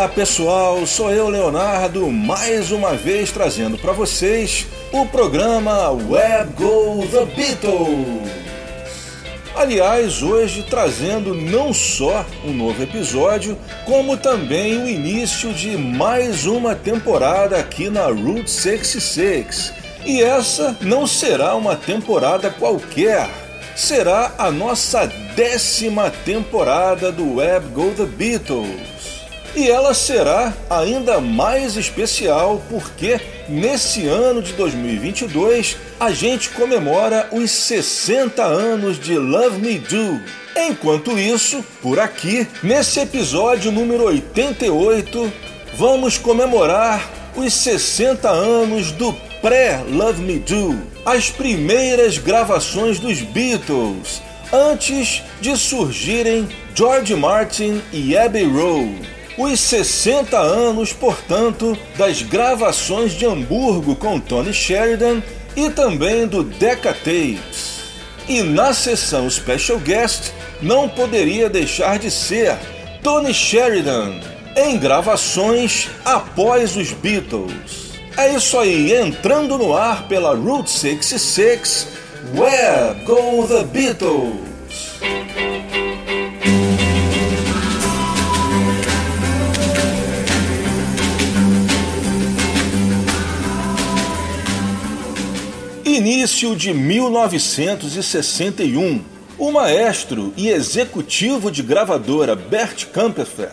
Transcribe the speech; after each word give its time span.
Olá 0.00 0.08
pessoal, 0.08 0.86
sou 0.86 1.10
eu 1.10 1.28
Leonardo, 1.28 2.10
mais 2.10 2.70
uma 2.70 2.94
vez 2.94 3.30
trazendo 3.30 3.76
para 3.76 3.92
vocês 3.92 4.66
o 4.90 5.04
programa 5.04 5.90
Web 5.90 6.54
Go 6.54 7.06
The 7.06 7.26
Beatles. 7.26 8.30
Aliás, 9.54 10.22
hoje 10.22 10.62
trazendo 10.62 11.34
não 11.34 11.74
só 11.74 12.24
um 12.42 12.50
novo 12.50 12.82
episódio, 12.82 13.58
como 13.84 14.16
também 14.16 14.82
o 14.82 14.88
início 14.88 15.52
de 15.52 15.76
mais 15.76 16.46
uma 16.46 16.74
temporada 16.74 17.58
aqui 17.58 17.90
na 17.90 18.06
Route 18.06 18.50
66. 18.50 19.74
E 20.06 20.22
essa 20.22 20.74
não 20.80 21.06
será 21.06 21.54
uma 21.54 21.76
temporada 21.76 22.48
qualquer, 22.48 23.28
será 23.76 24.32
a 24.38 24.50
nossa 24.50 25.04
décima 25.36 26.10
temporada 26.24 27.12
do 27.12 27.34
Web 27.34 27.68
Go 27.74 27.90
The 27.94 28.06
Beatles. 28.06 28.99
E 29.54 29.68
ela 29.68 29.92
será 29.92 30.54
ainda 30.68 31.20
mais 31.20 31.76
especial 31.76 32.62
porque 32.70 33.20
nesse 33.48 34.06
ano 34.06 34.40
de 34.40 34.52
2022 34.52 35.76
a 35.98 36.12
gente 36.12 36.50
comemora 36.50 37.28
os 37.32 37.50
60 37.50 38.44
anos 38.44 38.98
de 38.98 39.18
Love 39.18 39.58
Me 39.58 39.78
Do. 39.78 40.20
Enquanto 40.56 41.18
isso, 41.18 41.64
por 41.82 41.98
aqui, 41.98 42.46
nesse 42.62 43.00
episódio 43.00 43.72
número 43.72 44.04
88, 44.04 45.32
vamos 45.74 46.16
comemorar 46.16 47.10
os 47.36 47.52
60 47.52 48.28
anos 48.28 48.92
do 48.92 49.12
pré-Love 49.42 50.22
Me 50.22 50.38
Do, 50.38 50.80
as 51.04 51.28
primeiras 51.28 52.18
gravações 52.18 53.00
dos 53.00 53.20
Beatles, 53.20 54.22
antes 54.52 55.22
de 55.40 55.56
surgirem 55.56 56.48
George 56.74 57.16
Martin 57.16 57.80
e 57.92 58.16
Abbey 58.16 58.44
Road 58.44 59.19
os 59.42 59.58
60 59.58 60.38
anos, 60.38 60.92
portanto, 60.92 61.76
das 61.96 62.20
gravações 62.20 63.12
de 63.12 63.24
Hamburgo 63.24 63.96
com 63.96 64.20
Tony 64.20 64.52
Sheridan 64.52 65.22
e 65.56 65.70
também 65.70 66.26
do 66.26 66.42
Decca 66.42 66.92
Tapes. 66.92 67.80
E 68.28 68.42
na 68.42 68.74
sessão 68.74 69.28
Special 69.30 69.78
Guest 69.78 70.30
não 70.60 70.88
poderia 70.88 71.48
deixar 71.48 71.98
de 71.98 72.10
ser 72.10 72.54
Tony 73.02 73.32
Sheridan 73.32 74.20
em 74.54 74.76
gravações 74.78 75.88
após 76.04 76.76
os 76.76 76.92
Beatles. 76.92 77.92
É 78.18 78.34
isso 78.34 78.58
aí, 78.58 78.94
entrando 78.94 79.56
no 79.56 79.74
ar 79.74 80.06
pela 80.06 80.34
Route 80.34 80.70
66, 80.70 81.88
Where 82.34 83.02
Go 83.04 83.48
the 83.48 83.64
Beatles? 83.64 84.50
Início 95.92 96.54
de 96.54 96.72
1961, 96.72 99.02
o 99.36 99.50
maestro 99.50 100.32
e 100.36 100.48
executivo 100.48 101.50
de 101.50 101.64
gravadora 101.64 102.36
Bert 102.36 102.86
Kampfer 102.86 103.50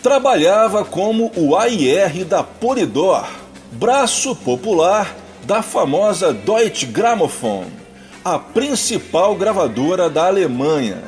trabalhava 0.00 0.84
como 0.84 1.32
o 1.34 1.56
AIR 1.56 2.24
da 2.24 2.44
Polydor, 2.44 3.26
braço 3.72 4.36
popular 4.36 5.12
da 5.42 5.60
famosa 5.60 6.32
Deutsche 6.32 6.86
Grammophon, 6.86 7.64
a 8.24 8.38
principal 8.38 9.34
gravadora 9.34 10.08
da 10.08 10.28
Alemanha. 10.28 11.02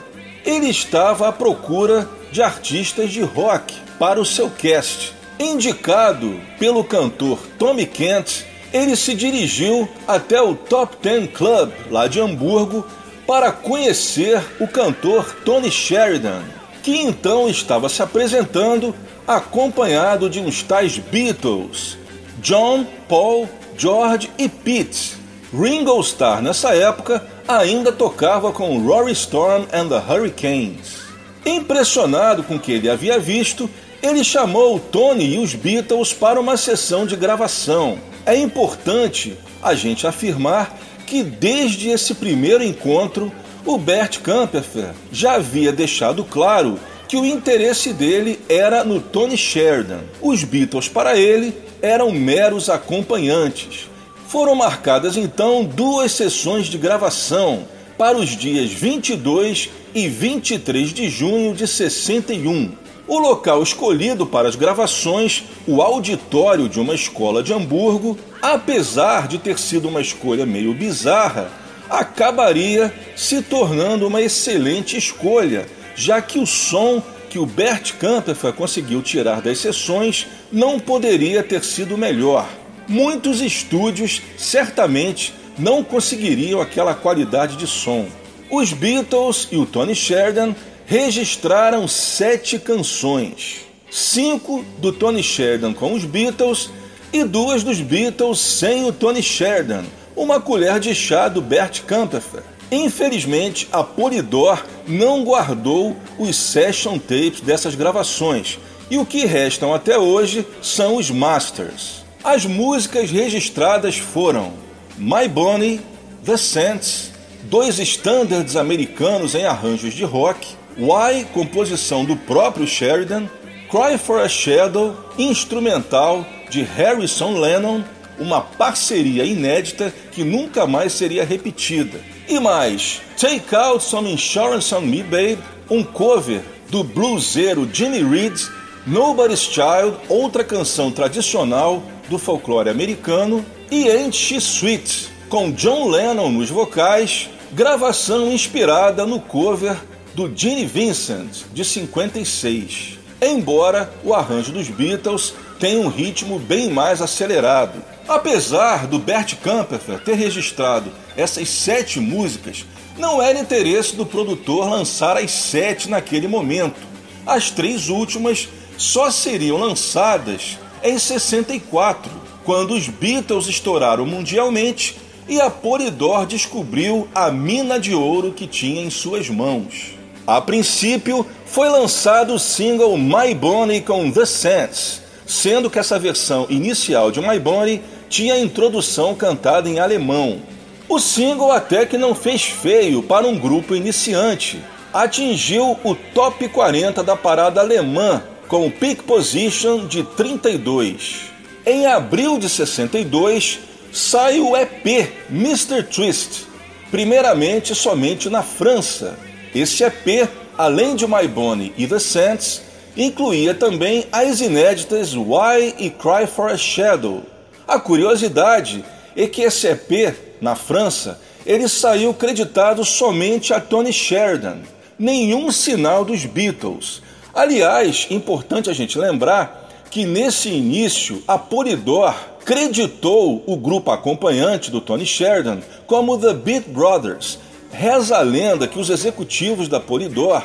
Ele 0.45 0.69
estava 0.69 1.29
à 1.29 1.33
procura 1.33 2.11
de 2.33 2.43
artistas 2.43 3.13
de 3.13 3.23
rock 3.23 3.77
para 3.97 4.21
o 4.21 4.25
seu 4.25 4.51
cast, 4.51 5.15
indicado 5.39 6.41
pelo 6.59 6.83
cantor 6.83 7.39
Tommy 7.61 7.87
Kent 7.87 8.53
ele 8.75 8.97
se 8.97 9.15
dirigiu 9.15 9.89
até 10.07 10.43
o 10.43 10.57
Top 10.57 10.97
Ten 10.97 11.29
Club, 11.29 11.71
lá 11.93 12.09
de 12.09 12.21
Hamburgo, 12.21 12.85
para 13.25 13.53
conhecer 13.53 14.43
o 14.59 14.67
cantor 14.67 15.33
Tony 15.45 15.71
Sheridan, 15.71 16.43
que 16.83 16.91
então 16.97 17.49
estava 17.49 17.89
se 17.89 18.03
apresentando 18.03 18.93
acompanhado 19.29 20.29
de 20.29 20.41
uns 20.41 20.65
tais 20.65 20.99
Beatles, 20.99 21.97
John, 22.43 22.85
Paul, 23.09 23.49
George 23.79 24.29
e 24.37 24.49
Pete. 24.49 25.15
Ringo 25.57 26.01
Starr, 26.01 26.43
nessa 26.43 26.75
época, 26.75 27.25
ainda 27.47 27.93
tocava 27.93 28.51
com 28.51 28.85
Rory 28.85 29.13
Storm 29.13 29.67
and 29.73 29.89
the 29.89 30.03
Hurricanes. 30.13 31.05
Impressionado 31.47 32.43
com 32.43 32.57
o 32.57 32.59
que 32.59 32.73
ele 32.73 32.91
havia 32.91 33.21
visto, 33.21 33.71
ele 34.03 34.25
chamou 34.25 34.81
Tony 34.81 35.35
e 35.35 35.39
os 35.39 35.55
Beatles 35.55 36.13
para 36.13 36.41
uma 36.41 36.57
sessão 36.57 37.07
de 37.07 37.15
gravação. 37.15 37.99
É 38.27 38.37
importante 38.37 39.37
a 39.63 39.75
gente 39.75 40.07
afirmar 40.07 40.79
que 41.07 41.23
desde 41.23 41.91
esse 41.91 42.15
primeiro 42.15 42.65
encontro, 42.65 43.31
o 43.67 43.77
Bert 43.77 44.21
Kamperfer 44.21 44.93
já 45.13 45.35
havia 45.35 45.73
deixado 45.73 46.25
claro 46.25 46.79
que 47.07 47.17
o 47.17 47.27
interesse 47.27 47.93
dele 47.93 48.41
era 48.49 48.83
no 48.83 49.01
Tony 49.01 49.37
Sheridan. 49.37 50.01
Os 50.23 50.43
Beatles 50.43 50.89
para 50.89 51.19
ele 51.19 51.55
eram 51.83 52.11
meros 52.11 52.71
acompanhantes. 52.71 53.91
Foram 54.27 54.55
marcadas 54.55 55.17
então 55.17 55.63
duas 55.63 56.13
sessões 56.13 56.67
de 56.67 56.79
gravação 56.79 57.69
para 57.99 58.17
os 58.17 58.31
dias 58.31 58.71
22 58.71 59.69
e 59.95 60.09
23 60.09 60.93
de 60.93 61.09
junho 61.11 61.55
de 61.55 61.69
61 61.69 62.84
o 63.07 63.19
local 63.19 63.63
escolhido 63.63 64.27
para 64.27 64.49
as 64.49 64.57
gravações, 64.57 65.45
o 65.67 65.83
auditório 65.83 66.69
de 66.69 66.81
uma 66.81 66.95
escola 66.95 67.43
de 67.43 67.53
Hamburgo, 67.53 68.19
apesar 68.41 69.29
de 69.29 69.39
ter 69.39 69.59
sido 69.59 69.89
uma 69.89 70.01
escolha 70.01 70.47
meio 70.47 70.73
bizarra, 70.73 71.51
acabaria 71.89 72.93
se 73.15 73.43
tornando 73.43 74.07
uma 74.07 74.23
excelente 74.23 74.97
escolha, 74.97 75.67
já 75.95 76.21
que 76.23 76.39
o 76.39 76.47
som 76.47 77.03
que 77.29 77.39
o 77.39 77.47
Bert 77.47 77.95
Kampfer 77.99 78.53
conseguiu 78.53 79.03
tirar 79.03 79.43
das 79.43 79.59
sessões 79.59 80.27
não 80.53 80.79
poderia 80.79 81.43
ter 81.43 81.65
sido 81.65 81.99
melhor. 81.99 82.49
Muitos 82.87 83.41
estúdios 83.41 84.23
certamente 84.37 85.35
não 85.59 85.83
conseguiriam 85.83 86.61
aquela 86.61 86.95
qualidade 86.95 87.57
de 87.57 87.67
som. 87.67 88.07
Os 88.51 88.73
Beatles 88.73 89.49
e 89.51 89.57
o 89.57 89.67
Tony 89.67 89.95
Sheridan 89.95 90.55
registraram 90.87 91.89
sete 91.89 92.59
canções, 92.59 93.61
cinco 93.91 94.65
do 94.79 94.93
Tony 94.93 95.23
Sheridan 95.23 95.73
com 95.73 95.95
os 95.95 96.05
Beatles 96.05 96.71
e 97.13 97.25
duas 97.25 97.63
dos 97.63 97.81
Beatles 97.81 98.39
sem 98.39 98.85
o 98.85 98.93
Tony 98.93 99.23
Sheridan, 99.23 99.85
uma 100.17 100.41
colher 100.41 100.79
de 100.79 100.95
chá 100.95 101.29
do 101.29 101.41
Bert 101.41 101.83
Kampfer. 101.83 102.43
Infelizmente, 102.71 103.69
a 103.73 103.83
Polydor 103.85 104.65
não 104.87 105.23
guardou 105.23 105.97
os 106.19 106.37
session 106.37 106.99
tapes 106.99 107.41
dessas 107.41 107.75
gravações 107.75 108.59
e 108.91 108.99
o 108.99 109.07
que 109.07 109.25
restam 109.27 109.73
até 109.73 109.99
hoje 109.99 110.47
são 110.61 110.97
os 110.97 111.11
masters. 111.11 112.05
As 112.23 112.45
músicas 112.45 113.11
registradas 113.11 113.97
foram 113.97 114.53
My 114.97 115.29
Bonnie, 115.29 115.81
The 116.25 116.37
Saints, 116.37 117.13
dois 117.45 117.79
standards 117.79 118.57
americanos 118.57 119.35
em 119.35 119.45
arranjos 119.45 119.95
de 119.95 120.05
rock, 120.05 120.57
Why, 120.77 121.25
composição 121.33 122.05
do 122.05 122.17
próprio 122.17 122.67
Sheridan, 122.67 123.29
Cry 123.71 123.97
for 123.97 124.21
a 124.21 124.29
Shadow, 124.29 124.97
instrumental 125.17 126.27
de 126.51 126.63
Harrison 126.63 127.39
Lennon, 127.39 127.83
uma 128.19 128.41
parceria 128.41 129.25
inédita 129.25 129.93
que 130.11 130.25
nunca 130.25 130.67
mais 130.67 130.93
seria 130.93 131.25
repetida. 131.25 132.01
E 132.29 132.41
mais, 132.41 133.01
Take 133.17 133.55
Out 133.55 133.85
Some 133.85 134.11
Insurance 134.11 134.75
on 134.75 134.81
Me 134.81 135.03
Babe, 135.03 135.39
um 135.71 135.85
cover 135.85 136.43
do 136.71 136.83
bluseiro 136.83 137.69
Jimmy 137.73 138.03
Reed, 138.03 138.41
Nobody's 138.87 139.43
Child, 139.43 139.97
outra 140.09 140.43
canção 140.43 140.91
tradicional 140.91 141.83
do 142.09 142.19
folclore 142.19 142.69
americano, 142.69 143.45
e 143.71 143.89
Ain't 143.89 144.17
She 144.17 144.37
Sweet, 144.37 145.09
com 145.29 145.53
John 145.53 145.89
Lennon 145.89 146.31
nos 146.31 146.51
vocais, 146.51 147.29
gravação 147.53 148.33
inspirada 148.33 149.07
no 149.07 149.21
cover 149.21 149.77
do 150.15 150.31
Gene 150.35 150.65
Vincent, 150.65 151.45
de 151.53 151.65
56. 151.65 152.99
Embora 153.21 153.93
o 154.05 154.15
arranjo 154.15 154.53
dos 154.53 154.69
Beatles 154.69 155.35
tenha 155.59 155.81
um 155.81 155.89
ritmo 155.89 156.39
bem 156.39 156.71
mais 156.71 157.03
acelerado. 157.03 157.83
Apesar 158.07 158.87
do 158.87 158.99
Bert 158.99 159.35
Kampfer 159.43 159.99
ter 159.99 160.15
registrado 160.15 160.93
essas 161.17 161.49
sete 161.49 161.99
músicas, 161.99 162.65
não 162.97 163.21
era 163.21 163.39
interesse 163.39 163.97
do 163.97 164.07
produtor 164.07 164.69
lançar 164.69 165.17
as 165.17 165.33
sete 165.33 165.89
naquele 165.89 166.29
momento. 166.29 166.81
As 167.27 167.51
três 167.51 167.89
últimas 167.89 168.49
só 168.77 169.11
seriam 169.11 169.57
lançadas 169.57 170.59
em 170.83 170.99
64, 170.99 172.11
quando 172.45 172.75
os 172.75 172.89
Beatles 172.89 173.47
estouraram 173.47 174.05
mundialmente 174.05 174.97
e 175.27 175.41
a 175.41 175.49
Polydor 175.49 176.27
descobriu 176.27 177.09
a 177.15 177.31
mina 177.31 177.81
de 177.81 177.95
ouro 177.95 178.33
que 178.33 178.47
tinha 178.47 178.83
em 178.83 178.91
suas 178.91 179.31
mãos. 179.31 179.94
A 180.27 180.41
princípio, 180.41 181.27
foi 181.45 181.69
lançado 181.69 182.35
o 182.35 182.39
single 182.39 182.97
My 182.97 183.35
Bonnie 183.35 183.83
com 183.83 184.11
The 184.11 184.25
Saints, 184.25 185.03
sendo 185.27 185.69
que 185.69 185.79
essa 185.79 185.99
versão 185.99 186.47
inicial 186.49 187.11
de 187.11 187.21
My 187.21 187.39
Bonnie 187.39 187.83
tinha 188.09 188.35
a 188.35 188.39
introdução 188.39 189.15
cantada 189.15 189.69
em 189.69 189.79
alemão. 189.79 190.41
O 190.89 190.99
single 190.99 191.53
até 191.53 191.85
que 191.85 191.99
não 191.99 192.15
fez 192.15 192.43
feio 192.43 193.03
para 193.03 193.27
um 193.27 193.39
grupo 193.39 193.75
iniciante. 193.75 194.63
Atingiu 194.93 195.79
o 195.85 195.95
top 195.95 196.49
40 196.49 197.03
da 197.03 197.17
parada 197.17 197.61
alemã 197.61 198.23
com 198.49 198.71
Peak 198.71 199.03
Position 199.03 199.87
de 199.87 200.03
32. 200.03 201.33
Em 201.67 201.87
abril 201.87 202.39
de 202.39 202.49
62, 202.49 203.59
sai 203.93 204.41
o 204.41 204.57
EP 204.57 205.13
Mr. 205.31 205.83
Twist, 205.83 206.47
primeiramente 206.91 207.75
somente 207.75 208.31
na 208.31 208.43
França. 208.43 209.19
Esse 209.55 209.85
EP, 209.85 210.29
além 210.59 210.97
de 210.97 211.07
My 211.07 211.29
Bonnie 211.29 211.73
e 211.79 211.87
The 211.87 212.01
Saints, 212.01 212.61
incluía 212.97 213.55
também 213.55 214.05
as 214.11 214.41
inéditas 214.41 215.15
Why 215.15 215.75
e 215.79 215.91
Cry 215.91 216.27
for 216.27 216.51
a 216.51 216.57
Shadow. 216.57 217.23
A 217.67 217.79
curiosidade 217.79 218.85
é 219.17 219.29
que 219.29 219.43
esse 219.43 219.69
EP, 219.69 220.17
na 220.41 220.57
França, 220.57 221.21
ele 221.47 221.69
saiu 221.69 222.13
creditado 222.13 222.85
somente 222.85 223.55
a 223.55 223.61
Tony 223.61 223.93
Sheridan, 223.93 224.59
nenhum 224.99 225.53
sinal 225.53 226.05
dos 226.05 226.25
Beatles. 226.25 227.01
Aliás, 227.33 228.09
importante 228.11 228.69
a 228.69 228.73
gente 228.73 228.99
lembrar 228.99 229.69
que 229.89 230.05
nesse 230.05 230.49
início 230.49 231.23
a 231.29 231.39
Polydor 231.39 232.15
creditou 232.45 233.43
o 233.47 233.57
grupo 233.57 233.93
acompanhante 233.93 234.71
do 234.71 234.81
Tony 234.81 235.07
Sheridan 235.07 235.61
como 235.87 236.19
The 236.19 236.35
Beat 236.35 236.69
Brothers. 236.69 237.39
Reza 237.75 238.19
a 238.19 238.23
lenda 238.23 238.69
que 238.69 238.79
os 238.79 238.89
executivos 238.89 239.67
da 239.67 239.81
Polydor 239.81 240.45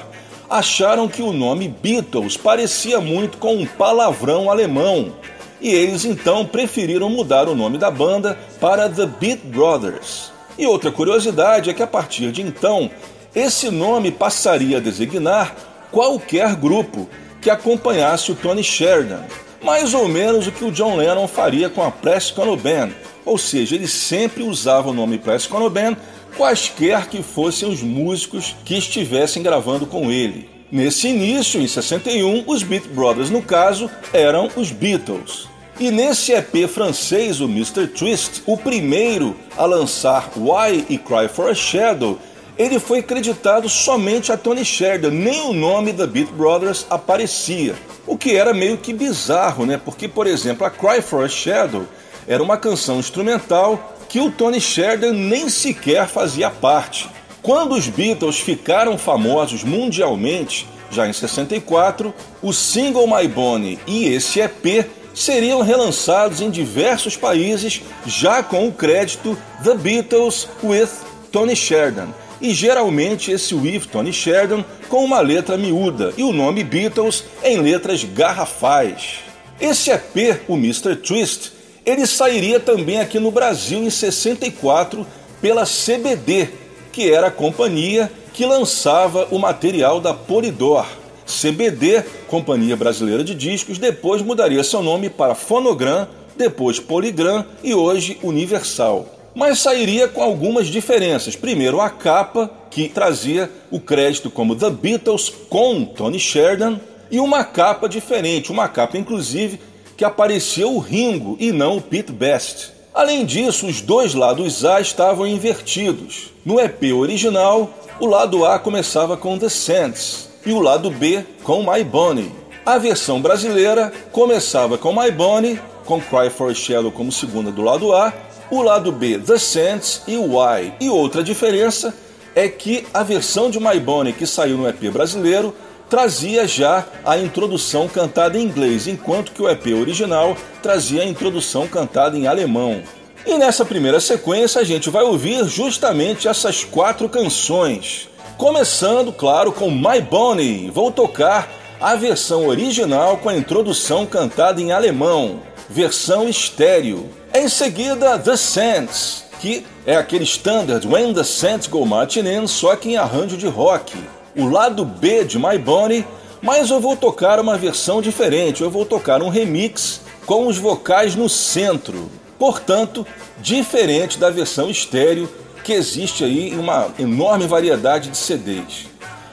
acharam 0.50 1.08
que 1.08 1.22
o 1.22 1.32
nome 1.32 1.68
Beatles 1.68 2.36
parecia 2.36 3.00
muito 3.00 3.38
com 3.38 3.54
um 3.54 3.68
palavrão 3.68 4.50
alemão 4.50 5.14
e 5.62 5.70
eles 5.70 6.06
então 6.06 6.44
preferiram 6.44 7.08
mudar 7.08 7.48
o 7.48 7.54
nome 7.54 7.78
da 7.78 7.92
banda 7.92 8.36
para 8.60 8.90
The 8.90 9.06
Beat 9.06 9.42
Brothers. 9.44 10.32
E 10.58 10.66
outra 10.66 10.92
curiosidade 10.92 11.70
é 11.70 11.74
que 11.74 11.84
a 11.84 11.88
partir 11.88 12.32
de 12.32 12.42
então, 12.42 12.90
esse 13.36 13.70
nome 13.70 14.10
passaria 14.10 14.78
a 14.78 14.82
designar 14.82 15.56
qualquer 15.92 16.56
grupo 16.56 17.08
que 17.40 17.52
acompanhasse 17.52 18.32
o 18.32 18.36
Tony 18.36 18.64
Sheridan, 18.64 19.22
mais 19.64 19.94
ou 19.94 20.08
menos 20.08 20.48
o 20.48 20.52
que 20.52 20.66
o 20.66 20.72
John 20.72 20.96
Lennon 20.96 21.28
faria 21.28 21.70
com 21.70 21.84
a 21.84 21.92
Prescott 21.92 22.58
Band, 22.58 22.90
ou 23.24 23.38
seja, 23.38 23.76
ele 23.76 23.88
sempre 23.88 24.42
usava 24.42 24.90
o 24.90 24.94
nome 24.94 25.20
Prescott 25.20 25.70
Band 25.70 25.96
quaisquer 26.40 27.10
que 27.10 27.22
fossem 27.22 27.68
os 27.68 27.84
músicos 27.84 28.56
que 28.64 28.78
estivessem 28.78 29.44
gravando 29.44 29.86
com 29.86 30.10
ele. 30.10 30.50
Nesse 30.72 31.10
início, 31.10 31.60
em 31.60 31.68
61, 31.68 32.46
os 32.48 32.64
Beat 32.64 32.88
Brothers, 32.88 33.30
no 33.30 33.42
caso, 33.42 33.92
eram 34.14 34.50
os 34.56 34.72
Beatles. 34.72 35.50
E 35.78 35.92
nesse 35.92 36.32
EP 36.32 36.66
francês, 36.70 37.42
o 37.42 37.44
Mr. 37.44 37.88
Twist, 37.88 38.42
o 38.46 38.56
primeiro 38.56 39.36
a 39.58 39.66
lançar 39.66 40.32
Why 40.38 40.86
e 40.88 40.98
Cry 40.98 41.28
for 41.28 41.50
a 41.50 41.54
Shadow, 41.54 42.18
ele 42.58 42.80
foi 42.80 43.02
creditado 43.02 43.68
somente 43.68 44.32
a 44.32 44.38
Tony 44.38 44.64
Sheridan, 44.64 45.12
nem 45.12 45.42
o 45.42 45.52
nome 45.52 45.92
da 45.92 46.08
Beat 46.08 46.30
Brothers 46.32 46.86
aparecia. 46.90 47.76
O 48.08 48.18
que 48.18 48.38
era 48.38 48.54
meio 48.54 48.78
que 48.78 48.94
bizarro, 48.94 49.66
né? 49.66 49.78
Porque, 49.84 50.08
por 50.08 50.26
exemplo, 50.26 50.66
a 50.66 50.70
Cry 50.70 51.02
for 51.02 51.26
a 51.26 51.28
Shadow 51.28 51.84
era 52.26 52.42
uma 52.42 52.56
canção 52.56 52.98
instrumental 52.98 53.98
que 54.10 54.20
o 54.20 54.32
Tony 54.32 54.60
Sheridan 54.60 55.14
nem 55.14 55.48
sequer 55.48 56.08
fazia 56.08 56.50
parte. 56.50 57.10
Quando 57.42 57.76
os 57.76 57.88
Beatles 57.88 58.40
ficaram 58.40 58.98
famosos 58.98 59.64
mundialmente, 59.64 60.68
já 60.92 61.08
em 61.08 61.14
64, 61.14 62.14
o 62.42 62.52
single 62.52 63.08
My 63.08 63.28
Bonnie 63.28 63.80
e 63.88 64.06
esse 64.06 64.42
EP 64.42 64.90
seriam 65.14 65.62
relançados 65.62 66.42
em 66.42 66.50
diversos 66.50 67.16
países, 67.16 67.82
já 68.06 68.44
com 68.44 68.68
o 68.68 68.72
crédito 68.72 69.38
The 69.64 69.76
Beatles 69.76 70.50
with 70.64 70.90
Tony 71.32 71.56
Sheridan 71.56 72.10
e 72.42 72.54
geralmente 72.54 73.32
esse 73.32 73.54
With 73.54 73.82
Tony 73.92 74.14
Sheridan 74.14 74.64
com 74.88 75.04
uma 75.04 75.20
letra 75.20 75.58
miúda 75.58 76.14
e 76.18 76.24
o 76.24 76.32
nome 76.32 76.64
Beatles 76.64 77.24
em 77.44 77.62
letras 77.62 78.04
garrafais. 78.04 79.20
Esse 79.60 79.92
EP, 79.92 80.42
o 80.48 80.56
Mr. 80.56 80.96
Twist, 80.96 81.52
ele 81.90 82.06
sairia 82.06 82.60
também 82.60 83.00
aqui 83.00 83.20
no 83.20 83.32
Brasil 83.32 83.80
em 83.80 83.90
64 83.90 85.06
pela 85.42 85.66
CBD, 85.66 86.50
que 86.92 87.12
era 87.12 87.28
a 87.28 87.32
companhia 87.32 88.12
que 88.34 88.46
lançava 88.46 89.28
o 89.32 89.40
material 89.40 90.00
da 90.00 90.14
Polydor. 90.14 90.86
CBD, 91.26 92.04
Companhia 92.28 92.76
Brasileira 92.76 93.24
de 93.24 93.36
Discos, 93.36 93.78
depois 93.78 94.22
mudaria 94.22 94.64
seu 94.64 94.82
nome 94.82 95.10
para 95.10 95.36
Fonogram, 95.36 96.08
depois 96.36 96.80
Polygram 96.80 97.46
e 97.64 97.74
hoje 97.74 98.18
Universal 98.24 99.20
mas 99.36 99.60
sairia 99.60 100.08
com 100.08 100.22
algumas 100.22 100.68
diferenças. 100.68 101.36
Primeiro, 101.36 101.80
a 101.80 101.90
capa, 101.90 102.52
que 102.70 102.90
trazia 102.90 103.50
o 103.72 103.80
crédito 103.80 104.30
como 104.30 104.56
The 104.56 104.70
Beatles 104.70 105.32
com 105.50 105.86
Tony 105.86 106.20
Sheridan, 106.20 106.80
e 107.12 107.20
uma 107.20 107.44
capa 107.44 107.90
diferente, 107.90 108.52
uma 108.52 108.68
capa 108.68 108.98
inclusive 108.98 109.60
que 110.00 110.06
aparecia 110.06 110.66
o 110.66 110.80
Ringo 110.80 111.36
e 111.42 111.52
não 111.52 111.76
o 111.76 111.82
Pete 111.82 112.14
Best. 112.14 112.72
Além 112.94 113.26
disso, 113.26 113.68
os 113.68 113.82
dois 113.82 114.14
lados 114.14 114.64
A 114.64 114.80
estavam 114.80 115.28
invertidos. 115.28 116.32
No 116.46 116.58
EP 116.58 116.94
original, 116.96 117.70
o 118.00 118.06
lado 118.06 118.46
A 118.46 118.58
começava 118.58 119.18
com 119.18 119.38
The 119.38 119.50
Sands 119.50 120.30
e 120.46 120.54
o 120.54 120.62
lado 120.62 120.90
B 120.90 121.26
com 121.44 121.70
My 121.70 121.84
Bonnie. 121.84 122.32
A 122.66 122.78
versão 122.78 123.22
brasileira 123.22 123.92
começava 124.14 124.78
com 124.78 124.94
My 124.94 125.12
Bonnie, 125.12 125.60
com 125.84 126.00
Cry 126.00 126.30
for 126.30 126.50
a 126.50 126.54
Shadow 126.54 126.94
como 126.94 127.12
segunda 127.12 127.52
do 127.52 127.62
lado 127.62 127.94
A, 127.94 128.14
o 128.50 128.62
lado 128.62 128.94
B, 128.94 129.20
The 129.20 129.38
Saints 129.38 130.04
e 130.08 130.16
Why. 130.16 130.76
E 130.80 130.90
outra 130.90 131.22
diferença 131.22 131.94
é 132.34 132.48
que 132.48 132.88
a 132.94 133.04
versão 133.04 133.50
de 133.50 133.60
My 133.60 133.78
Bonnie 133.78 134.14
que 134.14 134.26
saiu 134.26 134.56
no 134.56 134.70
EP 134.70 134.80
brasileiro 134.94 135.54
trazia 135.90 136.48
já 136.48 136.86
a 137.04 137.18
introdução 137.18 137.88
cantada 137.88 138.38
em 138.38 138.44
inglês, 138.44 138.88
enquanto 138.88 139.32
que 139.32 139.42
o 139.42 139.50
EP 139.50 139.68
original 139.68 140.38
trazia 140.62 141.02
a 141.02 141.06
introdução 141.06 141.68
cantada 141.68 142.16
em 142.16 142.28
alemão. 142.28 142.84
E 143.26 143.38
nessa 143.38 143.66
primeira 143.66 144.00
sequência 144.00 144.62
a 144.62 144.64
gente 144.64 144.90
vai 144.90 145.04
ouvir 145.04 145.44
justamente 145.46 146.28
essas 146.28 146.64
quatro 146.64 147.10
canções. 147.10 148.08
Começando, 148.38 149.12
claro, 149.12 149.52
com 149.52 149.70
My 149.70 150.00
Bonnie. 150.00 150.70
Vou 150.70 150.92
tocar 150.92 151.52
a 151.82 151.96
versão 151.96 152.48
original 152.48 153.18
com 153.18 153.30
a 153.30 153.36
introdução 153.36 154.06
cantada 154.06 154.62
em 154.62 154.72
alemão, 154.72 155.42
versão 155.70 156.30
estéreo. 156.30 157.10
Em 157.34 157.50
seguida, 157.50 158.18
The 158.18 158.38
Saints, 158.38 159.26
que 159.40 159.66
é 159.86 159.96
aquele 159.96 160.24
standard 160.24 160.88
When 160.88 161.14
the 161.14 161.24
Saints 161.24 161.68
Go 161.68 161.86
Marching 161.86 162.28
In, 162.28 162.48
só 162.48 162.76
que 162.76 162.90
em 162.90 162.98
arranjo 162.98 163.38
de 163.38 163.48
rock. 163.48 163.98
O 164.40 164.48
lado 164.48 164.86
B 164.86 165.26
de 165.26 165.38
My 165.38 165.58
Bonnie, 165.58 166.08
mas 166.42 166.70
eu 166.70 166.80
vou 166.80 166.96
tocar 166.96 167.42
uma 167.42 167.58
versão 167.58 168.02
diferente, 168.02 168.64
eu 168.64 168.70
vou 168.70 168.86
tocar 168.86 169.22
um 169.22 169.28
remix 169.28 170.00
com 170.26 170.48
os 170.48 170.58
vocais 170.58 171.14
no 171.14 171.28
centro. 171.28 172.10
Portanto, 172.40 173.06
diferente 173.40 174.18
da 174.18 174.30
versão 174.30 174.70
estéreo 174.70 175.30
que 175.62 175.74
existe 175.74 176.24
aí 176.24 176.52
em 176.52 176.58
uma 176.58 176.88
enorme 176.98 177.48
variedade 177.48 178.10
de 178.10 178.16
CDs. 178.16 178.88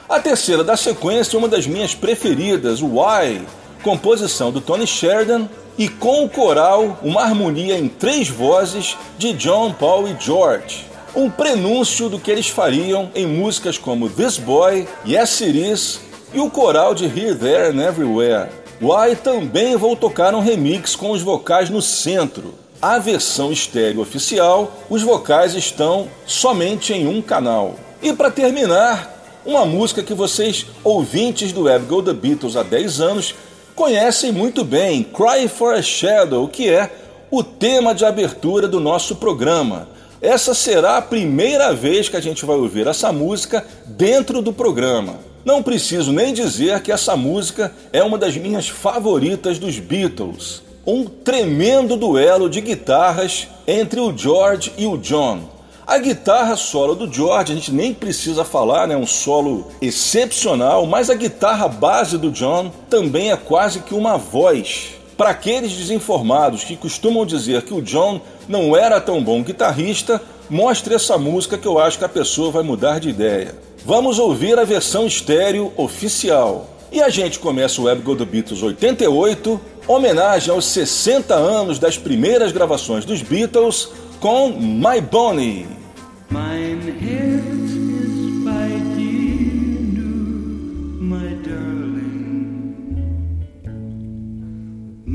A 0.09 0.19
terceira 0.19 0.61
da 0.61 0.75
sequência 0.75 1.37
é 1.37 1.39
uma 1.39 1.47
das 1.47 1.65
minhas 1.65 1.95
preferidas, 1.95 2.81
o 2.81 2.99
Why, 2.99 3.47
composição 3.81 4.51
do 4.51 4.59
Tony 4.59 4.85
Sheridan 4.85 5.47
e 5.77 5.87
com 5.87 6.25
o 6.25 6.29
coral 6.29 6.99
uma 7.01 7.21
harmonia 7.21 7.79
em 7.79 7.87
três 7.87 8.27
vozes 8.27 8.97
de 9.17 9.31
John, 9.31 9.71
Paul 9.71 10.05
e 10.09 10.17
George. 10.19 10.86
Um 11.15 11.29
prenúncio 11.29 12.09
do 12.09 12.19
que 12.19 12.29
eles 12.29 12.47
fariam 12.47 13.09
em 13.15 13.25
músicas 13.25 13.77
como 13.77 14.09
This 14.09 14.37
Boy, 14.37 14.87
Yes 15.07 15.41
It 15.41 15.71
Is 15.71 15.99
e 16.33 16.39
o 16.39 16.49
coral 16.49 16.93
de 16.93 17.05
Here, 17.05 17.35
There 17.35 17.71
and 17.71 17.81
Everywhere. 17.81 18.49
Why 18.79 19.15
também 19.15 19.75
vou 19.75 19.95
tocar 19.95 20.35
um 20.35 20.39
remix 20.39 20.95
com 20.95 21.11
os 21.11 21.21
vocais 21.21 21.69
no 21.69 21.81
centro. 21.81 22.53
A 22.79 22.99
versão 22.99 23.51
estéreo 23.51 24.01
oficial, 24.01 24.71
os 24.87 25.01
vocais 25.01 25.55
estão 25.55 26.07
somente 26.27 26.93
em 26.93 27.07
um 27.07 27.21
canal. 27.21 27.75
E 28.03 28.13
para 28.13 28.29
terminar, 28.29 29.41
uma 29.43 29.65
música 29.65 30.03
que 30.03 30.13
vocês, 30.13 30.67
ouvintes 30.83 31.51
do 31.51 31.63
Web 31.63 31.85
Go 31.85 32.03
The 32.03 32.13
Beatles 32.13 32.55
há 32.55 32.61
10 32.61 33.01
anos, 33.01 33.33
conhecem 33.73 34.31
muito 34.31 34.63
bem 34.63 35.03
Cry 35.03 35.47
for 35.47 35.73
a 35.73 35.81
Shadow, 35.81 36.47
que 36.47 36.69
é 36.69 36.91
o 37.31 37.41
tema 37.43 37.95
de 37.95 38.05
abertura 38.05 38.67
do 38.67 38.79
nosso 38.79 39.15
programa. 39.15 39.87
Essa 40.21 40.55
será 40.55 40.97
a 40.97 41.01
primeira 41.01 41.73
vez 41.73 42.09
que 42.09 42.17
a 42.17 42.21
gente 42.21 42.43
vai 42.43 42.55
ouvir 42.55 42.87
essa 42.87 43.11
música 43.11 43.63
dentro 43.85 44.41
do 44.41 44.51
programa. 44.51 45.19
Não 45.45 45.61
preciso 45.61 46.11
nem 46.11 46.33
dizer 46.33 46.81
que 46.81 46.91
essa 46.91 47.15
música 47.15 47.71
é 47.93 48.03
uma 48.03 48.17
das 48.17 48.35
minhas 48.35 48.67
favoritas 48.67 49.59
dos 49.59 49.79
Beatles. 49.79 50.63
Um 50.85 51.05
tremendo 51.05 51.95
duelo 51.95 52.49
de 52.49 52.61
guitarras 52.61 53.47
entre 53.67 53.99
o 53.99 54.15
George 54.17 54.73
e 54.77 54.87
o 54.87 54.97
John. 54.97 55.55
A 55.85 55.99
guitarra 55.99 56.55
solo 56.57 56.95
do 56.95 57.13
George, 57.13 57.53
a 57.53 57.55
gente 57.55 57.71
nem 57.71 57.93
precisa 57.93 58.43
falar, 58.43 58.87
né? 58.87 58.97
Um 58.97 59.05
solo 59.05 59.67
excepcional, 59.81 60.85
mas 60.85 61.09
a 61.09 61.15
guitarra 61.15 61.67
base 61.67 62.17
do 62.17 62.31
John 62.31 62.71
também 62.89 63.31
é 63.31 63.37
quase 63.37 63.79
que 63.79 63.93
uma 63.93 64.17
voz. 64.17 64.96
Para 65.17 65.31
aqueles 65.31 65.73
desinformados 65.73 66.63
que 66.63 66.77
costumam 66.77 67.25
dizer 67.25 67.63
que 67.63 67.73
o 67.73 67.81
John 67.81 68.21
não 68.47 68.77
era 68.77 69.01
tão 69.01 69.23
bom 69.23 69.41
guitarrista, 69.41 70.21
mostre 70.47 70.93
essa 70.93 71.17
música 71.17 71.57
que 71.57 71.67
eu 71.67 71.79
acho 71.79 71.97
que 71.97 72.05
a 72.05 72.09
pessoa 72.09 72.51
vai 72.51 72.61
mudar 72.61 72.99
de 72.99 73.09
ideia. 73.09 73.55
Vamos 73.83 74.19
ouvir 74.19 74.59
a 74.59 74.63
versão 74.63 75.07
estéreo 75.07 75.73
oficial. 75.75 76.69
E 76.91 77.01
a 77.01 77.09
gente 77.09 77.39
começa 77.39 77.81
o 77.81 77.85
Web 77.85 78.01
Go 78.03 78.15
Beatles 78.15 78.61
88, 78.61 79.59
homenagem 79.87 80.53
aos 80.53 80.65
60 80.65 81.33
anos 81.33 81.79
das 81.79 81.97
primeiras 81.97 82.51
gravações 82.51 83.03
dos 83.03 83.21
Beatles, 83.23 83.89
com 84.19 84.49
My 84.49 85.01
Bonnie. 85.01 85.65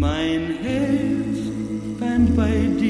Mein 0.02 0.58
Herz 0.64 1.38
fand 2.00 2.34
bei 2.36 2.66
dir, 2.80 2.81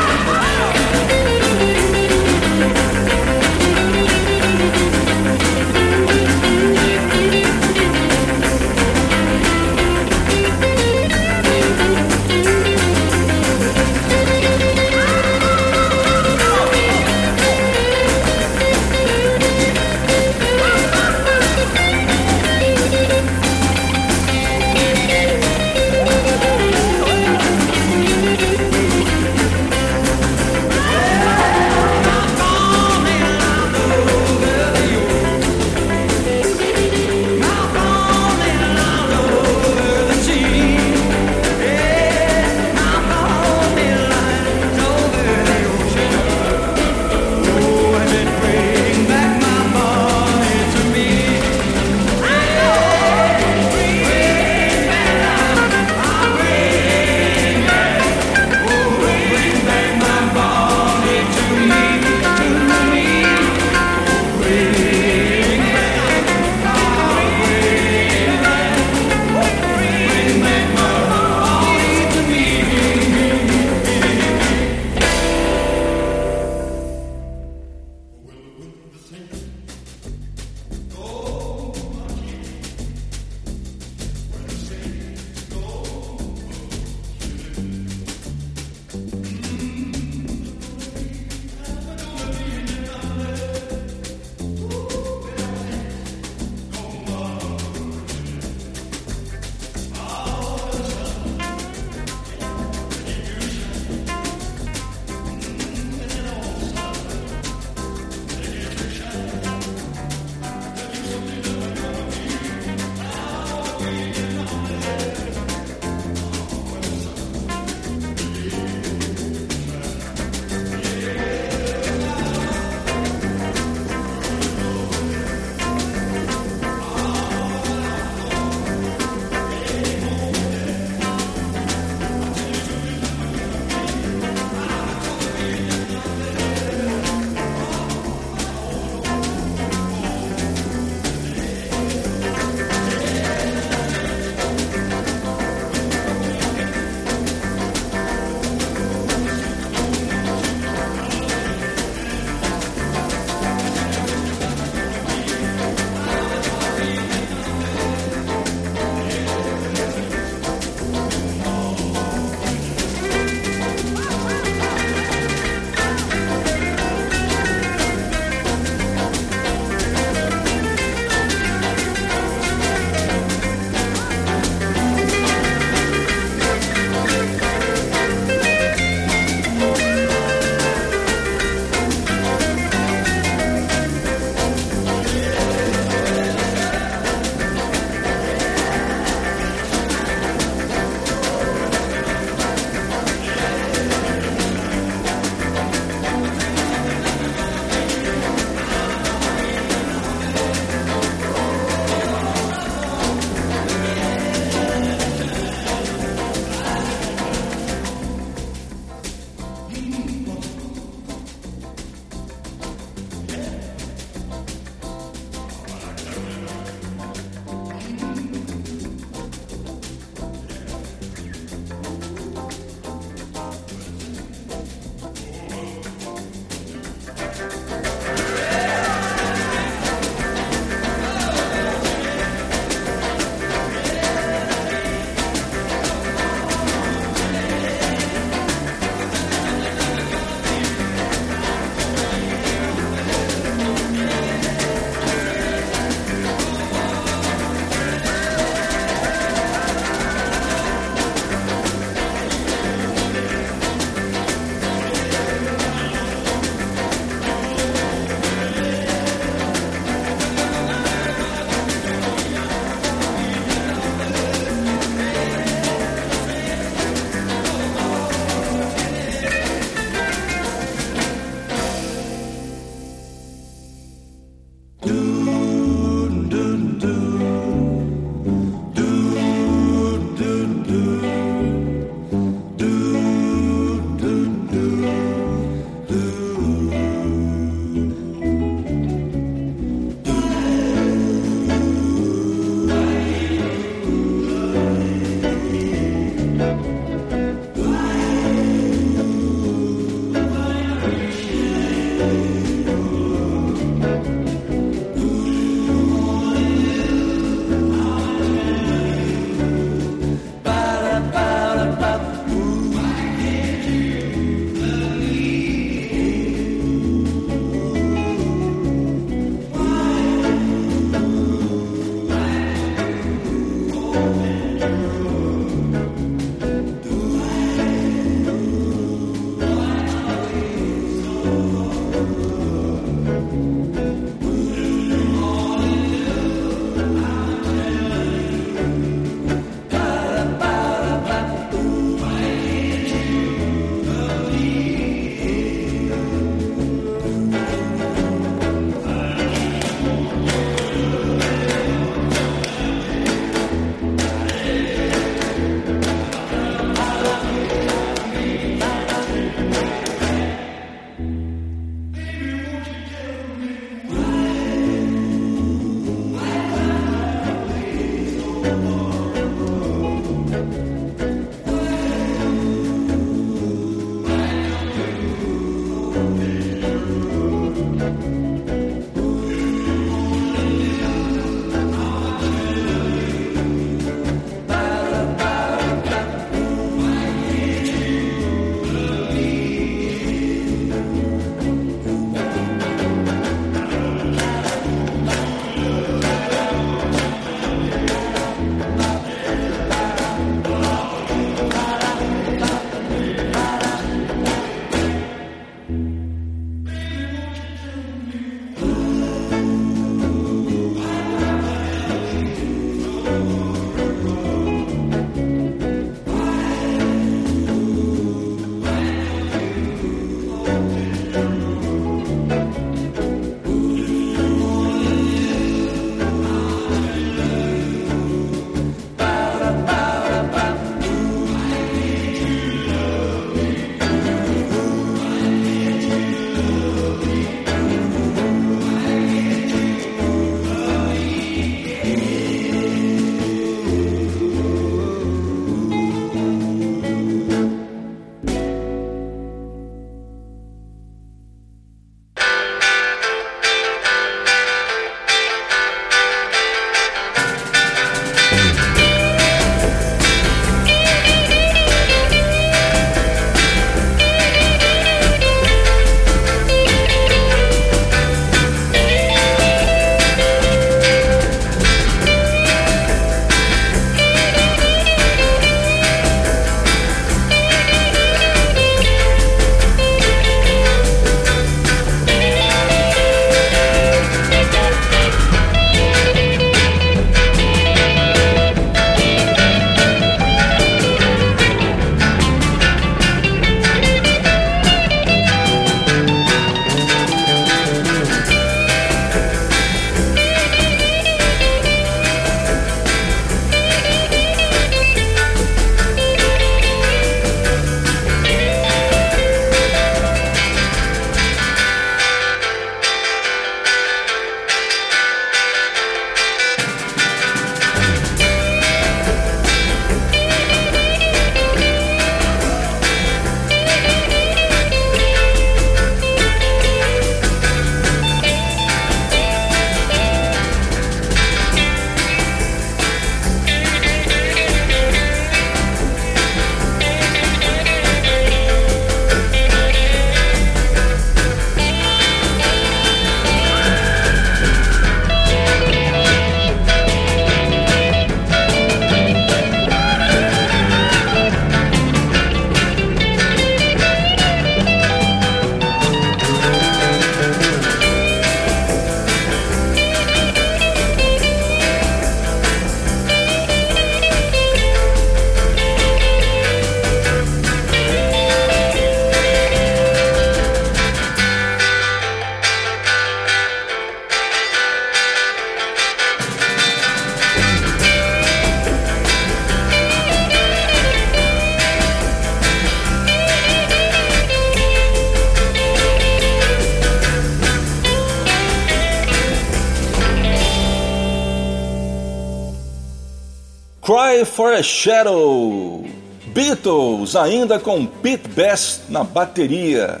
For 594.24 594.52
a 594.52 594.62
Shadow. 594.62 595.84
Beatles, 596.26 597.14
ainda 597.14 597.60
com 597.60 597.86
Pete 597.86 598.28
Best 598.28 598.82
na 598.88 599.04
bateria. 599.04 600.00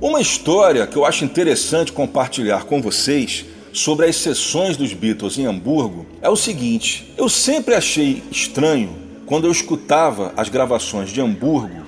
Uma 0.00 0.20
história 0.20 0.86
que 0.86 0.96
eu 0.96 1.04
acho 1.04 1.24
interessante 1.24 1.92
compartilhar 1.92 2.64
com 2.64 2.80
vocês 2.80 3.44
sobre 3.76 4.06
as 4.06 4.16
sessões 4.16 4.74
dos 4.74 4.94
Beatles 4.94 5.36
em 5.36 5.44
Hamburgo 5.44 6.06
é 6.22 6.30
o 6.30 6.36
seguinte: 6.36 7.12
eu 7.16 7.28
sempre 7.28 7.74
achei 7.74 8.22
estranho 8.30 8.88
quando 9.26 9.46
eu 9.46 9.52
escutava 9.52 10.32
as 10.36 10.48
gravações 10.48 11.10
de 11.10 11.20
Hamburgo. 11.20 11.84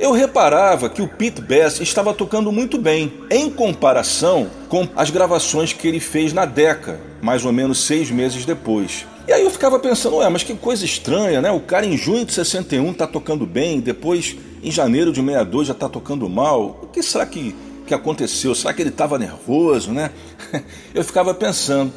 Eu 0.00 0.12
reparava 0.12 0.88
que 0.88 1.02
o 1.02 1.08
Pete 1.08 1.42
Best 1.42 1.82
estava 1.82 2.14
tocando 2.14 2.52
muito 2.52 2.78
bem, 2.78 3.12
em 3.30 3.50
comparação 3.50 4.48
com 4.68 4.88
as 4.94 5.10
gravações 5.10 5.72
que 5.72 5.88
ele 5.88 5.98
fez 5.98 6.32
na 6.32 6.44
Deca, 6.44 7.00
mais 7.20 7.44
ou 7.44 7.52
menos 7.52 7.84
seis 7.84 8.08
meses 8.08 8.44
depois. 8.46 9.04
E 9.26 9.32
aí 9.32 9.42
eu 9.42 9.50
ficava 9.50 9.78
pensando, 9.78 10.16
ué, 10.16 10.28
mas 10.30 10.44
que 10.44 10.54
coisa 10.54 10.84
estranha, 10.84 11.42
né? 11.42 11.50
O 11.50 11.60
cara 11.60 11.84
em 11.84 11.96
junho 11.96 12.24
de 12.24 12.32
61 12.32 12.94
tá 12.94 13.06
tocando 13.08 13.44
bem, 13.44 13.80
depois 13.80 14.36
em 14.62 14.70
janeiro 14.70 15.12
de 15.12 15.20
62 15.20 15.68
já 15.68 15.74
tá 15.74 15.88
tocando 15.88 16.28
mal. 16.28 16.78
O 16.82 16.86
que 16.86 17.02
será 17.02 17.26
que, 17.26 17.54
que 17.88 17.94
aconteceu? 17.94 18.54
Será 18.54 18.72
que 18.72 18.82
ele 18.82 18.90
estava 18.90 19.18
nervoso, 19.18 19.90
né? 19.90 20.12
Eu 20.94 21.02
ficava 21.02 21.34
pensando. 21.34 21.92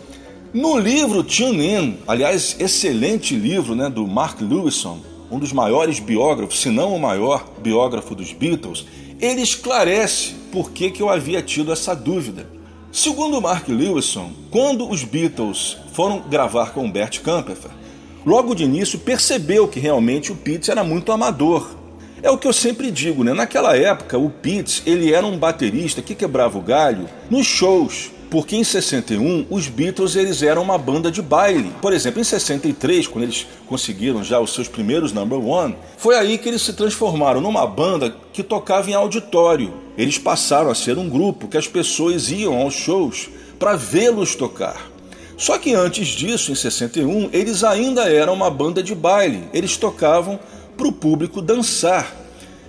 No 0.54 0.78
livro 0.78 1.24
Tune 1.24 1.66
In, 1.66 1.98
aliás, 2.08 2.56
excelente 2.60 3.36
livro 3.36 3.76
né, 3.76 3.90
do 3.90 4.06
Mark 4.08 4.42
Lewison, 4.42 5.00
um 5.30 5.40
dos 5.40 5.54
maiores 5.54 6.00
biógrafos, 6.00 6.60
se 6.60 6.70
não 6.70 6.94
o 6.94 7.00
maior 7.00 7.46
biógrafo 7.62 8.14
dos 8.14 8.34
Beatles, 8.34 8.86
ele 9.20 9.42
esclarece 9.42 10.34
por 10.52 10.72
que, 10.72 10.92
que 10.92 11.02
eu 11.02 11.10
havia 11.10 11.42
tido 11.42 11.72
essa 11.72 11.94
dúvida. 11.94 12.50
Segundo 12.92 13.42
Mark 13.42 13.70
Lewison, 13.70 14.32
quando 14.50 14.90
os 14.90 15.06
Beatles 15.06 15.78
foram 15.94 16.20
gravar 16.20 16.74
com 16.74 16.92
Bert 16.92 17.22
Camperfer, 17.22 17.72
logo 18.26 18.54
de 18.54 18.66
início 18.66 19.00
percebeu 19.00 19.70
que 19.70 19.80
realmente 19.80 20.34
o 20.34 20.36
Pete 20.36 20.70
era 20.70 20.84
muito 20.84 21.14
amador. 21.14 21.81
É 22.24 22.30
o 22.30 22.38
que 22.38 22.48
eu 22.48 22.54
sempre 22.54 22.92
digo, 22.92 23.24
né? 23.24 23.34
Naquela 23.34 23.76
época, 23.76 24.16
o 24.16 24.30
Pete 24.30 24.84
ele 24.86 25.12
era 25.12 25.26
um 25.26 25.40
baterista 25.40 26.04
que 26.04 26.14
quebrava 26.14 26.56
o 26.56 26.62
galho 26.62 27.10
nos 27.32 27.48
shows, 27.48 28.12
porque 28.30 28.56
em 28.56 28.64
61 28.64 29.48
os 29.50 29.68
Beatles 29.68 30.16
eles 30.16 30.44
eram 30.44 30.62
uma 30.62 30.78
banda 30.78 31.10
de 31.10 31.20
baile. 31.20 31.72
Por 31.82 31.92
exemplo, 31.92 32.22
em 32.22 32.24
63, 32.24 33.08
quando 33.08 33.24
eles 33.24 33.48
conseguiram 33.66 34.24
já 34.24 34.40
os 34.40 34.54
seus 34.54 34.68
primeiros 34.68 35.12
number 35.12 35.40
one, 35.40 35.76
foi 35.98 36.16
aí 36.16 36.38
que 36.38 36.48
eles 36.48 36.62
se 36.62 36.74
transformaram 36.74 37.42
numa 37.42 37.66
banda 37.66 38.14
que 38.32 38.44
tocava 38.44 38.92
em 38.92 38.94
auditório. 38.94 39.74
Eles 39.98 40.20
passaram 40.20 40.70
a 40.70 40.76
ser 40.76 41.00
um 41.00 41.10
grupo 41.10 41.48
que 41.48 41.58
as 41.58 41.68
pessoas 41.68 42.30
iam 42.30 42.56
aos 42.56 42.76
shows 42.76 43.30
para 43.58 43.76
vê-los 43.76 44.36
tocar. 44.36 44.92
Só 45.38 45.58
que 45.58 45.74
antes 45.74 46.10
disso, 46.10 46.52
em 46.52 46.56
61, 46.56 47.32
eles 47.34 47.64
ainda 47.64 48.04
eram 48.04 48.36
uma 48.36 48.52
banda 48.52 48.84
de 48.84 48.94
baile. 48.94 49.44
Eles 49.52 49.76
tocavam 49.76 50.40
para 50.82 50.88
o 50.88 50.92
público 50.92 51.44
dançar. 51.44 52.12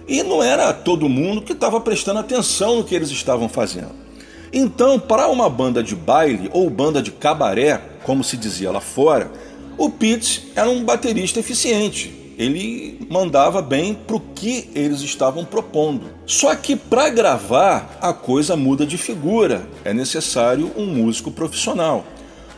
E 0.07 0.22
não 0.22 0.42
era 0.42 0.70
todo 0.75 1.09
mundo 1.09 1.40
que 1.40 1.53
estava 1.53 1.81
prestando 1.81 2.20
atenção 2.20 2.77
no 2.77 2.85
que 2.85 2.94
eles 2.94 3.11
estavam 3.11 3.48
fazendo. 3.48 3.92
Então, 4.53 5.01
para 5.01 5.29
uma 5.29 5.48
banda 5.48 5.83
de 5.83 5.96
baile 5.96 6.51
ou 6.53 6.68
banda 6.68 7.01
de 7.01 7.11
cabaré, 7.11 7.81
como 8.03 8.22
se 8.22 8.37
dizia 8.37 8.70
lá 8.70 8.83
fora, 8.83 9.33
o 9.79 9.88
Pete 9.88 10.53
era 10.55 10.68
um 10.68 10.85
baterista 10.85 11.40
eficiente. 11.40 12.35
Ele 12.37 12.98
mandava 13.09 13.62
bem 13.62 13.94
para 13.94 14.16
o 14.16 14.20
que 14.20 14.68
eles 14.75 15.01
estavam 15.01 15.42
propondo. 15.42 16.09
Só 16.27 16.55
que 16.55 16.77
para 16.77 17.09
gravar 17.09 17.96
a 17.98 18.12
coisa 18.12 18.57
muda 18.57 18.85
de 18.85 18.98
figura. 18.98 19.66
É 19.85 19.94
necessário 19.94 20.70
um 20.77 20.85
músico 20.85 21.31
profissional. 21.31 22.05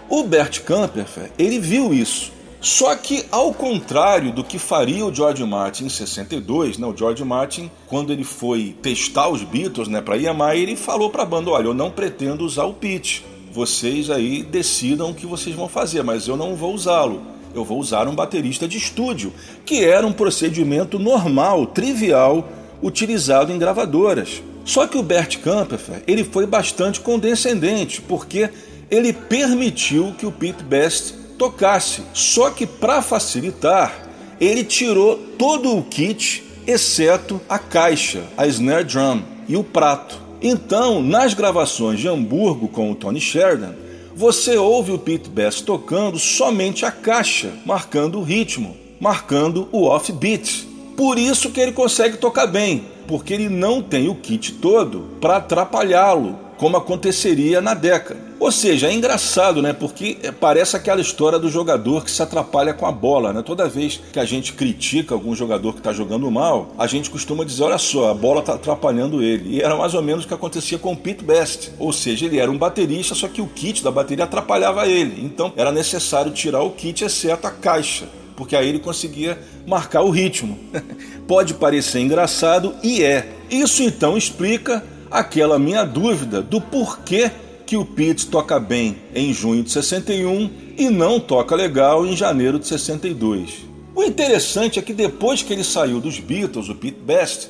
O 0.08 0.24
Bert 0.24 0.62
Camperfer, 0.62 1.30
ele 1.38 1.60
viu 1.60 1.94
isso 1.94 2.33
só 2.64 2.96
que, 2.96 3.26
ao 3.30 3.52
contrário 3.52 4.32
do 4.32 4.42
que 4.42 4.58
faria 4.58 5.04
o 5.04 5.14
George 5.14 5.44
Martin 5.44 5.84
em 5.84 5.88
62, 5.90 6.78
né, 6.78 6.86
o 6.86 6.96
George 6.96 7.22
Martin, 7.22 7.70
quando 7.86 8.10
ele 8.10 8.24
foi 8.24 8.74
testar 8.80 9.28
os 9.28 9.42
Beatles 9.42 9.86
né, 9.86 10.00
para 10.00 10.16
EMI, 10.16 10.62
ele 10.62 10.74
falou 10.74 11.10
para 11.10 11.24
a 11.24 11.26
banda: 11.26 11.50
olha, 11.50 11.66
eu 11.66 11.74
não 11.74 11.90
pretendo 11.90 12.42
usar 12.42 12.64
o 12.64 12.72
pitch. 12.72 13.20
Vocês 13.52 14.08
aí 14.08 14.42
decidam 14.42 15.10
o 15.10 15.14
que 15.14 15.26
vocês 15.26 15.54
vão 15.54 15.68
fazer, 15.68 16.02
mas 16.02 16.26
eu 16.26 16.38
não 16.38 16.56
vou 16.56 16.72
usá-lo. 16.72 17.20
Eu 17.54 17.66
vou 17.66 17.78
usar 17.78 18.08
um 18.08 18.14
baterista 18.14 18.66
de 18.66 18.78
estúdio, 18.78 19.34
que 19.66 19.84
era 19.84 20.06
um 20.06 20.12
procedimento 20.12 20.98
normal, 20.98 21.66
trivial, 21.66 22.48
utilizado 22.82 23.52
em 23.52 23.58
gravadoras. 23.58 24.42
Só 24.64 24.86
que 24.86 24.96
o 24.96 25.02
Bert 25.02 25.36
Camperfer, 25.40 26.02
ele 26.06 26.24
foi 26.24 26.46
bastante 26.46 26.98
condescendente, 26.98 28.00
porque 28.00 28.48
ele 28.90 29.12
permitiu 29.12 30.14
que 30.18 30.24
o 30.24 30.32
Pete 30.32 30.64
Best 30.64 31.23
tocasse. 31.38 32.02
Só 32.12 32.50
que 32.50 32.66
para 32.66 33.02
facilitar, 33.02 34.08
ele 34.40 34.64
tirou 34.64 35.16
todo 35.38 35.76
o 35.76 35.82
kit, 35.82 36.42
exceto 36.66 37.40
a 37.48 37.58
caixa, 37.58 38.24
a 38.36 38.46
snare 38.46 38.84
drum 38.84 39.22
e 39.48 39.56
o 39.56 39.64
prato. 39.64 40.20
Então, 40.42 41.02
nas 41.02 41.34
gravações 41.34 42.00
de 42.00 42.08
Hamburgo 42.08 42.68
com 42.68 42.90
o 42.90 42.94
Tony 42.94 43.20
Sheridan, 43.20 43.74
você 44.14 44.56
ouve 44.56 44.92
o 44.92 44.98
Pete 44.98 45.28
Best 45.28 45.64
tocando 45.64 46.18
somente 46.18 46.84
a 46.84 46.90
caixa, 46.90 47.52
marcando 47.64 48.18
o 48.18 48.22
ritmo, 48.22 48.76
marcando 49.00 49.68
o 49.72 49.84
offbeat. 49.84 50.68
Por 50.96 51.18
isso 51.18 51.50
que 51.50 51.60
ele 51.60 51.72
consegue 51.72 52.16
tocar 52.16 52.46
bem, 52.46 52.84
porque 53.08 53.34
ele 53.34 53.48
não 53.48 53.82
tem 53.82 54.08
o 54.08 54.14
kit 54.14 54.52
todo 54.54 55.16
para 55.20 55.36
atrapalhá-lo, 55.36 56.38
como 56.56 56.76
aconteceria 56.76 57.60
na 57.60 57.74
década. 57.74 58.20
Ou 58.44 58.52
seja, 58.52 58.88
é 58.88 58.92
engraçado, 58.92 59.62
né? 59.62 59.72
Porque 59.72 60.18
parece 60.38 60.76
aquela 60.76 61.00
história 61.00 61.38
do 61.38 61.48
jogador 61.48 62.04
que 62.04 62.10
se 62.10 62.22
atrapalha 62.22 62.74
com 62.74 62.84
a 62.84 62.92
bola, 62.92 63.32
né? 63.32 63.40
Toda 63.40 63.66
vez 63.66 63.98
que 64.12 64.20
a 64.20 64.24
gente 64.26 64.52
critica 64.52 65.14
algum 65.14 65.34
jogador 65.34 65.72
que 65.72 65.78
está 65.78 65.94
jogando 65.94 66.30
mal, 66.30 66.74
a 66.76 66.86
gente 66.86 67.08
costuma 67.08 67.42
dizer: 67.42 67.62
olha 67.62 67.78
só, 67.78 68.10
a 68.10 68.14
bola 68.14 68.40
está 68.40 68.52
atrapalhando 68.52 69.22
ele. 69.22 69.56
E 69.56 69.62
era 69.62 69.74
mais 69.74 69.94
ou 69.94 70.02
menos 70.02 70.26
o 70.26 70.28
que 70.28 70.34
acontecia 70.34 70.76
com 70.76 70.92
o 70.92 70.96
Pete 70.96 71.24
Best. 71.24 71.72
Ou 71.78 71.90
seja, 71.90 72.26
ele 72.26 72.38
era 72.38 72.50
um 72.50 72.58
baterista, 72.58 73.14
só 73.14 73.28
que 73.28 73.40
o 73.40 73.46
kit 73.46 73.82
da 73.82 73.90
bateria 73.90 74.24
atrapalhava 74.24 74.86
ele. 74.86 75.24
Então 75.24 75.50
era 75.56 75.72
necessário 75.72 76.30
tirar 76.30 76.60
o 76.60 76.72
kit, 76.72 77.02
exceto 77.02 77.46
a 77.46 77.50
caixa 77.50 78.06
porque 78.36 78.56
aí 78.56 78.68
ele 78.68 78.80
conseguia 78.80 79.38
marcar 79.64 80.02
o 80.02 80.10
ritmo. 80.10 80.58
Pode 81.26 81.54
parecer 81.54 82.00
engraçado 82.00 82.74
e 82.82 83.02
é. 83.02 83.26
Isso 83.48 83.82
então 83.82 84.18
explica 84.18 84.84
aquela 85.10 85.58
minha 85.58 85.84
dúvida 85.84 86.42
do 86.42 86.60
porquê 86.60 87.30
que 87.74 87.78
o 87.78 87.84
Pete 87.84 88.28
toca 88.28 88.60
bem 88.60 88.98
em 89.12 89.32
junho 89.32 89.64
de 89.64 89.72
61 89.72 90.48
e 90.78 90.88
não 90.90 91.18
toca 91.18 91.56
legal 91.56 92.06
em 92.06 92.16
janeiro 92.16 92.56
de 92.56 92.68
62. 92.68 93.66
O 93.92 94.04
interessante 94.04 94.78
é 94.78 94.82
que 94.82 94.92
depois 94.92 95.42
que 95.42 95.52
ele 95.52 95.64
saiu 95.64 96.00
dos 96.00 96.20
Beatles, 96.20 96.68
o 96.68 96.74
Pete 96.76 97.00
Best, 97.00 97.48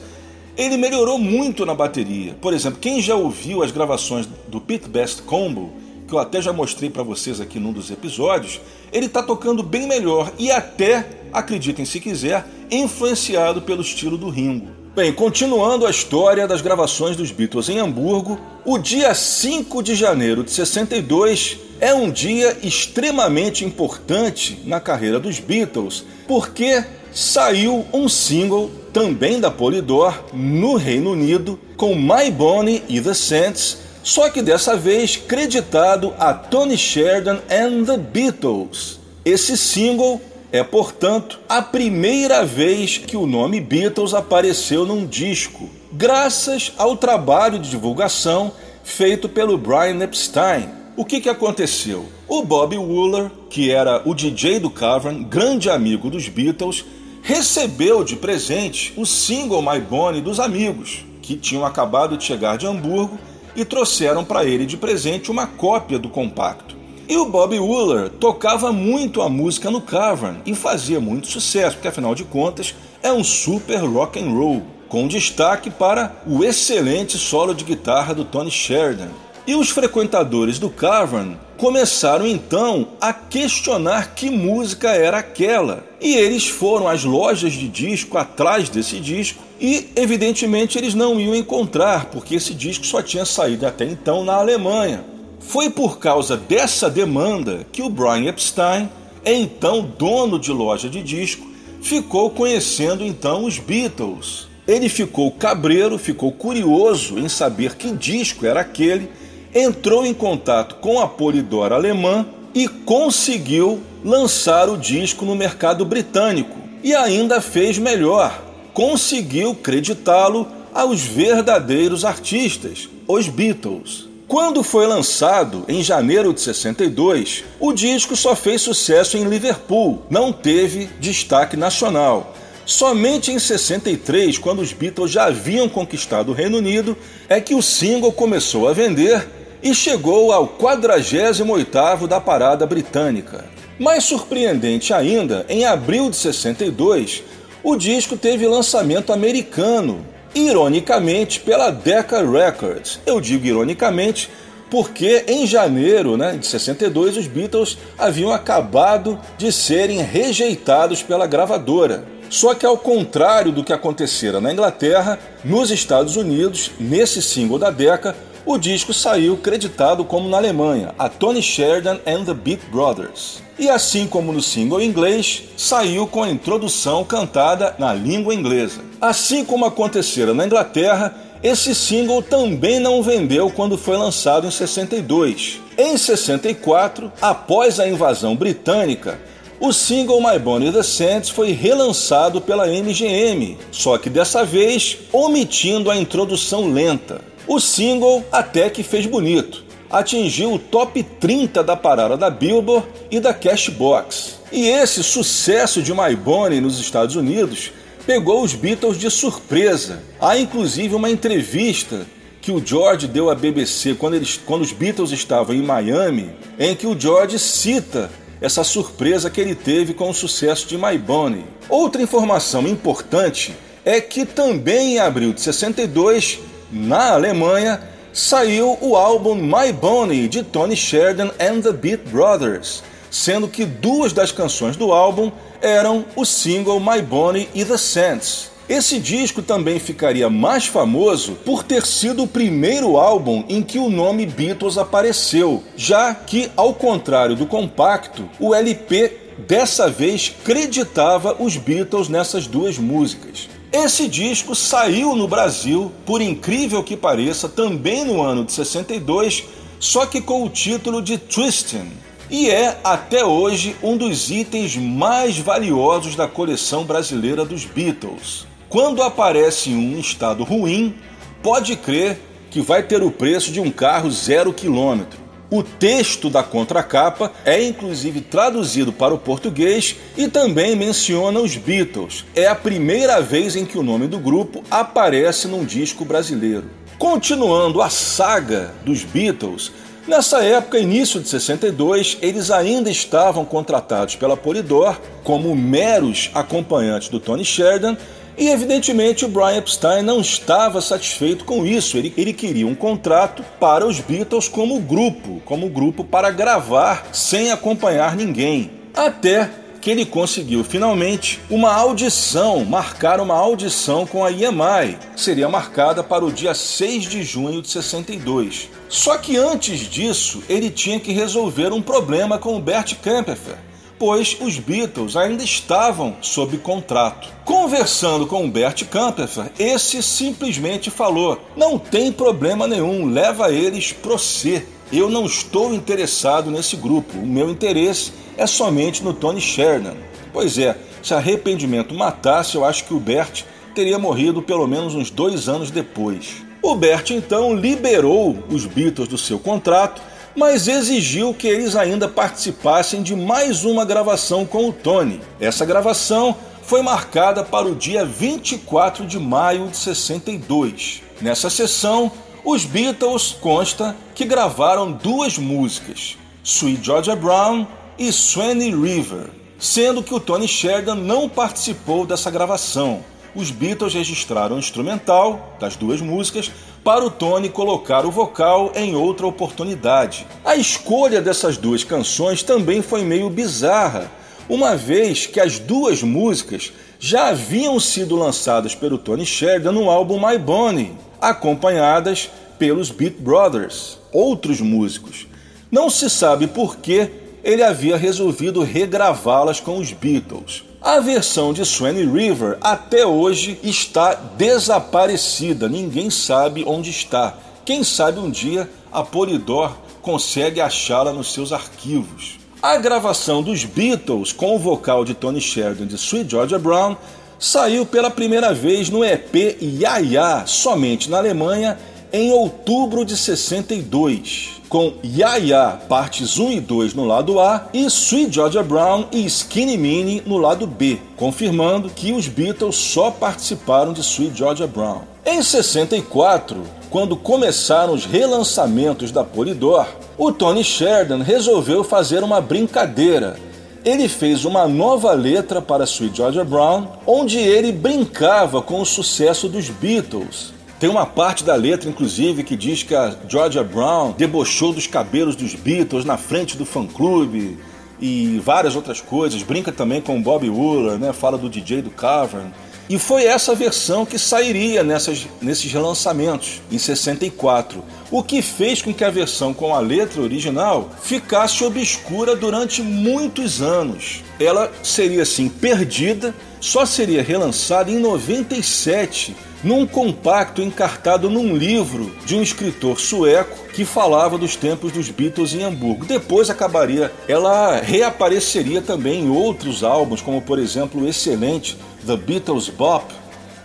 ele 0.57 0.79
melhorou 0.79 1.19
muito 1.19 1.67
na 1.67 1.75
bateria. 1.75 2.33
Por 2.41 2.55
exemplo, 2.55 2.79
quem 2.81 3.03
já 3.03 3.15
ouviu 3.15 3.63
as 3.63 3.71
gravações 3.71 4.27
do 4.49 4.63
Pete 4.63 4.89
Best 4.89 5.21
Combo, 5.25 5.75
que 6.09 6.15
eu 6.15 6.19
até 6.19 6.41
já 6.41 6.55
mostrei 6.55 6.89
para 6.89 7.03
vocês 7.03 7.39
aqui 7.39 7.61
num 7.61 7.71
dos 7.71 7.91
episódios, 7.91 8.63
ele 8.91 9.05
está 9.05 9.23
tocando 9.23 9.63
bem 9.63 9.87
melhor 9.87 10.33
e 10.39 10.51
até, 10.51 11.07
acreditem 11.35 11.85
se 11.85 12.01
quiser, 12.01 12.47
influenciado 12.71 13.61
pelo 13.61 13.83
estilo 13.83 14.17
do 14.17 14.31
Ringo. 14.31 14.84
Bem, 14.95 15.13
continuando 15.13 15.89
a 15.89 15.91
história 15.91 16.47
das 16.47 16.63
gravações 16.63 17.17
dos 17.17 17.33
Beatles 17.33 17.69
em 17.69 17.81
Hamburgo, 17.81 18.39
o 18.65 18.79
dia 18.79 19.13
5 19.13 19.83
de 19.83 19.93
janeiro 19.93 20.45
de 20.45 20.53
62 20.53 21.59
é 21.81 21.93
um 21.93 22.09
dia 22.09 22.57
extremamente 22.63 23.65
importante 23.65 24.63
na 24.65 24.79
carreira 24.79 25.19
dos 25.19 25.41
Beatles, 25.41 26.05
porque 26.29 26.85
saiu 27.13 27.85
um 27.93 28.09
single 28.09 28.71
também 28.93 29.41
da 29.41 29.51
Polydor 29.51 30.27
no 30.33 30.77
Reino 30.77 31.11
Unido 31.11 31.59
com 31.77 31.97
My 31.97 32.31
Bonnie 32.31 32.85
e 32.89 33.01
The 33.01 33.15
Saints, 33.15 33.79
só 34.05 34.31
que 34.31 34.43
dessa 34.43 34.77
vez 34.77 35.17
creditado 35.17 36.15
a 36.21 36.33
Tony 36.33 36.79
Sheridan 36.79 37.41
and 37.51 37.83
the 37.85 37.99
Beatles. 37.99 39.01
Esse 39.25 39.57
single 39.57 40.21
é, 40.55 40.63
portanto, 40.63 41.41
a 41.49 41.61
primeira 41.61 42.45
vez 42.45 42.97
que 42.97 43.17
o 43.17 43.27
nome 43.27 43.61
Beatles 43.61 44.15
apareceu 44.15 44.87
num 44.87 45.05
disco, 45.05 45.69
graças 45.93 46.73
ao 46.79 46.97
trabalho 46.97 47.59
de 47.59 47.69
divulgação 47.69 48.53
feito 48.85 49.29
pelo 49.29 49.59
Brian 49.59 50.01
Epstein. 50.01 50.69
O 50.97 51.05
que, 51.05 51.21
que 51.21 51.29
aconteceu? 51.29 52.07
O 52.29 52.45
Bob 52.45 52.79
Wooler, 52.79 53.33
que 53.51 53.73
era 53.73 54.01
o 54.09 54.15
DJ 54.15 54.61
do 54.61 54.71
Cavern, 54.71 55.25
grande 55.25 55.69
amigo 55.69 56.09
dos 56.09 56.29
Beatles, 56.29 56.85
recebeu 57.21 58.05
de 58.05 58.15
presente 58.15 58.95
o 58.97 59.05
single 59.05 59.61
My 59.61 59.81
Bonnie 59.81 60.23
dos 60.23 60.39
amigos, 60.39 61.05
que 61.21 61.35
tinham 61.35 61.67
acabado 61.67 62.17
de 62.17 62.23
chegar 62.23 62.57
de 62.57 62.69
Hamburgo 62.69 63.19
e 63.57 63.65
trouxeram 63.65 64.25
para 64.25 64.45
ele 64.45 64.67
de 64.67 64.77
presente 64.77 65.33
uma 65.33 65.49
cópia 65.49 65.99
do 65.99 66.09
compacto. 66.09 66.74
E 67.07 67.17
o 67.19 67.27
Bob 67.27 67.59
Wooler 67.59 68.09
tocava 68.09 68.73
muito 68.73 69.21
a 69.21 69.29
música 69.29 69.71
no 69.71 69.81
Cavern 69.81 70.41
e 70.47 70.55
fazia 70.55 70.99
muito 70.99 71.27
sucesso, 71.27 71.77
porque 71.77 71.89
afinal 71.89 72.15
de 72.15 72.25
contas 72.25 72.75
é 73.03 73.13
um 73.13 73.23
super 73.23 73.85
rock 73.85 74.19
and 74.19 74.31
roll, 74.31 74.63
com 74.89 75.07
destaque 75.07 75.69
para 75.69 76.17
o 76.27 76.43
excelente 76.43 77.19
solo 77.19 77.55
de 77.55 77.65
guitarra 77.65 78.15
do 78.15 78.25
Tony 78.25 78.51
Sheridan. 78.51 79.11
E 79.47 79.55
os 79.55 79.69
frequentadores 79.69 80.59
do 80.59 80.71
Cavern 80.71 81.37
começaram 81.59 82.27
então 82.27 82.89
a 82.99 83.13
questionar 83.13 84.15
que 84.15 84.31
música 84.31 84.91
era 84.93 85.19
aquela. 85.19 85.85
E 86.01 86.15
eles 86.15 86.49
foram 86.49 86.89
às 86.89 87.05
lojas 87.05 87.53
de 87.53 87.69
disco 87.69 88.17
atrás 88.17 88.71
desse 88.71 88.99
disco 88.99 89.43
e, 89.61 89.91
evidentemente, 89.95 90.79
eles 90.79 90.95
não 90.95 91.21
iam 91.21 91.35
encontrar, 91.35 92.07
porque 92.07 92.37
esse 92.37 92.55
disco 92.55 92.87
só 92.87 93.03
tinha 93.03 93.27
saído 93.27 93.67
até 93.67 93.85
então 93.85 94.25
na 94.25 94.37
Alemanha. 94.37 95.05
Foi 95.47 95.71
por 95.71 95.99
causa 95.99 96.37
dessa 96.37 96.91
demanda 96.91 97.67
que 97.71 97.83
o 97.83 97.89
Brian 97.89 98.29
Epstein, 98.29 98.89
então 99.25 99.83
dono 99.83 100.39
de 100.39 100.51
loja 100.51 100.89
de 100.89 101.03
disco, 101.03 101.47
ficou 101.81 102.31
conhecendo 102.31 103.05
então 103.05 103.45
os 103.45 103.59
Beatles. 103.59 104.49
Ele 104.67 104.89
ficou 104.89 105.31
cabreiro, 105.31 105.99
ficou 105.99 106.33
curioso 106.33 107.19
em 107.19 107.29
saber 107.29 107.77
que 107.77 107.93
disco 107.93 108.47
era 108.47 108.61
aquele, 108.61 109.09
entrou 109.55 110.05
em 110.05 110.15
contato 110.15 110.77
com 110.77 110.99
a 110.99 111.07
Polydor 111.07 111.73
alemã 111.73 112.27
e 112.55 112.67
conseguiu 112.67 113.81
lançar 114.03 114.69
o 114.69 114.77
disco 114.77 115.25
no 115.25 115.37
mercado 115.37 115.85
britânico. 115.85 116.57
E 116.83 116.95
ainda 116.95 117.41
fez 117.41 117.79
melhor, 117.79 118.43
conseguiu 118.73 119.55
creditá-lo 119.55 120.49
aos 120.73 121.03
verdadeiros 121.03 122.05
artistas, 122.05 122.89
os 123.07 123.29
Beatles. 123.29 124.14
Quando 124.27 124.63
foi 124.63 124.87
lançado, 124.87 125.65
em 125.69 125.83
janeiro 125.83 126.33
de 126.33 126.41
62, 126.41 127.45
o 127.61 127.75
disco 127.75 128.17
só 128.17 128.35
fez 128.35 128.63
sucesso 128.63 129.19
em 129.19 129.25
Liverpool, 129.25 130.03
não 130.09 130.33
teve 130.33 130.89
destaque 130.99 131.59
nacional. 131.59 132.35
Somente 132.65 133.31
em 133.31 133.39
63, 133.39 134.39
quando 134.39 134.61
os 134.61 134.73
Beatles 134.73 135.11
já 135.11 135.27
haviam 135.27 135.69
conquistado 135.69 136.31
o 136.31 136.35
Reino 136.35 136.57
Unido, 136.57 136.97
é 137.29 137.39
que 137.39 137.55
o 137.55 137.61
single 137.61 138.13
começou 138.13 138.67
a 138.67 138.73
vender 138.73 139.29
e 139.63 139.75
chegou 139.75 140.33
ao 140.33 140.49
48º 140.49 142.07
da 142.07 142.19
parada 142.19 142.67
britânica. 142.67 143.45
Mais 143.79 144.05
surpreendente 144.05 144.95
ainda, 144.95 145.45
em 145.51 145.67
abril 145.67 146.09
de 146.09 146.17
62, 146.17 147.23
o 147.63 147.77
disco 147.77 148.17
teve 148.17 148.47
lançamento 148.47 149.13
americano, 149.13 150.07
ironicamente 150.35 151.41
pela 151.41 151.71
Decca 151.71 152.23
Records. 152.23 153.01
Eu 153.07 153.21
digo 153.21 153.47
ironicamente 153.47 154.31
porque 154.71 155.25
em 155.29 155.47
janeiro 155.47 156.17
né, 156.17 156.37
de 156.37 156.47
62 156.47 157.17
os 157.17 157.27
Beatles 157.27 157.79
haviam 157.97 158.33
acabado 158.33 159.19
de 159.39 159.53
serem 159.53 160.03
rejeitados 160.03 161.03
pela 161.03 161.27
gravadora. 161.27 162.05
Só 162.29 162.55
que 162.55 162.67
ao 162.67 162.77
contrário 162.77 163.53
do 163.53 163.63
que 163.63 163.73
acontecera 163.73 164.41
na 164.41 164.53
Inglaterra, 164.53 165.19
nos 165.45 165.71
Estados 165.71 166.17
Unidos, 166.17 166.71
nesse 166.81 167.23
single 167.23 167.59
da 167.59 167.71
Decca, 167.71 168.17
o 168.47 168.59
disco 168.59 168.93
saiu 168.93 169.37
creditado 169.37 170.05
como 170.05 170.29
na 170.29 170.37
Alemanha, 170.37 170.95
a 170.99 171.09
Tony 171.09 171.43
Sheridan 171.43 171.99
and 172.07 172.25
the 172.25 172.35
Beat 172.35 172.61
Brothers. 172.71 173.43
E 173.59 173.71
assim 173.71 174.07
como 174.07 174.33
no 174.33 174.43
single 174.43 174.83
inglês, 174.83 175.45
saiu 175.57 176.07
com 176.07 176.23
a 176.23 176.31
introdução 176.31 177.05
cantada 177.05 177.75
na 177.79 177.95
língua 177.95 178.35
inglesa. 178.35 178.81
Assim 179.01 179.45
como 179.45 179.65
acontecera 179.65 180.35
na 180.35 180.45
Inglaterra, 180.45 181.15
esse 181.43 181.75
single 181.75 182.23
também 182.23 182.81
não 182.81 183.03
vendeu 183.03 183.51
quando 183.51 183.79
foi 183.79 183.97
lançado 183.97 184.47
em 184.47 184.51
62. 184.51 185.61
Em 185.79 185.97
64, 185.97 187.13
após 187.23 187.81
a 187.81 187.89
invasão 187.89 188.37
britânica, 188.37 189.19
o 189.61 189.73
single 189.73 190.21
My 190.21 190.39
Bonnie 190.39 190.73
the 190.73 190.83
Saints 190.83 191.31
foi 191.31 191.53
relançado 191.53 192.41
pela 192.41 192.67
MGM, 192.67 193.57
só 193.71 193.97
que 193.97 194.11
dessa 194.11 194.45
vez 194.45 194.99
omitindo 195.13 195.91
a 195.91 195.97
introdução 195.97 196.71
lenta. 196.71 197.21
O 197.47 197.61
single 197.61 198.25
até 198.33 198.71
que 198.71 198.83
fez 198.83 199.07
bonito, 199.07 199.65
atingiu 199.91 200.55
o 200.55 200.59
top 200.59 201.03
30 201.03 201.63
da 201.63 201.77
parada 201.77 202.17
da 202.17 202.31
Billboard 202.31 202.87
e 203.11 203.21
da 203.21 203.35
Cashbox. 203.35 204.41
E 204.51 204.69
esse 204.69 205.03
sucesso 205.03 205.83
de 205.83 205.93
My 205.93 206.17
Bonnie 206.17 206.61
nos 206.61 206.81
Estados 206.81 207.17
Unidos 207.17 207.71
pegou 208.07 208.43
os 208.43 208.55
Beatles 208.55 208.99
de 208.99 209.11
surpresa. 209.11 210.03
Há 210.21 210.39
inclusive 210.39 210.95
uma 210.95 211.11
entrevista 211.11 212.07
que 212.41 212.53
o 212.53 212.65
George 212.65 213.07
deu 213.07 213.31
à 213.31 213.35
BBC 213.35 213.95
quando, 213.95 214.15
eles, 214.15 214.39
quando 214.45 214.63
os 214.63 214.73
Beatles 214.73 215.13
estavam 215.13 215.55
em 215.55 215.63
Miami, 215.63 216.31
em 216.59 216.75
que 216.75 216.87
o 216.87 216.99
George 216.99 217.39
cita 217.39 218.11
essa 218.41 218.63
surpresa 218.63 219.31
que 219.31 219.41
ele 219.41 219.55
teve 219.55 219.95
com 219.95 220.11
o 220.11 220.15
sucesso 220.15 220.67
de 220.67 220.77
My 220.77 220.99
Bonnie. 220.99 221.45
Outra 221.69 222.03
informação 222.03 222.67
importante 222.69 223.55
é 223.85 224.01
que 224.01 224.27
também 224.27 224.95
em 224.95 224.99
abril 224.99 225.33
de 225.33 225.41
62 225.41 226.41
na 226.75 227.13
Alemanha, 227.13 227.81
saiu 228.13 228.77
o 228.81 228.97
álbum 228.97 229.37
My 229.37 229.73
Bonnie 229.73 230.29
de 230.29 230.43
Tony 230.43 230.77
Sheridan 230.77 231.31
and 231.39 231.61
the 231.61 231.73
Beat 231.73 232.01
Brothers, 232.11 232.83
sendo 233.11 233.47
que 233.47 233.65
duas 233.65 234.13
das 234.13 234.33
canções 234.33 234.77
do 234.77 234.93
álbum 234.93 235.31
eram 235.63 236.05
o 236.17 236.25
single 236.25 236.81
My 236.81 237.01
Bonnie 237.01 237.49
e 237.55 237.65
The 237.65 237.77
Saints. 237.77 238.51
Esse 238.69 238.99
disco 238.99 239.41
também 239.41 239.79
ficaria 239.79 240.29
mais 240.29 240.67
famoso 240.67 241.35
por 241.45 241.63
ter 241.63 241.87
sido 241.87 242.25
o 242.25 242.29
primeiro 242.29 242.97
álbum 242.97 243.45
em 243.49 243.63
que 243.63 243.79
o 243.79 243.91
nome 243.91 244.27
Beatles 244.27 244.79
apareceu, 244.79 245.63
já 245.77 246.15
que, 246.15 246.51
ao 246.57 246.75
contrário 246.75 247.37
do 247.37 247.47
compacto, 247.47 248.29
o 248.41 248.55
LP 248.55 249.13
dessa 249.47 249.91
vez 249.91 250.35
creditava 250.45 251.37
os 251.39 251.57
Beatles 251.57 252.09
nessas 252.09 252.47
duas 252.47 252.79
músicas. 252.79 253.49
Esse 253.77 254.07
disco 254.07 254.55
saiu 254.55 255.17
no 255.17 255.27
Brasil, 255.27 255.91
por 256.07 256.23
incrível 256.23 256.81
que 256.81 256.97
pareça, 256.97 257.49
também 257.49 258.05
no 258.05 258.23
ano 258.23 258.45
de 258.45 258.53
62, 258.53 259.47
só 259.81 260.07
que 260.07 260.21
com 260.21 260.45
o 260.45 260.49
título 260.49 261.03
de 261.03 261.19
Twistin', 261.19 261.91
e 262.31 262.49
é 262.49 262.79
até 262.85 263.25
hoje 263.25 263.75
um 263.83 263.97
dos 263.97 264.31
itens 264.31 264.77
mais 264.77 265.39
valiosos 265.39 266.15
da 266.15 266.29
coleção 266.29 266.85
brasileira 266.85 267.45
dos 267.45 267.65
Beatles. 267.65 268.47
Quando 268.69 269.03
aparece 269.03 269.71
em 269.71 269.97
um 269.97 269.99
estado 269.99 270.45
ruim, 270.45 270.95
pode 271.43 271.75
crer 271.75 272.21
que 272.53 272.61
vai 272.61 272.81
ter 272.81 273.03
o 273.03 273.11
preço 273.11 273.51
de 273.51 273.61
um 273.61 273.73
carro 273.73 274.09
zero 274.09 274.53
quilômetro. 274.53 275.24
O 275.55 275.63
texto 275.63 276.29
da 276.29 276.43
contracapa 276.43 277.31
é 277.45 277.63
inclusive 277.63 278.21
traduzido 278.21 278.93
para 278.93 279.15
o 279.15 279.19
português 279.19 279.95
e 280.17 280.27
também 280.27 280.75
menciona 280.75 281.39
os 281.39 281.57
Beatles. 281.57 282.25
É 282.35 282.49
a 282.49 282.57
primeira 282.57 283.23
vez 283.23 283.55
em 283.55 283.65
que 283.65 283.79
o 283.79 283.83
nome 283.85 284.09
do 284.09 284.19
grupo 284.19 284.65
aparece 284.69 285.47
num 285.47 285.65
disco 285.65 286.05
brasileiro. 286.05 286.65
Continuando 286.99 287.81
a 287.81 287.89
saga 287.89 288.75
dos 288.85 289.05
Beatles, 289.05 289.71
Nessa 290.07 290.45
época, 290.45 290.79
início 290.79 291.19
de 291.19 291.27
62, 291.31 292.19
eles 292.21 292.51
ainda 292.51 292.91
estavam 292.91 293.43
contratados 293.43 294.17
pela 294.17 294.37
Polydor 294.37 295.01
como 295.23 295.57
meros 295.57 296.31
acompanhantes 296.35 297.09
do 297.09 297.19
Tony 297.19 297.43
Sheridan 297.43 297.97
e 298.37 298.49
evidentemente 298.49 299.25
o 299.25 299.29
Brian 299.29 299.59
Epstein 299.59 300.03
não 300.03 300.21
estava 300.21 300.81
satisfeito 300.81 301.45
com 301.45 301.65
isso. 301.65 301.97
Ele, 301.97 302.13
ele 302.17 302.33
queria 302.33 302.67
um 302.67 302.75
contrato 302.75 303.45
para 303.61 303.87
os 303.87 304.01
Beatles 304.01 304.49
como 304.49 304.81
grupo, 304.81 305.41
como 305.45 305.69
grupo 305.69 306.05
para 306.05 306.31
gravar 306.31 307.09
sem 307.13 307.53
acompanhar 307.53 308.17
ninguém. 308.17 308.71
Até 308.95 309.51
que 309.81 309.91
ele 309.91 310.07
conseguiu 310.07 310.65
finalmente 310.65 311.39
uma 311.51 311.71
audição, 311.71 312.65
marcar 312.65 313.21
uma 313.21 313.35
audição 313.35 314.07
com 314.07 314.25
a 314.25 314.31
EMI, 314.31 314.97
que 315.15 315.21
seria 315.21 315.47
marcada 315.47 316.03
para 316.03 316.25
o 316.25 316.33
dia 316.33 316.55
6 316.55 317.05
de 317.05 317.23
junho 317.23 317.61
de 317.61 317.69
62. 317.69 318.71
Só 318.89 319.19
que 319.19 319.37
antes 319.37 319.81
disso, 319.81 320.43
ele 320.49 320.71
tinha 320.71 320.99
que 320.99 321.13
resolver 321.13 321.71
um 321.71 321.83
problema 321.83 322.39
com 322.39 322.57
o 322.57 322.61
Bert 322.61 322.95
Kempfer 323.03 323.57
pois 323.99 324.37
os 324.41 324.59
Beatles 324.59 325.17
ainda 325.17 325.43
estavam 325.43 326.17
sob 326.21 326.59
contrato. 326.59 327.29
Conversando 327.45 328.27
com 328.27 328.51
Bert 328.51 328.85
Kampfer, 328.85 329.51
esse 329.59 330.03
simplesmente 330.03 330.91
falou: 330.91 331.39
Não 331.57 331.79
tem 331.79 332.13
problema 332.13 332.67
nenhum, 332.67 333.07
leva 333.07 333.53
eles 333.53 333.93
pro 333.93 334.19
C. 334.19 334.67
Eu 334.93 335.09
não 335.09 335.27
estou 335.27 335.75
interessado 335.75 336.51
nesse 336.51 336.77
grupo, 336.77 337.19
o 337.19 337.27
meu 337.27 337.51
interesse 337.51 338.13
é 338.37 338.47
somente 338.47 339.03
no 339.03 339.13
Tony 339.13 339.41
Sheridan. 339.41 339.95
Pois 340.33 340.59
é, 340.59 340.77
se 341.03 341.15
arrependimento 341.15 341.95
matasse, 341.95 342.55
eu 342.55 342.65
acho 342.65 342.85
que 342.85 342.95
o 342.95 343.01
Bert 343.01 343.45
teria 343.75 343.99
morrido 343.99 344.43
pelo 344.43 344.67
menos 344.67 344.95
uns 344.95 345.11
dois 345.11 345.49
anos 345.49 345.71
depois. 345.71 346.43
O 346.63 346.75
Bert 346.75 347.11
então 347.11 347.55
liberou 347.55 348.39
os 348.49 348.65
Beatles 348.67 349.09
do 349.09 349.19
seu 349.19 349.39
contrato 349.39 350.01
mas 350.37 350.67
exigiu 350.69 351.33
que 351.33 351.47
eles 351.47 351.77
ainda 351.77 352.09
participassem 352.09 353.03
de 353.03 353.15
mais 353.15 353.65
uma 353.65 353.85
gravação 353.85 354.45
com 354.45 354.69
o 354.69 354.73
Tony. 354.73 355.21
Essa 355.41 355.65
gravação 355.65 356.37
foi 356.63 356.83
marcada 356.83 357.45
para 357.45 357.67
o 357.67 357.75
dia 357.75 358.05
24 358.05 359.07
de 359.07 359.19
maio 359.19 359.69
de 359.69 359.77
62. 359.77 361.03
Nessa 361.21 361.49
sessão, 361.49 362.11
os 362.45 362.65
Beatles 362.65 363.37
consta 363.41 363.95
que 364.15 364.25
gravaram 364.25 364.93
duas 364.93 365.39
músicas. 365.39 366.17
Sweet 366.43 366.85
Georgia 366.85 367.17
Brown 367.17 367.67
e 367.99 368.13
Swanee 368.13 368.75
River, 368.75 369.31
sendo 369.59 370.03
que 370.03 370.15
o 370.15 370.21
Tony 370.21 370.49
Sheridan 370.49 370.97
não 370.97 371.29
participou 371.29 372.05
dessa 372.05 372.31
gravação. 372.31 373.03
Os 373.35 373.51
Beatles 373.51 373.95
registraram 373.95 374.55
o 374.55 374.59
instrumental 374.61 375.57
das 375.59 375.75
duas 375.75 376.01
músicas 376.01 376.53
para 376.85 377.05
o 377.05 377.11
Tony 377.11 377.49
colocar 377.49 378.07
o 378.07 378.11
vocal 378.11 378.71
em 378.77 378.95
outra 378.95 379.27
oportunidade. 379.27 380.25
A 380.45 380.55
escolha 380.55 381.21
dessas 381.21 381.57
duas 381.57 381.83
canções 381.83 382.45
também 382.45 382.81
foi 382.81 383.03
meio 383.03 383.29
bizarra, 383.29 384.09
uma 384.49 384.77
vez 384.77 385.27
que 385.27 385.41
as 385.41 385.59
duas 385.59 386.03
músicas 386.03 386.73
já 387.01 387.29
haviam 387.29 387.81
sido 387.81 388.15
lançadas 388.15 388.75
pelo 388.75 388.99
Tony 388.99 389.27
Sheridan 389.27 389.73
no 389.73 389.91
álbum 389.91 390.25
My 390.25 390.39
Bonnie, 390.39 390.93
acompanhadas 391.21 392.31
pelos 392.57 392.91
Beat 392.91 393.15
Brothers, 393.15 393.99
outros 394.13 394.61
músicos. 394.61 395.27
Não 395.73 395.91
se 395.91 396.09
sabe 396.09 396.47
por 396.47 396.77
que 396.77 397.11
ele 397.43 397.65
havia 397.65 397.97
resolvido 397.97 398.63
regravá-las 398.63 399.59
com 399.59 399.79
os 399.79 399.93
Beatles. 399.93 400.63
A 400.85 401.01
versão 401.01 401.55
de 401.55 401.65
Swanee 401.65 402.05
River 402.05 402.59
até 402.61 403.07
hoje 403.07 403.59
está 403.63 404.13
desaparecida, 404.13 405.67
ninguém 405.67 406.11
sabe 406.11 406.63
onde 406.67 406.91
está. 406.91 407.39
Quem 407.65 407.83
sabe 407.83 408.21
um 408.21 408.31
dia 408.31 408.69
a 408.93 409.03
Polydor 409.03 409.73
consegue 410.03 410.61
achá-la 410.61 411.11
nos 411.11 411.33
seus 411.33 411.55
arquivos. 411.55 412.39
A 412.61 412.77
gravação 412.77 413.43
dos 413.43 413.65
Beatles 413.65 414.31
com 414.31 414.55
o 414.55 414.59
vocal 414.59 415.07
de 415.07 415.15
Tony 415.15 415.41
Sheridan 415.41 415.87
de 415.87 415.95
Sweet 415.95 416.31
Georgia 416.31 416.59
Brown 416.59 416.97
saiu 417.39 417.87
pela 417.87 418.11
primeira 418.11 418.53
vez 418.53 418.91
no 418.91 419.03
EP 419.03 419.35
Ya 419.63 420.45
somente 420.47 421.09
na 421.09 421.17
Alemanha, 421.17 421.79
em 422.15 422.31
outubro 422.31 423.05
de 423.05 423.17
62, 423.17 424.63
com 424.69 424.93
Ya 425.05 425.35
Ya 425.35 425.81
partes 425.89 426.39
1 426.39 426.53
e 426.53 426.61
2 426.61 426.95
no 426.95 427.05
lado 427.05 427.41
A 427.41 427.67
e 427.75 427.85
Sweet 427.87 428.33
Georgia 428.33 428.63
Brown 428.63 429.07
e 429.11 429.27
Skinny 429.27 429.77
Mini 429.77 430.23
no 430.25 430.39
lado 430.39 430.65
B, 430.65 431.01
confirmando 431.17 431.91
que 431.91 432.13
os 432.13 432.29
Beatles 432.29 432.77
só 432.77 433.11
participaram 433.11 433.93
de 433.93 434.01
Sweet 434.01 434.39
Georgia 434.39 434.69
Brown. 434.69 435.01
Em 435.27 435.43
64, 435.43 436.63
quando 436.89 437.17
começaram 437.17 437.93
os 437.93 438.05
relançamentos 438.05 439.11
da 439.11 439.25
Polydor, 439.25 439.85
o 440.17 440.31
Tony 440.31 440.63
Sheridan 440.63 441.21
resolveu 441.21 441.83
fazer 441.83 442.23
uma 442.23 442.41
brincadeira 442.41 443.37
ele 443.85 444.09
fez 444.09 444.47
uma 444.47 444.67
nova 444.67 445.13
letra 445.13 445.61
para 445.61 445.85
Sweet 445.85 446.17
Georgia 446.17 446.43
Brown, 446.45 446.87
onde 447.07 447.39
ele 447.39 447.71
brincava 447.71 448.63
com 448.63 448.81
o 448.81 448.87
sucesso 448.87 449.47
dos 449.47 449.69
Beatles. 449.69 450.55
Tem 450.85 450.91
uma 450.91 451.07
parte 451.07 451.45
da 451.45 451.55
letra, 451.55 451.89
inclusive, 451.89 452.45
que 452.45 452.55
diz 452.55 452.83
que 452.83 452.95
a 452.95 453.17
Georgia 453.27 453.65
Brown 453.65 454.13
debochou 454.13 454.71
dos 454.71 454.87
cabelos 454.87 455.35
dos 455.35 455.55
Beatles 455.55 456.05
na 456.05 456.19
frente 456.19 456.59
do 456.59 456.67
fã-clube 456.67 457.57
e 457.99 458.39
várias 458.45 458.77
outras 458.77 459.01
coisas. 459.01 459.43
Brinca 459.43 459.73
também 459.73 460.03
com 460.03 460.19
o 460.19 460.21
Bob 460.21 460.47
Wooler, 460.47 460.99
né? 460.99 461.11
fala 461.15 461.39
do 461.39 461.49
DJ 461.49 461.81
do 461.81 461.89
Cavern. 461.89 462.53
E 462.87 462.99
foi 462.99 463.25
essa 463.25 463.55
versão 463.55 464.05
que 464.05 464.19
sairia 464.19 464.85
nessas, 464.85 465.27
nesses 465.41 465.73
relançamentos, 465.73 466.61
em 466.71 466.77
64, 466.77 467.83
o 468.11 468.23
que 468.23 468.43
fez 468.43 468.83
com 468.83 468.93
que 468.93 469.05
a 469.05 469.11
versão 469.11 469.55
com 469.55 469.75
a 469.75 469.81
letra 469.81 470.21
original 470.21 470.91
ficasse 471.01 471.65
obscura 471.65 472.37
durante 472.37 472.83
muitos 472.83 473.63
anos. 473.63 474.23
Ela 474.39 474.71
seria 474.83 475.23
assim 475.23 475.49
perdida, 475.49 476.35
só 476.61 476.85
seria 476.85 477.23
relançada 477.23 477.91
em 477.91 477.99
97, 477.99 479.35
num 479.65 479.87
compacto 479.87 480.61
encartado 480.61 481.31
num 481.31 481.57
livro 481.57 482.15
de 482.27 482.37
um 482.37 482.43
escritor 482.43 483.01
sueco 483.01 483.67
que 483.73 483.85
falava 483.85 484.37
dos 484.37 484.55
tempos 484.55 484.93
dos 484.93 485.09
Beatles 485.09 485.55
em 485.55 485.63
Hamburgo. 485.63 486.05
Depois 486.05 486.51
acabaria, 486.51 487.11
ela 487.27 487.81
reapareceria 487.81 488.83
também 488.83 489.25
em 489.25 489.31
outros 489.31 489.83
álbuns, 489.83 490.21
como 490.21 490.43
por 490.43 490.59
exemplo 490.59 491.03
o 491.03 491.09
excelente 491.09 491.79
The 492.07 492.17
Beatles 492.17 492.69
Bop, 492.69 493.13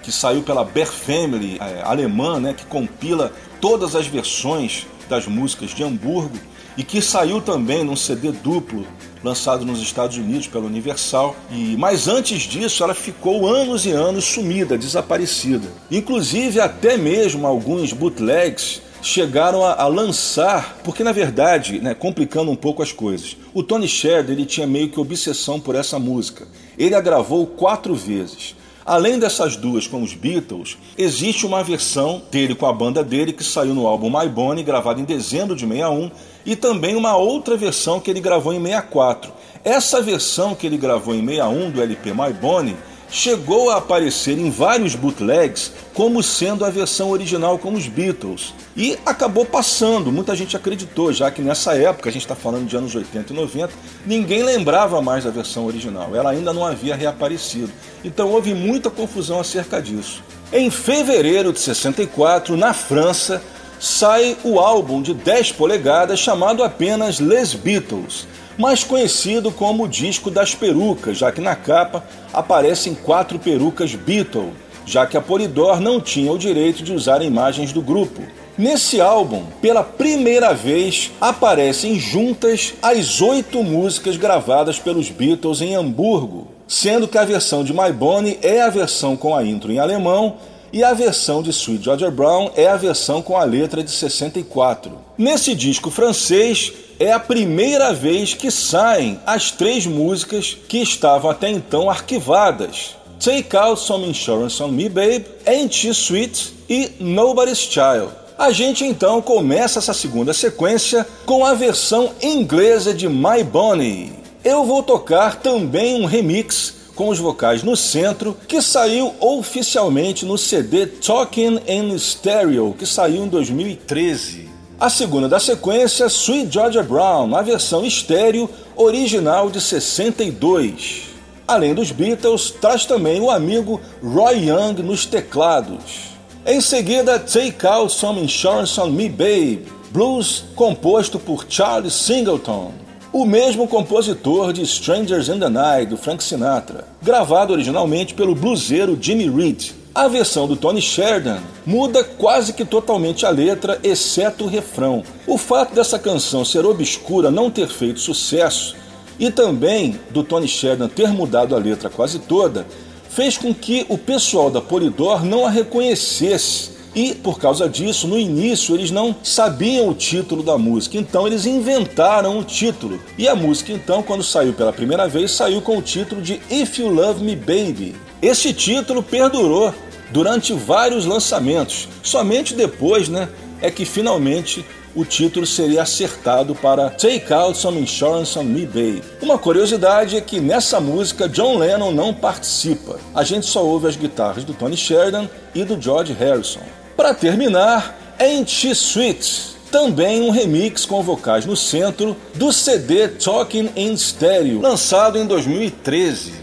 que 0.02 0.12
saiu 0.12 0.42
pela 0.42 0.64
Bear 0.64 0.88
Family 0.88 1.58
é, 1.60 1.82
alemã, 1.84 2.40
né, 2.40 2.54
que 2.54 2.66
compila 2.66 3.34
todas 3.60 3.94
as 3.94 4.08
versões 4.08 4.88
das 5.10 5.28
músicas 5.28 5.72
de 5.72 5.84
Hamburgo 5.84 6.38
e 6.78 6.84
que 6.84 7.02
saiu 7.02 7.42
também 7.42 7.84
num 7.84 7.96
CD 7.96 8.32
duplo 8.32 8.88
lançado 9.24 9.66
nos 9.66 9.82
Estados 9.82 10.18
Unidos 10.18 10.48
pela 10.48 10.66
Universal. 10.66 11.36
E 11.52 11.76
mas 11.78 12.08
antes 12.08 12.42
disso, 12.44 12.84
ela 12.84 12.94
ficou 12.94 13.48
anos 13.48 13.86
e 13.86 13.92
anos 13.92 14.26
sumida, 14.26 14.78
desaparecida. 14.78 15.68
Inclusive 15.92 16.60
até 16.60 16.98
mesmo 16.98 17.46
alguns 17.46 17.94
bootlegs 17.94 18.82
chegaram 19.02 19.64
a, 19.64 19.82
a, 19.82 19.88
lançar, 19.88 20.80
porque 20.84 21.04
na 21.04 21.12
verdade, 21.12 21.80
né, 21.80 21.94
complicando 21.94 22.52
um 22.52 22.56
pouco 22.56 22.84
as 22.84 22.92
coisas, 22.92 23.38
o 23.54 23.64
Tony 23.64 23.88
Sheridan 23.88 24.34
ele 24.34 24.46
tinha 24.46 24.68
meio 24.68 24.90
que 24.90 25.00
obsessão 25.00 25.60
por 25.60 25.76
essa 25.76 25.98
música. 25.98 26.48
Ele 26.78 26.96
a 26.96 27.02
gravou 27.02 27.46
quatro 27.48 27.96
vezes. 27.96 28.56
Além 28.86 29.20
dessas 29.20 29.56
duas 29.56 29.86
com 29.86 30.02
os 30.02 30.16
Beatles, 30.16 30.76
existe 30.98 31.46
uma 31.46 31.64
versão 31.64 32.24
dele 32.32 32.56
com 32.56 32.66
a 32.66 32.74
banda 32.74 33.04
dele 33.04 33.32
que 33.32 33.44
saiu 33.44 33.76
no 33.76 33.86
álbum 33.86 34.10
My 34.10 34.28
Bonnie, 34.28 34.64
gravado 34.64 35.00
em 35.00 35.04
dezembro 35.04 35.56
de 35.56 35.68
61, 35.68 36.10
e 36.50 36.56
também 36.56 36.96
uma 36.96 37.16
outra 37.16 37.56
versão 37.56 38.00
que 38.00 38.10
ele 38.10 38.20
gravou 38.20 38.52
em 38.52 38.60
64. 38.60 39.32
Essa 39.64 40.02
versão 40.02 40.56
que 40.56 40.66
ele 40.66 40.78
gravou 40.78 41.14
em 41.14 41.24
61 41.24 41.70
do 41.70 41.80
LP 41.80 42.12
My 42.12 42.34
Bonnie 42.34 42.76
chegou 43.12 43.70
a 43.70 43.78
aparecer 43.78 44.36
em 44.36 44.50
vários 44.50 44.96
bootlegs 44.96 45.72
como 45.94 46.24
sendo 46.24 46.66
a 46.66 46.72
versão 46.72 47.12
original 47.12 47.60
com 47.60 47.74
os 47.74 47.88
Beatles. 47.88 48.56
E 48.76 48.98
acabou 49.06 49.46
passando, 49.46 50.12
muita 50.12 50.36
gente 50.36 50.58
acreditou, 50.58 51.14
já 51.14 51.30
que 51.30 51.42
nessa 51.42 51.76
época, 51.76 52.10
a 52.10 52.12
gente 52.12 52.24
está 52.24 52.36
falando 52.36 52.66
de 52.66 52.76
anos 52.76 52.96
80 52.96 53.32
e 53.32 53.36
90, 53.36 53.74
ninguém 54.04 54.42
lembrava 54.42 55.00
mais 55.04 55.26
da 55.26 55.30
versão 55.30 55.68
original, 55.68 56.16
ela 56.16 56.32
ainda 56.32 56.52
não 56.52 56.66
havia 56.66 56.96
reaparecido. 56.96 57.72
Então 58.04 58.32
houve 58.32 58.56
muita 58.56 58.90
confusão 58.90 59.40
acerca 59.40 59.80
disso. 59.80 60.24
Em 60.52 60.72
fevereiro 60.72 61.54
de 61.54 61.60
64, 61.60 62.58
na 62.58 62.74
França, 62.74 63.40
sai 63.80 64.38
o 64.44 64.60
álbum 64.60 65.02
de 65.02 65.14
10 65.14 65.54
polegadas 65.54 66.20
chamado 66.20 66.64
apenas 66.64 67.20
Les 67.20 67.54
Beatles 67.54 68.28
mais 68.60 68.84
conhecido 68.84 69.54
como 69.54 69.86
o 69.86 69.88
disco 69.88 70.30
das 70.30 70.54
perucas, 70.54 71.18
já 71.18 71.32
que 71.32 71.40
na 71.40 71.56
capa 71.56 72.04
aparecem 72.34 72.94
quatro 72.94 73.40
perucas 73.40 73.96
Beatle, 73.96 74.52
já 74.86 75.08
que 75.08 75.16
a 75.16 75.22
Polydor 75.22 75.80
não 75.80 76.02
tinha 76.02 76.30
o 76.30 76.38
direito 76.38 76.84
de 76.84 76.92
usar 76.92 77.22
imagens 77.22 77.72
do 77.72 77.82
grupo. 77.82 78.22
Nesse 78.58 79.00
álbum, 79.00 79.46
pela 79.62 79.82
primeira 79.82 80.54
vez, 80.54 81.10
aparecem 81.22 81.98
juntas 81.98 82.74
as 82.82 83.22
oito 83.22 83.64
músicas 83.64 84.18
gravadas 84.18 84.78
pelos 84.78 85.10
Beatles 85.10 85.62
em 85.62 85.76
Hamburgo, 85.76 86.50
sendo 86.68 87.08
que 87.08 87.18
a 87.18 87.24
versão 87.24 87.64
de 87.64 87.72
My 87.72 87.94
Bonnie 87.94 88.40
é 88.42 88.62
a 88.62 88.70
versão 88.70 89.16
com 89.16 89.34
a 89.34 89.46
intro 89.46 89.72
em 89.72 89.80
alemão 89.80 90.36
e 90.72 90.84
a 90.84 90.94
versão 90.94 91.42
de 91.42 91.50
Sweet 91.50 91.84
Georgia 91.84 92.12
Brown 92.12 92.52
é 92.56 92.68
a 92.68 92.76
versão 92.76 93.22
com 93.22 93.36
a 93.38 93.44
letra 93.44 93.84
de 93.84 93.92
64. 93.92 94.92
Nesse 95.18 95.56
disco 95.56 95.90
francês, 95.90 96.72
é 97.00 97.12
a 97.12 97.20
primeira 97.20 97.94
vez 97.94 98.34
que 98.34 98.52
saem 98.52 99.20
as 99.26 99.52
três 99.52 99.86
músicas 99.86 100.58
que 100.68 100.80
estavam 100.80 101.32
até 101.32 101.50
então 101.50 101.90
arquivadas. 101.90 102.96
Take 103.20 103.56
Out 103.56 103.82
Some 103.82 104.08
Insurance 104.08 104.62
on 104.62 104.70
Me 104.70 104.88
Babe, 104.90 105.26
Ain't 105.46 105.86
You 105.86 105.94
Sweet 105.94 106.54
e 106.70 106.92
Nobody's 107.00 107.60
Child. 107.60 108.10
A 108.38 108.52
gente 108.52 108.86
então 108.86 109.22
começa 109.22 109.80
essa 109.80 109.94
segunda 109.94 110.34
sequência 110.34 111.06
com 111.26 111.46
a 111.46 111.54
versão 111.54 112.12
inglesa 112.22 112.94
de 112.94 113.10
My 113.10 113.44
Bonnie. 113.44 114.14
Eu 114.44 114.64
vou 114.64 114.82
tocar 114.82 115.36
também 115.38 116.02
um 116.02 116.06
remix 116.06 116.79
com 117.00 117.08
os 117.08 117.18
vocais 117.18 117.64
no 117.64 117.78
centro, 117.78 118.36
que 118.46 118.62
saiu 118.62 119.16
oficialmente 119.22 120.26
no 120.26 120.38
CD 120.38 120.86
Talking 120.86 121.62
in 121.66 121.98
Stereo, 121.98 122.76
que 122.78 122.86
saiu 122.86 123.24
em 123.24 123.30
2013. 123.30 124.50
A 124.78 124.90
segunda 124.90 125.30
da 125.30 125.40
sequência, 125.40 126.08
Sweet 126.08 126.52
Georgia 126.52 126.84
Brown, 126.84 127.34
a 127.34 127.42
versão 127.42 127.86
estéreo 127.86 128.50
original 128.76 129.50
de 129.50 129.62
62. 129.62 131.04
Além 131.48 131.74
dos 131.74 131.94
Beatles, 131.94 132.52
traz 132.52 132.86
também 132.86 133.22
o 133.22 133.32
amigo 133.32 133.80
Roy 134.04 134.50
Young 134.50 134.84
nos 134.84 135.06
teclados. 135.06 136.10
Em 136.46 136.60
seguida, 136.60 137.18
Take 137.18 137.66
Out 137.66 137.94
Some 137.94 138.22
Insurance 138.22 138.78
on 138.78 138.90
Me 138.90 139.08
Babe, 139.08 139.66
blues 139.90 140.44
composto 140.54 141.18
por 141.18 141.46
Charlie 141.48 141.92
Singleton, 141.92 142.74
o 143.12 143.26
mesmo 143.26 143.68
compositor 143.68 144.54
de 144.54 144.62
Strangers 144.62 145.30
in 145.30 145.40
the 145.40 145.50
Night, 145.50 145.88
do 145.88 145.98
Frank 145.98 146.24
Sinatra, 146.24 146.88
gravado 147.02 147.54
originalmente 147.54 148.14
pelo 148.14 148.36
bluseiro 148.36 148.98
Jimmy 149.00 149.30
Reed. 149.30 149.72
A 149.96 150.08
versão 150.08 150.48
do 150.48 150.56
Tony 150.56 150.82
Sheridan 150.82 151.40
muda 151.66 152.04
quase 152.04 152.54
que 152.54 152.64
totalmente 152.64 153.26
a 153.26 153.30
letra, 153.30 153.80
exceto 153.84 154.46
o 154.46 154.48
refrão. 154.48 155.04
O 155.26 155.38
fato 155.38 155.74
dessa 155.74 155.98
canção 155.98 156.46
ser 156.46 156.66
obscura, 156.66 157.32
não 157.32 157.50
ter 157.50 157.68
feito 157.68 158.00
sucesso, 158.00 158.76
e 159.20 159.32
também 159.32 160.00
do 160.12 160.24
Tony 160.24 160.48
Sheridan 160.48 160.88
ter 160.88 161.10
mudado 161.10 161.56
a 161.56 161.60
letra 161.60 161.90
quase 161.90 162.20
toda, 162.20 162.66
fez 163.10 163.38
com 163.38 163.54
que 163.54 163.86
o 163.90 163.98
pessoal 163.98 164.52
da 164.52 164.62
Polydor 164.62 165.26
não 165.26 165.46
a 165.46 165.50
reconhecesse 165.50 166.79
E 166.96 167.14
por 167.14 167.40
causa 167.40 167.70
disso, 167.70 168.08
no 168.08 168.18
início 168.18 168.76
eles 168.76 168.92
não 168.92 169.16
sabiam 169.24 169.90
o 169.90 169.94
título 169.94 170.42
da 170.42 170.58
música, 170.58 170.98
então 170.98 171.28
eles 171.28 171.46
inventaram 171.46 172.40
o 172.40 172.44
título. 172.44 173.00
E 173.18 173.28
a 173.28 173.36
música, 173.36 173.72
então, 173.72 174.02
quando 174.02 174.24
saiu 174.24 174.54
pela 174.54 174.74
primeira 174.74 175.08
vez, 175.08 175.32
saiu 175.32 175.62
com 175.62 175.78
o 175.78 175.82
título 175.82 176.22
de 176.22 176.42
If 176.50 176.80
You 176.80 176.90
Love 176.90 177.24
Me 177.24 177.36
Baby. 177.36 177.96
Esse 178.22 178.54
título 178.54 179.04
perdurou 179.04 179.74
durante 180.12 180.54
vários 180.54 181.06
lançamentos. 181.06 181.88
Somente 182.02 182.54
depois, 182.54 183.08
né, 183.08 183.30
é 183.62 183.70
que 183.70 183.86
finalmente 183.86 184.66
o 184.96 185.06
título 185.06 185.46
seria 185.46 185.84
acertado 185.84 186.56
para 186.56 186.90
Take 186.90 187.32
Out 187.32 187.58
Some 187.58 187.80
Insurance 187.80 188.38
on 188.38 188.44
Me 188.44 188.66
Baby. 188.66 189.04
Uma 189.22 189.38
curiosidade 189.38 190.18
é 190.18 190.22
que 190.22 190.40
nessa 190.40 190.80
música 190.80 191.30
John 191.30 191.58
Lennon 191.58 191.92
não 191.92 192.14
participa. 192.14 193.00
A 193.14 193.24
gente 193.24 193.46
só 193.46 193.64
ouve 193.64 193.88
as 193.88 193.96
guitarras 193.96 194.44
do 194.44 194.54
Tony 194.54 194.76
Sheridan 194.76 195.30
e 195.54 195.64
do 195.64 195.80
George 195.80 196.14
Harrison. 196.14 196.62
Para 197.00 197.14
terminar, 197.14 197.98
She 198.46 198.72
Sweet? 198.72 199.56
Também 199.72 200.22
um 200.22 200.32
remix 200.32 200.86
com 200.86 201.02
vocais 201.02 201.46
no 201.46 201.56
centro 201.56 202.14
do 202.36 202.52
CD 202.52 203.08
Talking 203.08 203.70
in 203.74 203.96
Stereo, 203.96 204.60
lançado 204.60 205.18
em 205.18 205.26
2013. 205.26 206.34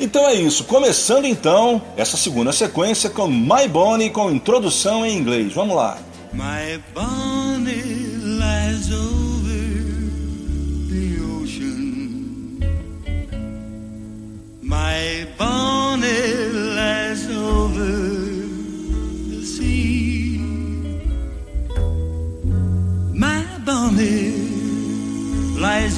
Então 0.00 0.26
é 0.26 0.34
isso, 0.34 0.64
começando 0.64 1.26
então 1.26 1.80
essa 1.96 2.16
segunda 2.16 2.50
sequência 2.52 3.10
com 3.10 3.28
My 3.28 3.68
Bonnie 3.68 4.10
com 4.10 4.28
introdução 4.28 5.06
em 5.06 5.16
inglês. 5.16 5.52
Vamos 5.52 5.76
lá. 5.76 5.96
My 6.32 6.82
Bonnie 6.92 7.31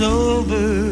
over. 0.01 0.84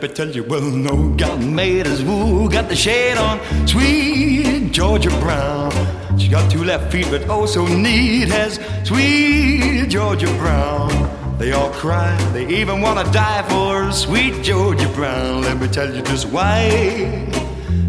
Let 0.00 0.10
me 0.10 0.14
tell 0.14 0.30
you, 0.30 0.44
well, 0.44 0.60
no 0.60 1.08
God 1.16 1.42
made 1.42 1.88
us 1.88 2.02
woo, 2.02 2.48
got 2.48 2.68
the 2.68 2.76
shade 2.76 3.18
on, 3.18 3.40
sweet 3.66 4.70
Georgia 4.70 5.10
Brown. 5.18 5.72
She 6.16 6.28
got 6.28 6.48
two 6.48 6.62
left 6.62 6.92
feet, 6.92 7.06
but 7.10 7.28
oh 7.28 7.46
so 7.46 7.66
neat 7.66 8.30
as 8.30 8.60
sweet 8.84 9.88
Georgia 9.88 10.28
Brown. 10.38 10.88
They 11.36 11.50
all 11.50 11.70
cry, 11.70 12.16
they 12.32 12.46
even 12.46 12.80
wanna 12.80 13.10
die 13.10 13.42
for 13.48 13.90
sweet 13.90 14.40
Georgia 14.44 14.88
Brown. 14.90 15.42
Let 15.42 15.60
me 15.60 15.66
tell 15.66 15.92
you 15.92 16.02
just 16.02 16.28
why. 16.28 16.68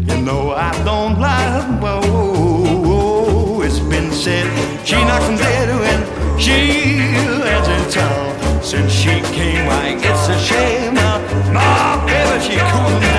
You 0.00 0.16
know 0.20 0.50
I 0.50 0.72
don't 0.82 1.20
lie. 1.20 1.60
Whoa, 1.80 2.00
oh, 2.02 2.82
whoa, 2.82 3.52
whoa. 3.54 3.62
It's 3.62 3.78
been 3.78 4.10
said 4.10 4.50
she 4.84 4.96
knocks 4.96 5.26
them 5.28 5.36
dead 5.36 5.68
when 5.78 6.40
she 6.40 6.98
lands 7.38 7.68
in 7.68 8.02
town. 8.02 8.62
Since 8.64 8.90
she 8.90 9.20
came, 9.30 9.64
why 9.66 9.94
it's 9.96 10.28
a 10.28 10.38
shame. 10.40 11.09
Now, 12.48 12.88
my 12.88 13.00
baby, 13.00 13.09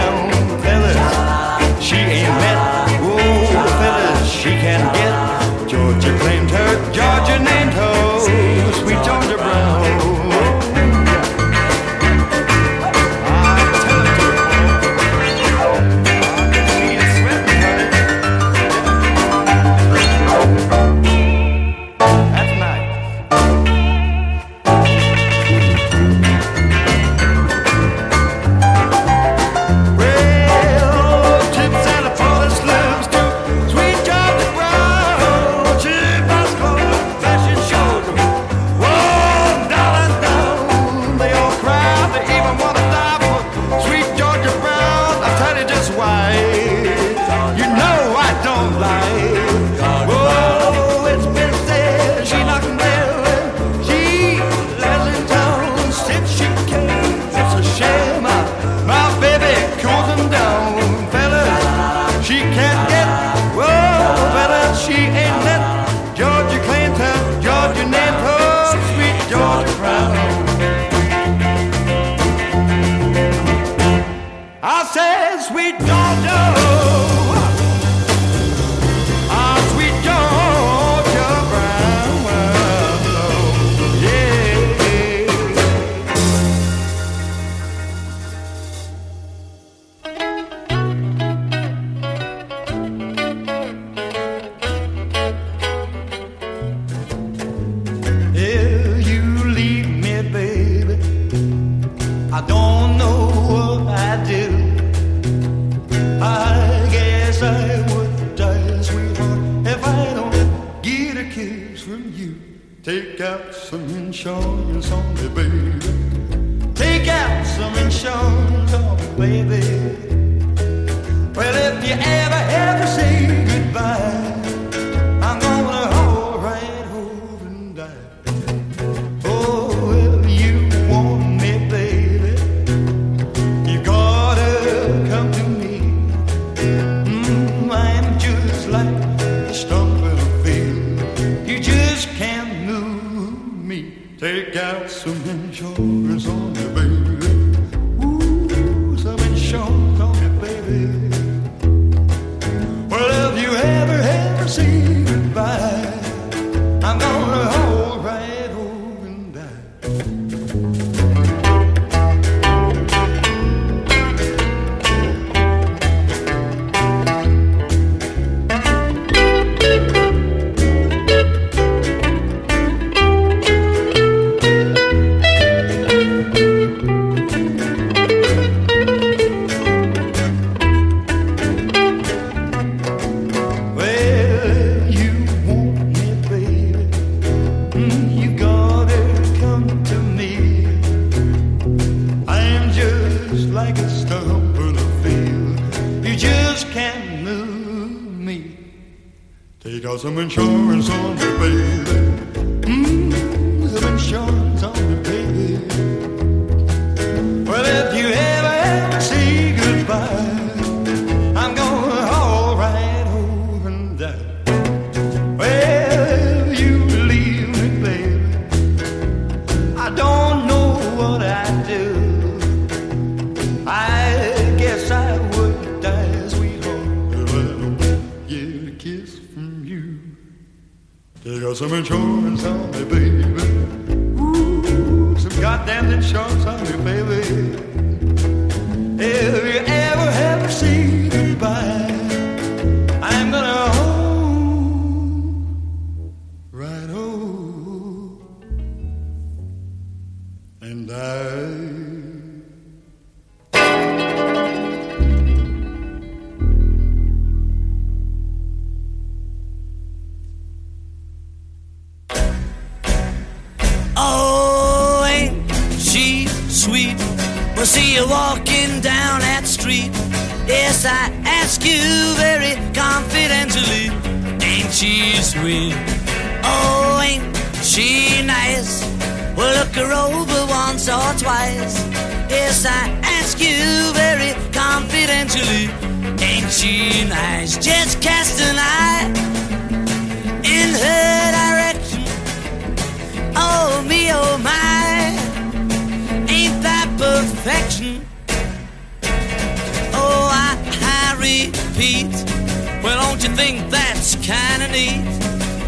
Don't 303.22 303.30
you 303.30 303.38
think 303.38 303.69
that's 303.69 304.15
kinda 304.15 304.67
neat? 304.69 305.05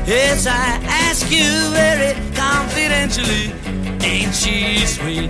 Yes, 0.07 0.47
I 0.47 0.79
ask 0.87 1.29
you 1.29 1.69
very 1.69 2.15
confidentially, 2.33 3.53
ain't 4.01 4.33
she 4.33 4.83
sweet? 4.87 5.29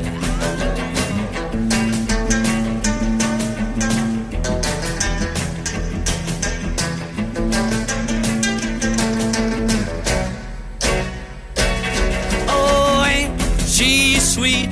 Oh, 12.47 13.03
ain't 13.05 13.38
she 13.67 14.17
sweet? 14.21 14.69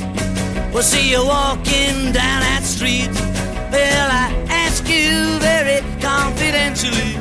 We'll 0.72 0.84
see 0.84 1.12
you 1.12 1.26
walking 1.26 2.14
down 2.14 2.40
that 2.48 2.64
street. 2.64 3.12
Well, 3.74 4.10
I 4.10 4.32
ask 4.50 4.88
you 4.88 5.38
very 5.40 5.82
confidentially 6.00 6.31
confidentially. 6.52 7.16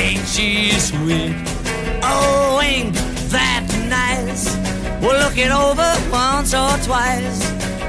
Ain't 0.00 0.26
she 0.28 0.70
sweet? 0.78 1.34
Oh, 2.02 2.60
ain't 2.62 2.94
that 3.30 3.66
nice? 3.88 4.54
We'll 5.02 5.18
look 5.18 5.36
it 5.36 5.50
over 5.50 5.90
once 6.12 6.54
or 6.54 6.70
twice. 6.86 7.40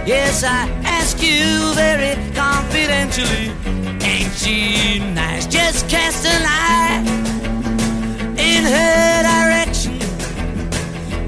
Yes, 0.08 0.44
I 0.44 0.68
ask 0.84 1.22
you 1.22 1.74
very 1.76 2.16
confidentially. 2.34 3.52
Ain't 4.02 4.34
she 4.34 5.00
nice? 5.14 5.46
Just 5.46 5.88
cast 5.90 6.26
an 6.26 6.42
eye 6.44 7.04
in 8.38 8.64
her 8.64 9.24
direction. 9.30 10.00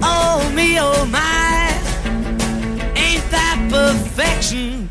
Oh, 0.01 0.51
me, 0.55 0.79
oh, 0.79 1.05
my. 1.05 1.69
Ain't 2.95 3.29
that 3.29 3.59
perfection? 3.69 4.89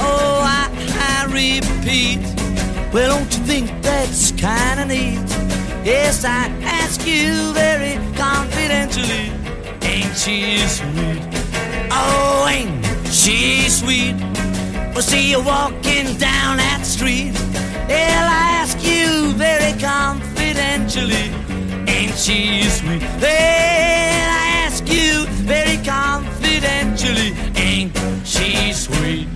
Oh, 0.00 0.40
I, 0.42 0.70
I 0.98 1.26
repeat. 1.30 2.35
Well, 2.92 3.18
don't 3.18 3.32
you 3.36 3.44
think 3.44 3.82
that's 3.82 4.32
kind 4.32 4.80
of 4.80 4.88
neat? 4.88 5.28
Yes, 5.84 6.24
I 6.24 6.48
ask 6.62 7.06
you 7.06 7.52
very 7.52 7.94
confidentially. 8.16 9.30
Ain't 9.82 10.16
she 10.16 10.58
sweet? 10.66 11.22
Oh, 11.90 12.46
ain't 12.48 12.84
she 13.12 13.68
sweet? 13.68 14.16
Well, 14.92 15.02
see 15.02 15.30
you 15.30 15.42
walking 15.42 16.16
down 16.16 16.56
that 16.56 16.82
street. 16.84 17.34
Well, 17.88 18.24
I 18.24 18.62
ask 18.62 18.78
you 18.82 19.32
very 19.34 19.78
confidentially. 19.80 21.30
Ain't 21.86 22.16
she 22.16 22.62
sweet? 22.64 23.02
Well, 23.20 24.30
I 24.42 24.64
ask 24.64 24.88
you 24.88 25.26
very 25.44 25.76
confidentially. 25.84 27.34
Ain't 27.56 27.96
she 28.24 28.72
sweet? 28.72 29.35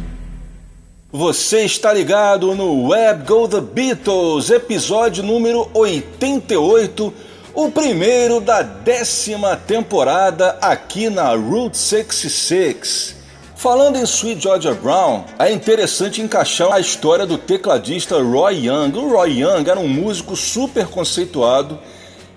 Você 1.13 1.65
está 1.65 1.93
ligado 1.93 2.55
no 2.55 2.87
Web 2.91 3.25
Go 3.25 3.49
The 3.49 3.61
Beatles, 3.61 4.49
episódio 4.49 5.25
número 5.25 5.69
88, 5.75 7.13
o 7.53 7.69
primeiro 7.69 8.41
da 8.41 8.63
décima 8.63 9.57
temporada 9.57 10.57
aqui 10.63 11.11
na 11.11 11.35
Route 11.35 11.77
66. 11.77 13.17
Falando 13.57 13.97
em 13.97 14.05
Sweet 14.05 14.41
Georgia 14.41 14.73
Brown, 14.73 15.25
é 15.37 15.51
interessante 15.51 16.23
encaixar 16.23 16.73
a 16.73 16.79
história 16.79 17.27
do 17.27 17.37
tecladista 17.37 18.23
Roy 18.23 18.67
Young. 18.67 18.97
O 18.97 19.11
Roy 19.11 19.41
Young 19.41 19.69
era 19.69 19.81
um 19.81 19.89
músico 19.89 20.37
super 20.37 20.87
conceituado. 20.87 21.77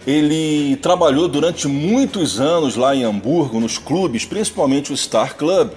Ele 0.07 0.77
trabalhou 0.77 1.27
durante 1.27 1.67
muitos 1.67 2.41
anos 2.41 2.75
lá 2.75 2.95
em 2.95 3.03
Hamburgo, 3.03 3.59
nos 3.59 3.77
clubes, 3.77 4.25
principalmente 4.25 4.91
o 4.91 4.97
Star 4.97 5.35
Club 5.35 5.69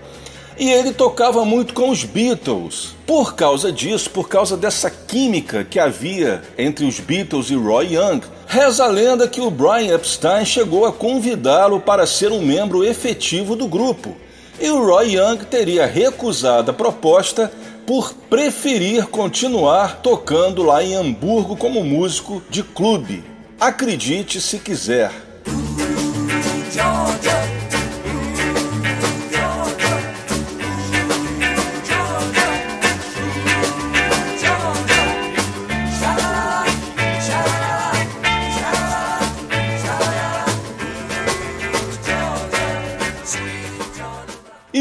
e 0.59 0.71
ele 0.71 0.93
tocava 0.93 1.45
muito 1.45 1.75
com 1.75 1.91
os 1.91 2.05
Beatles. 2.05 2.95
Por 3.07 3.35
causa 3.35 3.71
disso, 3.71 4.11
por 4.11 4.29
causa 4.29 4.57
dessa 4.57 4.91
química 4.91 5.65
que 5.65 5.79
havia 5.79 6.43
entre 6.57 6.87
os 6.87 6.99
Beatles 6.99 7.51
e 7.51 7.55
Roy 7.55 7.95
Young, 7.95 8.21
reza 8.47 8.85
a 8.85 8.89
lenda 8.89 9.29
que 9.29 9.41
o 9.41 9.51
Brian 9.51 9.95
Epstein 9.95 10.45
chegou 10.45 10.87
a 10.87 10.93
convidá-lo 10.93 11.81
para 11.81 12.07
ser 12.07 12.33
um 12.33 12.41
membro 12.41 12.85
efetivo 12.85 13.55
do 13.55 13.67
grupo 13.67 14.17
e 14.61 14.71
o 14.71 14.85
Roy 14.85 15.17
Young 15.17 15.45
teria 15.45 15.87
recusado 15.87 16.71
a 16.71 16.75
proposta 16.75 17.53
por 17.87 18.15
preferir 18.29 19.07
continuar 19.07 20.01
tocando 20.01 20.63
lá 20.63 20.83
em 20.83 20.95
Hamburgo 20.95 21.57
como 21.57 21.85
músico 21.85 22.43
de 22.51 22.63
clube. 22.63 23.23
Acredite 23.61 24.41
se 24.41 24.59
quiser. 24.59 25.26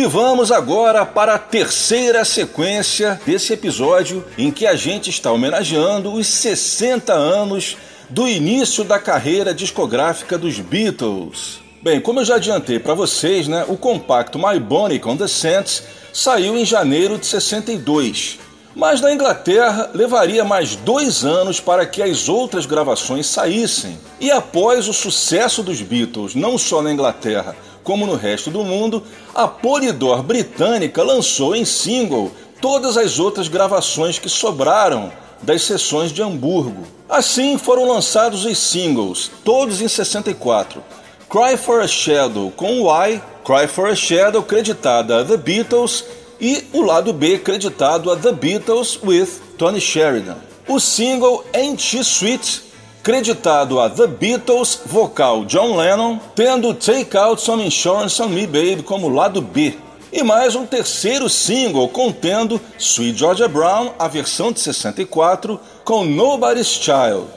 E 0.06 0.08
vamos 0.08 0.52
agora 0.52 1.04
para 1.04 1.34
a 1.34 1.40
terceira 1.40 2.24
sequência 2.24 3.20
desse 3.26 3.54
episódio 3.54 4.24
em 4.38 4.52
que 4.52 4.68
a 4.68 4.76
gente 4.76 5.10
está 5.10 5.32
homenageando 5.32 6.14
os 6.14 6.28
60 6.28 7.12
anos 7.12 7.76
do 8.08 8.28
início 8.28 8.84
da 8.84 9.00
carreira 9.00 9.52
discográfica 9.52 10.38
dos 10.38 10.60
Beatles. 10.60 11.60
Bem, 11.82 12.00
como 12.00 12.20
eu 12.20 12.26
já 12.26 12.36
adiantei 12.36 12.78
para 12.78 12.94
vocês, 12.94 13.48
né, 13.48 13.66
o 13.68 13.76
compacto 13.76 14.38
My 14.38 14.60
Bonnie 14.60 15.00
com 15.00 15.18
the 15.18 15.28
Saints 15.28 15.82
saiu 16.14 16.56
em 16.56 16.64
janeiro 16.64 17.18
de 17.18 17.26
62. 17.26 18.38
Mas 18.76 19.02
na 19.02 19.12
Inglaterra 19.12 19.90
levaria 19.92 20.44
mais 20.44 20.76
dois 20.76 21.26
anos 21.26 21.60
para 21.60 21.84
que 21.84 22.04
as 22.04 22.30
outras 22.30 22.68
gravações 22.68 23.26
saíssem. 23.26 23.98
E 24.20 24.30
após 24.30 24.88
o 24.88 24.94
sucesso 24.94 25.64
dos 25.64 25.82
Beatles, 25.82 26.36
não 26.36 26.60
só 26.60 26.82
na 26.84 26.92
Inglaterra, 26.92 27.56
como 27.86 28.08
no 28.08 28.16
resto 28.16 28.50
do 28.50 28.64
mundo, 28.64 29.02
a 29.34 29.48
Polydor 29.48 30.24
britânica 30.24 31.04
lançou 31.04 31.56
em 31.56 31.64
single 31.64 32.32
todas 32.60 32.98
as 32.98 33.20
outras 33.20 33.48
gravações 33.48 34.18
que 34.18 34.28
sobraram 34.28 35.14
das 35.42 35.62
sessões 35.62 36.12
de 36.12 36.22
Hamburgo. 36.22 36.84
Assim 37.08 37.58
foram 37.60 37.88
lançados 37.88 38.44
os 38.44 38.58
singles, 38.58 39.32
todos 39.44 39.82
em 39.82 39.88
64. 39.88 40.84
Cry 41.30 41.56
for 41.56 41.82
a 41.82 41.88
Shadow 41.88 42.52
com 42.52 42.90
Y, 42.90 43.22
Cry 43.46 43.68
for 43.68 43.90
a 43.90 43.96
Shadow 43.96 44.42
creditada 44.42 45.22
a 45.22 45.24
The 45.24 45.38
Beatles 45.38 46.04
e 46.42 46.66
o 46.74 46.82
lado 46.82 47.14
B 47.14 47.38
creditado 47.38 48.12
a 48.12 48.16
The 48.16 48.32
Beatles 48.32 49.00
with 49.04 49.30
Tony 49.58 49.80
Sheridan. 49.80 50.38
O 50.68 50.80
single 50.80 51.46
Ain't 51.54 51.80
She 51.80 52.00
Sweet 52.00 52.64
creditado 53.06 53.80
a 53.80 53.88
The 53.88 54.08
Beatles, 54.08 54.80
vocal 54.84 55.46
John 55.46 55.78
Lennon, 55.78 56.20
tendo 56.34 56.74
Take 56.74 57.16
Out 57.16 57.40
Some 57.40 57.64
Insurance 57.64 58.20
on 58.20 58.30
Me 58.30 58.48
Baby 58.48 58.82
como 58.82 59.10
lado 59.10 59.44
B. 59.44 59.78
E 60.12 60.24
mais 60.24 60.56
um 60.56 60.66
terceiro 60.66 61.30
single 61.30 61.88
contendo 61.90 62.60
Sweet 62.80 63.16
Georgia 63.16 63.48
Brown, 63.48 63.92
a 64.00 64.08
versão 64.08 64.52
de 64.52 64.60
64, 64.60 65.60
com 65.84 66.04
Nobody's 66.04 66.66
Child. 66.66 67.28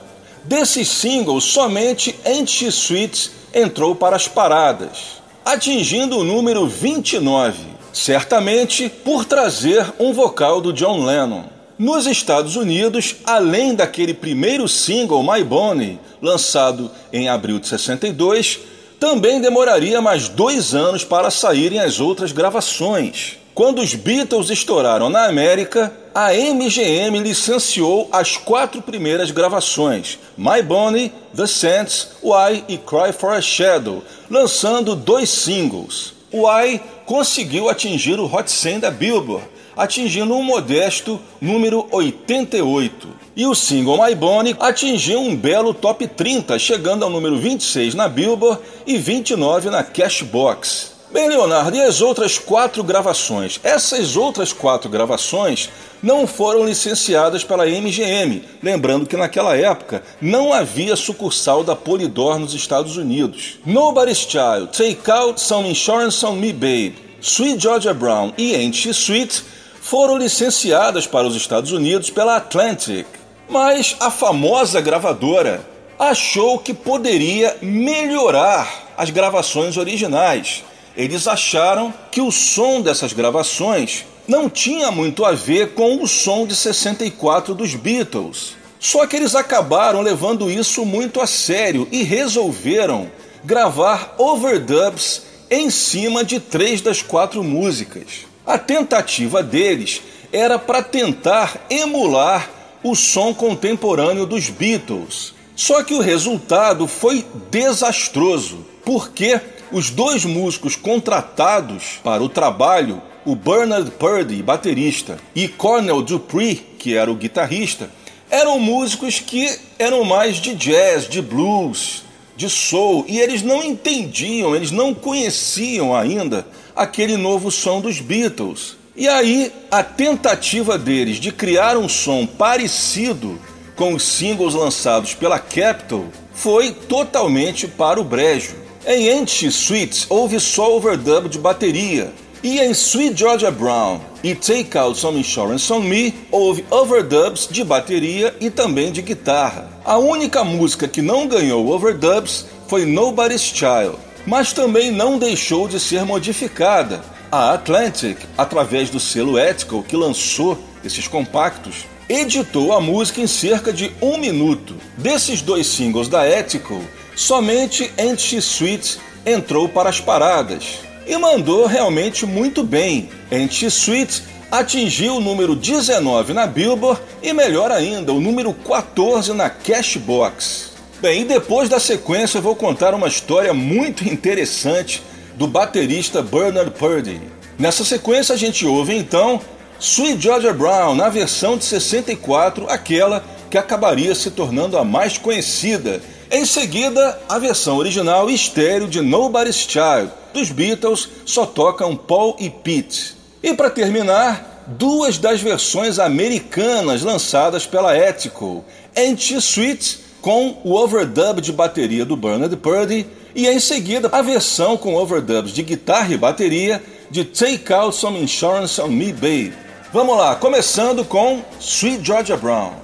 Desses 0.42 0.88
singles, 0.88 1.44
somente 1.44 2.18
Ain't 2.24 2.66
Sweet 2.66 3.30
entrou 3.52 3.94
para 3.94 4.16
as 4.16 4.26
paradas, 4.26 5.20
atingindo 5.44 6.16
o 6.16 6.24
número 6.24 6.66
29, 6.66 7.58
certamente 7.92 8.88
por 8.88 9.26
trazer 9.26 9.84
um 9.98 10.14
vocal 10.14 10.62
do 10.62 10.72
John 10.72 11.04
Lennon. 11.04 11.57
Nos 11.78 12.06
Estados 12.06 12.56
Unidos, 12.56 13.14
além 13.24 13.72
daquele 13.72 14.12
primeiro 14.12 14.68
single 14.68 15.22
My 15.22 15.44
Bonnie, 15.44 16.00
lançado 16.20 16.90
em 17.12 17.28
abril 17.28 17.60
de 17.60 17.68
62, 17.68 18.58
também 18.98 19.40
demoraria 19.40 20.00
mais 20.00 20.28
dois 20.28 20.74
anos 20.74 21.04
para 21.04 21.30
saírem 21.30 21.78
as 21.78 22.00
outras 22.00 22.32
gravações. 22.32 23.36
Quando 23.54 23.80
os 23.80 23.94
Beatles 23.94 24.50
estouraram 24.50 25.08
na 25.08 25.26
América, 25.26 25.92
a 26.12 26.32
MGM 26.32 27.20
licenciou 27.20 28.08
as 28.10 28.36
quatro 28.36 28.82
primeiras 28.82 29.30
gravações, 29.30 30.18
My 30.36 30.60
Bonnie, 30.60 31.12
The 31.36 31.46
Saints, 31.46 32.08
Why 32.20 32.64
e 32.66 32.76
Cry 32.76 33.12
for 33.16 33.34
a 33.34 33.40
Shadow, 33.40 34.02
lançando 34.28 34.96
dois 34.96 35.30
singles. 35.30 36.12
Why 36.32 36.80
conseguiu 37.06 37.68
atingir 37.68 38.18
o 38.18 38.26
Hot 38.26 38.50
100 38.50 38.80
da 38.80 38.90
Billboard, 38.90 39.46
atingindo 39.78 40.34
um 40.34 40.42
modesto 40.42 41.20
número 41.40 41.86
88. 41.90 43.08
E 43.36 43.46
o 43.46 43.54
single 43.54 44.04
My 44.04 44.14
Bonnie 44.14 44.56
atingiu 44.58 45.20
um 45.20 45.36
belo 45.36 45.72
top 45.72 46.06
30, 46.06 46.58
chegando 46.58 47.04
ao 47.04 47.10
número 47.10 47.38
26 47.38 47.94
na 47.94 48.08
Billboard 48.08 48.60
e 48.84 48.98
29 48.98 49.70
na 49.70 49.84
Cashbox. 49.84 50.98
Bem, 51.10 51.26
Leonardo, 51.26 51.74
e 51.74 51.80
as 51.80 52.02
outras 52.02 52.36
quatro 52.36 52.84
gravações? 52.84 53.58
Essas 53.64 54.14
outras 54.14 54.52
quatro 54.52 54.90
gravações 54.90 55.70
não 56.02 56.26
foram 56.26 56.66
licenciadas 56.66 57.42
pela 57.42 57.64
MGM, 57.64 58.42
lembrando 58.62 59.06
que 59.06 59.16
naquela 59.16 59.56
época 59.56 60.02
não 60.20 60.52
havia 60.52 60.96
sucursal 60.96 61.64
da 61.64 61.74
Polydor 61.74 62.38
nos 62.38 62.52
Estados 62.52 62.98
Unidos. 62.98 63.58
Nobody's 63.64 64.18
Child, 64.18 64.76
Take 64.76 65.10
Out 65.10 65.40
Some 65.40 65.70
Insurance 65.70 66.26
on 66.26 66.34
Me 66.34 66.52
Babe, 66.52 66.96
Sweet 67.22 67.58
Georgia 67.58 67.94
Brown 67.94 68.34
e 68.36 68.54
Ain't 68.54 68.76
She 68.76 68.90
Sweet 68.90 69.42
foram 69.88 70.18
licenciadas 70.18 71.06
para 71.06 71.26
os 71.26 71.34
Estados 71.34 71.72
Unidos 71.72 72.10
pela 72.10 72.36
Atlantic, 72.36 73.06
mas 73.48 73.96
a 73.98 74.10
famosa 74.10 74.82
gravadora 74.82 75.66
achou 75.98 76.58
que 76.58 76.74
poderia 76.74 77.56
melhorar 77.62 78.92
as 78.98 79.08
gravações 79.08 79.78
originais. 79.78 80.62
Eles 80.94 81.26
acharam 81.26 81.94
que 82.10 82.20
o 82.20 82.30
som 82.30 82.82
dessas 82.82 83.14
gravações 83.14 84.04
não 84.26 84.50
tinha 84.50 84.90
muito 84.90 85.24
a 85.24 85.32
ver 85.32 85.72
com 85.72 86.02
o 86.02 86.06
som 86.06 86.46
de 86.46 86.54
64 86.54 87.54
dos 87.54 87.74
Beatles. 87.74 88.56
Só 88.78 89.06
que 89.06 89.16
eles 89.16 89.34
acabaram 89.34 90.02
levando 90.02 90.50
isso 90.50 90.84
muito 90.84 91.18
a 91.18 91.26
sério 91.26 91.88
e 91.90 92.02
resolveram 92.02 93.10
gravar 93.42 94.16
overdubs 94.18 95.22
em 95.50 95.70
cima 95.70 96.22
de 96.22 96.38
três 96.38 96.82
das 96.82 97.00
quatro 97.00 97.42
músicas. 97.42 98.27
A 98.48 98.56
tentativa 98.56 99.42
deles 99.42 100.00
era 100.32 100.58
para 100.58 100.82
tentar 100.82 101.66
emular 101.68 102.48
o 102.82 102.94
som 102.94 103.34
contemporâneo 103.34 104.24
dos 104.24 104.48
Beatles. 104.48 105.34
Só 105.54 105.82
que 105.82 105.92
o 105.92 106.00
resultado 106.00 106.88
foi 106.88 107.26
desastroso, 107.50 108.64
porque 108.86 109.38
os 109.70 109.90
dois 109.90 110.24
músicos 110.24 110.76
contratados 110.76 112.00
para 112.02 112.22
o 112.22 112.28
trabalho, 112.30 113.02
o 113.22 113.36
Bernard 113.36 113.90
Purdy, 113.90 114.42
baterista, 114.42 115.18
e 115.34 115.46
Cornel 115.46 116.00
Dupree, 116.00 116.54
que 116.78 116.96
era 116.96 117.12
o 117.12 117.16
guitarrista, 117.16 117.90
eram 118.30 118.58
músicos 118.58 119.20
que 119.20 119.58
eram 119.78 120.04
mais 120.04 120.36
de 120.36 120.54
jazz, 120.54 121.06
de 121.06 121.20
blues, 121.20 122.02
de 122.34 122.48
soul, 122.48 123.04
e 123.08 123.20
eles 123.20 123.42
não 123.42 123.62
entendiam, 123.62 124.56
eles 124.56 124.70
não 124.70 124.94
conheciam 124.94 125.94
ainda 125.94 126.46
aquele 126.78 127.16
novo 127.16 127.50
som 127.50 127.80
dos 127.80 128.00
Beatles. 128.00 128.76
E 128.94 129.08
aí, 129.08 129.52
a 129.68 129.82
tentativa 129.82 130.78
deles 130.78 131.16
de 131.16 131.32
criar 131.32 131.76
um 131.76 131.88
som 131.88 132.24
parecido 132.24 133.36
com 133.74 133.94
os 133.94 134.04
singles 134.04 134.54
lançados 134.54 135.12
pela 135.12 135.40
Capitol 135.40 136.06
foi 136.32 136.72
totalmente 136.72 137.66
para 137.66 138.00
o 138.00 138.04
brejo. 138.04 138.54
Em 138.86 139.10
Anti 139.10 139.46
Sweet 139.46 140.06
houve 140.08 140.38
só 140.38 140.76
overdub 140.76 141.28
de 141.28 141.38
bateria, 141.38 142.12
e 142.44 142.60
em 142.60 142.70
Sweet 142.70 143.18
Georgia 143.18 143.50
Brown 143.50 144.00
e 144.22 144.32
Take 144.36 144.78
Out 144.78 144.98
Some 144.98 145.18
Insurance 145.18 145.72
on 145.72 145.80
Me 145.80 146.14
houve 146.30 146.64
overdubs 146.70 147.48
de 147.50 147.64
bateria 147.64 148.34
e 148.40 148.50
também 148.50 148.92
de 148.92 149.02
guitarra. 149.02 149.68
A 149.84 149.98
única 149.98 150.44
música 150.44 150.86
que 150.86 151.02
não 151.02 151.26
ganhou 151.26 151.66
overdubs 151.68 152.46
foi 152.68 152.84
Nobody's 152.84 153.42
Child, 153.42 153.98
mas 154.28 154.52
também 154.52 154.90
não 154.90 155.18
deixou 155.18 155.66
de 155.66 155.80
ser 155.80 156.04
modificada. 156.04 157.00
A 157.32 157.54
Atlantic, 157.54 158.18
através 158.36 158.90
do 158.90 159.00
selo 159.00 159.38
Ethical 159.38 159.82
que 159.82 159.96
lançou 159.96 160.62
esses 160.84 161.08
compactos, 161.08 161.86
editou 162.10 162.74
a 162.74 162.80
música 162.80 163.22
em 163.22 163.26
cerca 163.26 163.72
de 163.72 163.90
um 164.02 164.18
minuto. 164.18 164.76
Desses 164.98 165.40
dois 165.40 165.66
singles 165.66 166.08
da 166.08 166.28
Ethical, 166.28 166.82
somente 167.16 167.90
Anti 167.98 168.36
Sweet 168.36 168.98
entrou 169.24 169.66
para 169.66 169.88
as 169.88 169.98
paradas. 169.98 170.80
e 171.06 171.16
mandou 171.16 171.64
realmente 171.64 172.26
muito 172.26 172.62
bem. 172.62 173.08
Anti 173.32 173.64
Sweet 173.64 174.22
atingiu 174.50 175.16
o 175.16 175.20
número 175.20 175.56
19 175.56 176.34
na 176.34 176.46
Billboard 176.46 177.00
e, 177.22 177.32
melhor 177.32 177.72
ainda, 177.72 178.12
o 178.12 178.20
número 178.20 178.52
14 178.52 179.32
na 179.32 179.48
Cashbox. 179.48 180.67
Bem, 181.00 181.24
depois 181.24 181.68
da 181.68 181.78
sequência 181.78 182.38
eu 182.38 182.42
vou 182.42 182.56
contar 182.56 182.92
uma 182.92 183.06
história 183.06 183.54
muito 183.54 184.02
interessante 184.08 185.00
do 185.36 185.46
baterista 185.46 186.20
Bernard 186.20 186.72
Purdy. 186.72 187.20
Nessa 187.56 187.84
sequência 187.84 188.34
a 188.34 188.38
gente 188.38 188.66
ouve 188.66 188.96
então 188.96 189.40
Sweet 189.78 190.20
Georgia 190.20 190.52
Brown 190.52 190.96
na 190.96 191.08
versão 191.08 191.56
de 191.56 191.64
64, 191.64 192.68
aquela 192.68 193.24
que 193.48 193.56
acabaria 193.56 194.12
se 194.12 194.32
tornando 194.32 194.76
a 194.76 194.84
mais 194.84 195.16
conhecida. 195.16 196.02
Em 196.32 196.44
seguida, 196.44 197.16
a 197.28 197.38
versão 197.38 197.76
original 197.76 198.28
estéreo 198.28 198.88
de 198.88 199.00
Nobody's 199.00 199.68
Child, 199.68 200.10
dos 200.34 200.50
Beatles, 200.50 201.08
só 201.24 201.46
tocam 201.46 201.94
Paul 201.94 202.34
e 202.40 202.50
Pete. 202.50 203.14
E 203.40 203.54
para 203.54 203.70
terminar, 203.70 204.64
duas 204.66 205.16
das 205.16 205.40
versões 205.40 206.00
americanas 206.00 207.02
lançadas 207.02 207.66
pela 207.66 207.96
Ethical, 207.96 208.64
Anti 208.96 209.36
Sweet 209.36 210.07
com 210.20 210.60
o 210.64 210.74
overdub 210.74 211.40
de 211.40 211.52
bateria 211.52 212.04
do 212.04 212.16
Bernard 212.16 212.56
Purdy 212.56 213.06
e 213.34 213.46
em 213.46 213.60
seguida 213.60 214.08
a 214.12 214.22
versão 214.22 214.76
com 214.76 214.94
overdubs 214.94 215.52
de 215.52 215.62
guitarra 215.62 216.12
e 216.12 216.16
bateria 216.16 216.82
de 217.10 217.24
Take 217.24 217.72
Out 217.72 217.96
Some 217.96 218.20
Insurance 218.20 218.80
on 218.80 218.88
Me 218.88 219.12
Babe. 219.12 219.52
Vamos 219.92 220.16
lá, 220.16 220.36
começando 220.36 221.04
com 221.04 221.42
Sweet 221.60 222.04
Georgia 222.04 222.36
Brown. 222.36 222.74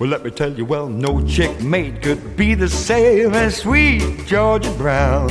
Well, 0.00 0.10
let 0.10 0.24
me 0.24 0.30
tell 0.30 0.50
you, 0.50 0.66
well, 0.66 0.88
no 0.88 1.28
chick 1.28 1.62
mate 1.62 2.00
could 2.00 2.20
be 2.34 2.54
the 2.54 2.68
same 2.68 3.34
as 3.34 3.56
Sweet 3.56 4.26
Georgia 4.26 4.70
Brown. 4.78 5.28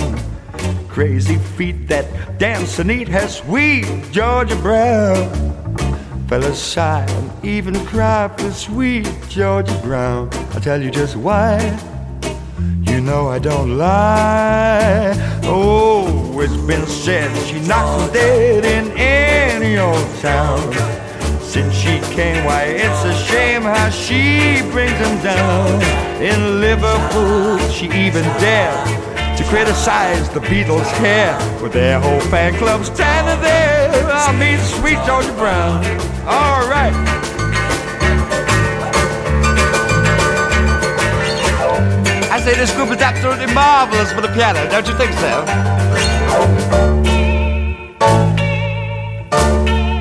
Crazy 0.88 1.40
feet 1.58 1.88
that 1.88 2.06
dance 2.38 2.80
and 2.80 2.92
eat 2.92 3.08
has 3.08 3.38
Sweet 3.38 3.86
Georgia 4.12 4.56
Brown. 4.58 5.89
Fellas 6.30 6.62
sigh 6.62 7.08
and 7.10 7.44
even 7.44 7.74
cry 7.88 8.28
for 8.38 8.52
Sweet 8.52 9.10
Georgia 9.30 9.74
Brown. 9.82 10.30
I'll 10.54 10.62
tell 10.62 10.80
you 10.80 10.92
just 10.92 11.16
why. 11.16 11.58
You 12.84 13.02
know 13.02 13.30
I 13.30 13.40
don't 13.40 13.80
lie. 13.80 15.16
Oh, 15.46 16.40
it's 16.40 16.56
been 16.68 16.86
said 16.86 17.36
she 17.48 17.60
knocks 17.68 18.04
them 18.04 18.14
dead 18.14 18.64
in 18.64 18.96
any 18.96 19.80
old 19.80 20.08
town. 20.20 20.62
Since 21.42 21.74
she 21.74 22.00
came, 22.14 22.46
why 22.46 22.66
it's 22.78 23.04
a 23.06 23.14
shame 23.26 23.64
how 23.64 23.90
she 23.90 24.62
brings 24.70 25.00
them 25.00 25.24
down. 25.24 25.82
In 26.22 26.62
Liverpool, 26.62 27.58
she 27.72 27.86
even 27.86 28.24
dared 28.38 28.99
to 29.40 29.46
criticize 29.46 30.28
the 30.32 30.42
Beatles' 30.42 30.92
hair 31.00 31.32
with 31.64 31.72
their 31.72 31.98
whole 31.98 32.20
fan 32.30 32.54
club 32.56 32.84
standing 32.84 33.42
there. 33.42 33.90
I 34.12 34.36
mean, 34.38 34.60
sweet 34.60 35.00
Georgia 35.06 35.32
Brown. 35.32 35.78
All 36.28 36.68
right. 36.68 36.94
I 42.30 42.42
say 42.42 42.54
this 42.56 42.76
group 42.76 42.92
is 42.92 43.02
absolutely 43.02 43.48
marvelous 43.54 44.12
for 44.12 44.20
the 44.20 44.28
piano, 44.28 44.70
don't 44.70 44.86
you 44.86 44.96
think 44.98 45.14
so? 45.14 45.46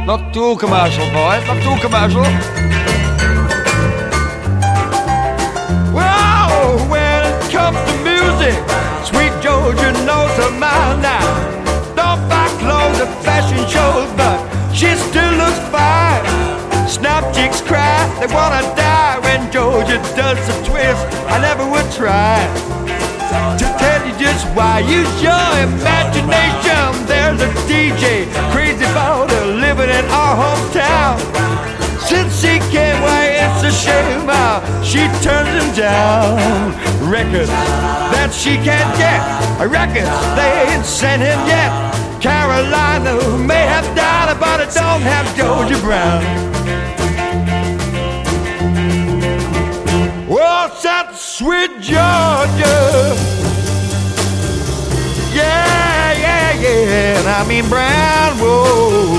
Not 0.05 0.35
too 0.35 0.57
commercial, 0.57 1.05
boys, 1.13 1.47
not 1.47 1.63
too 1.63 1.81
commercial. 1.81 2.98
Georgia 9.69 9.93
knows 10.07 10.33
her 10.41 10.51
mind 10.59 11.03
now. 11.03 11.29
Don't 11.95 12.25
buy 12.27 12.49
clothes 12.57 13.01
at 13.05 13.13
fashion 13.23 13.61
shows, 13.69 14.09
but 14.17 14.41
she 14.73 14.97
still 14.97 15.33
looks 15.37 15.61
fine. 15.69 16.25
Snap 16.89 17.23
chicks 17.35 17.61
cry, 17.61 18.01
they 18.19 18.33
wanna 18.33 18.63
die 18.81 19.19
when 19.21 19.53
Georgia 19.53 19.99
does 20.17 20.41
a 20.49 20.57
twist. 20.65 21.05
I 21.29 21.37
never 21.43 21.69
would 21.69 21.85
try 21.93 22.41
to 23.61 23.67
tell 23.77 24.01
you 24.09 24.15
just 24.17 24.47
why. 24.57 24.81
Use 24.81 25.13
your 25.21 25.49
imagination. 25.61 26.89
There's 27.05 27.43
a 27.43 27.51
DJ 27.69 28.25
crazy 28.53 28.87
about 28.87 29.31
her 29.31 29.47
living 29.49 29.91
in 29.91 30.05
our 30.07 30.35
hometown. 30.45 31.78
Since 32.09 32.41
she 32.41 32.59
came 32.73 33.03
why 33.03 33.37
it's 33.37 33.63
a 33.65 33.71
shame 33.71 34.29
how 34.29 34.65
she 34.83 35.01
turns 35.21 35.53
him 35.61 35.69
down. 35.77 36.73
Records 37.05 37.51
that 38.17 38.31
she 38.33 38.57
can't 38.57 38.93
get, 38.97 39.21
records 39.61 40.09
they 40.35 40.73
ain't 40.73 40.87
sent 40.87 41.21
him 41.21 41.39
yet. 41.47 41.71
Carolina 42.19 43.11
who 43.13 43.37
may 43.37 43.67
have 43.67 43.85
died, 43.95 44.41
but 44.41 44.61
it 44.61 44.73
don't 44.73 45.03
have 45.03 45.27
Georgia 45.37 45.79
Brown. 45.85 46.25
Well, 50.27 50.69
that 50.83 51.15
sweet 51.15 51.73
Georgia. 51.81 52.79
Yeah, 55.37 56.13
yeah, 56.25 56.53
yeah. 56.59 57.19
And 57.19 57.29
I 57.29 57.47
mean 57.47 57.69
Brown, 57.69 58.39
whoa. 58.39 59.18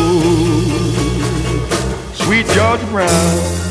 Sweet 2.50 2.56
Georgia 2.56 2.86
Brown. 2.88 3.69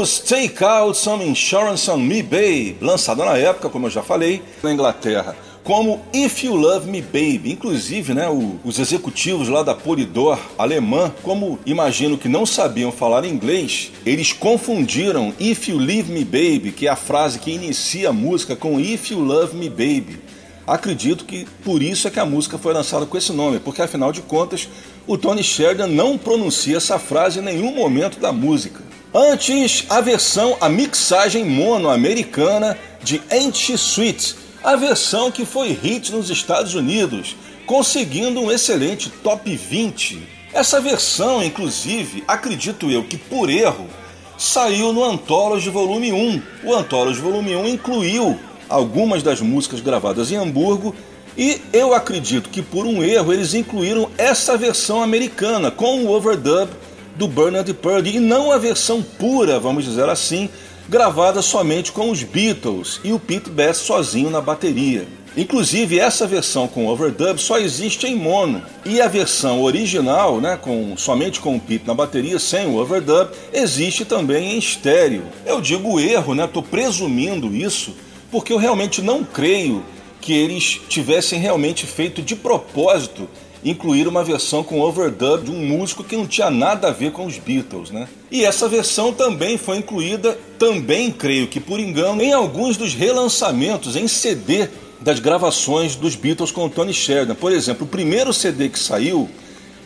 Ouvimos 0.00 0.18
Take 0.20 0.64
Out 0.64 0.96
Some 0.96 1.22
Insurance 1.26 1.90
on 1.90 1.98
Me 1.98 2.22
Babe, 2.22 2.78
lançada 2.80 3.22
na 3.22 3.36
época, 3.36 3.68
como 3.68 3.84
eu 3.86 3.90
já 3.90 4.02
falei, 4.02 4.42
na 4.62 4.72
Inglaterra, 4.72 5.36
como 5.62 6.00
If 6.10 6.42
You 6.42 6.56
Love 6.56 6.90
Me 6.90 7.02
Baby. 7.02 7.52
Inclusive, 7.52 8.14
né, 8.14 8.26
o- 8.26 8.58
os 8.64 8.78
executivos 8.78 9.48
lá 9.50 9.62
da 9.62 9.74
Polydor 9.74 10.38
alemã, 10.56 11.12
como 11.22 11.58
imagino 11.66 12.16
que 12.16 12.28
não 12.30 12.46
sabiam 12.46 12.90
falar 12.90 13.26
inglês, 13.26 13.92
eles 14.06 14.32
confundiram 14.32 15.34
If 15.38 15.68
You 15.68 15.76
Leave 15.76 16.10
Me 16.10 16.24
Baby, 16.24 16.72
que 16.74 16.86
é 16.86 16.90
a 16.90 16.96
frase 16.96 17.38
que 17.38 17.50
inicia 17.50 18.08
a 18.08 18.12
música, 18.12 18.56
com 18.56 18.80
If 18.80 19.10
You 19.10 19.20
Love 19.20 19.54
Me 19.54 19.68
Baby. 19.68 20.18
Acredito 20.66 21.26
que 21.26 21.46
por 21.62 21.82
isso 21.82 22.08
é 22.08 22.10
que 22.10 22.20
a 22.20 22.24
música 22.24 22.56
foi 22.56 22.72
lançada 22.72 23.04
com 23.04 23.18
esse 23.18 23.32
nome, 23.32 23.60
porque 23.60 23.82
afinal 23.82 24.12
de 24.12 24.22
contas 24.22 24.66
o 25.06 25.18
Tony 25.18 25.42
Sheridan 25.42 25.88
não 25.88 26.16
pronuncia 26.16 26.78
essa 26.78 26.98
frase 26.98 27.40
em 27.40 27.42
nenhum 27.42 27.74
momento 27.74 28.18
da 28.18 28.32
música. 28.32 28.88
Antes, 29.12 29.86
a 29.90 30.00
versão, 30.00 30.56
a 30.60 30.68
mixagem 30.68 31.44
mono 31.44 31.90
americana 31.90 32.78
de 33.02 33.20
She 33.52 33.72
Sweet, 33.72 34.36
a 34.62 34.76
versão 34.76 35.32
que 35.32 35.44
foi 35.44 35.72
hit 35.72 36.12
nos 36.12 36.30
Estados 36.30 36.76
Unidos, 36.76 37.34
conseguindo 37.66 38.40
um 38.40 38.52
excelente 38.52 39.10
top 39.10 39.56
20. 39.56 40.22
Essa 40.52 40.80
versão, 40.80 41.42
inclusive, 41.42 42.22
acredito 42.28 42.88
eu 42.88 43.02
que 43.02 43.16
por 43.16 43.50
erro, 43.50 43.88
saiu 44.38 44.92
no 44.92 45.04
Anthology 45.04 45.70
Volume 45.70 46.12
1. 46.12 46.42
O 46.62 46.72
Anthology 46.72 47.20
Volume 47.20 47.56
1 47.56 47.66
incluiu 47.66 48.38
algumas 48.68 49.24
das 49.24 49.40
músicas 49.40 49.80
gravadas 49.80 50.30
em 50.30 50.36
Hamburgo 50.36 50.94
e 51.36 51.60
eu 51.72 51.94
acredito 51.94 52.48
que 52.48 52.62
por 52.62 52.86
um 52.86 53.02
erro 53.02 53.32
eles 53.32 53.54
incluíram 53.54 54.08
essa 54.16 54.56
versão 54.56 55.02
americana 55.02 55.68
com 55.68 56.04
o 56.04 56.10
overdub 56.12 56.70
do 57.20 57.28
Bernard 57.28 57.70
Purdy 57.74 58.16
e 58.16 58.18
não 58.18 58.50
a 58.50 58.56
versão 58.56 59.02
pura, 59.02 59.60
vamos 59.60 59.84
dizer 59.84 60.08
assim, 60.08 60.48
gravada 60.88 61.42
somente 61.42 61.92
com 61.92 62.10
os 62.10 62.22
Beatles 62.22 62.98
e 63.04 63.12
o 63.12 63.18
Pete 63.18 63.50
Best 63.50 63.84
sozinho 63.84 64.30
na 64.30 64.40
bateria. 64.40 65.06
Inclusive 65.36 66.00
essa 66.00 66.26
versão 66.26 66.66
com 66.66 66.86
overdub 66.86 67.38
só 67.38 67.58
existe 67.58 68.06
em 68.06 68.16
mono 68.16 68.62
e 68.86 69.02
a 69.02 69.06
versão 69.06 69.60
original, 69.60 70.40
né, 70.40 70.56
com 70.56 70.96
somente 70.96 71.40
com 71.40 71.56
o 71.56 71.60
Pete 71.60 71.86
na 71.86 71.92
bateria 71.92 72.38
sem 72.38 72.66
o 72.66 72.76
overdub, 72.76 73.30
existe 73.52 74.06
também 74.06 74.54
em 74.54 74.58
estéreo. 74.58 75.24
Eu 75.44 75.60
digo 75.60 76.00
erro, 76.00 76.34
né, 76.34 76.48
tô 76.50 76.62
presumindo 76.62 77.54
isso 77.54 77.94
porque 78.30 78.50
eu 78.50 78.56
realmente 78.56 79.02
não 79.02 79.22
creio 79.22 79.84
que 80.22 80.32
eles 80.32 80.80
tivessem 80.88 81.38
realmente 81.38 81.84
feito 81.84 82.22
de 82.22 82.34
propósito 82.34 83.28
incluir 83.64 84.08
uma 84.08 84.24
versão 84.24 84.62
com 84.62 84.80
overdub 84.80 85.44
de 85.44 85.50
um 85.50 85.66
músico 85.66 86.04
que 86.04 86.16
não 86.16 86.26
tinha 86.26 86.50
nada 86.50 86.88
a 86.88 86.92
ver 86.92 87.12
com 87.12 87.26
os 87.26 87.38
Beatles, 87.38 87.90
né? 87.90 88.08
E 88.30 88.44
essa 88.44 88.68
versão 88.68 89.12
também 89.12 89.58
foi 89.58 89.78
incluída, 89.78 90.38
também 90.58 91.10
creio 91.10 91.46
que 91.46 91.60
por 91.60 91.78
engano, 91.78 92.22
em 92.22 92.32
alguns 92.32 92.76
dos 92.76 92.94
relançamentos 92.94 93.96
em 93.96 94.08
CD 94.08 94.68
das 95.00 95.18
gravações 95.18 95.96
dos 95.96 96.14
Beatles 96.14 96.50
com 96.50 96.66
o 96.66 96.70
Tony 96.70 96.92
Sheridan. 96.92 97.34
Por 97.34 97.52
exemplo, 97.52 97.84
o 97.84 97.88
primeiro 97.88 98.32
CD 98.32 98.68
que 98.68 98.78
saiu, 98.78 99.28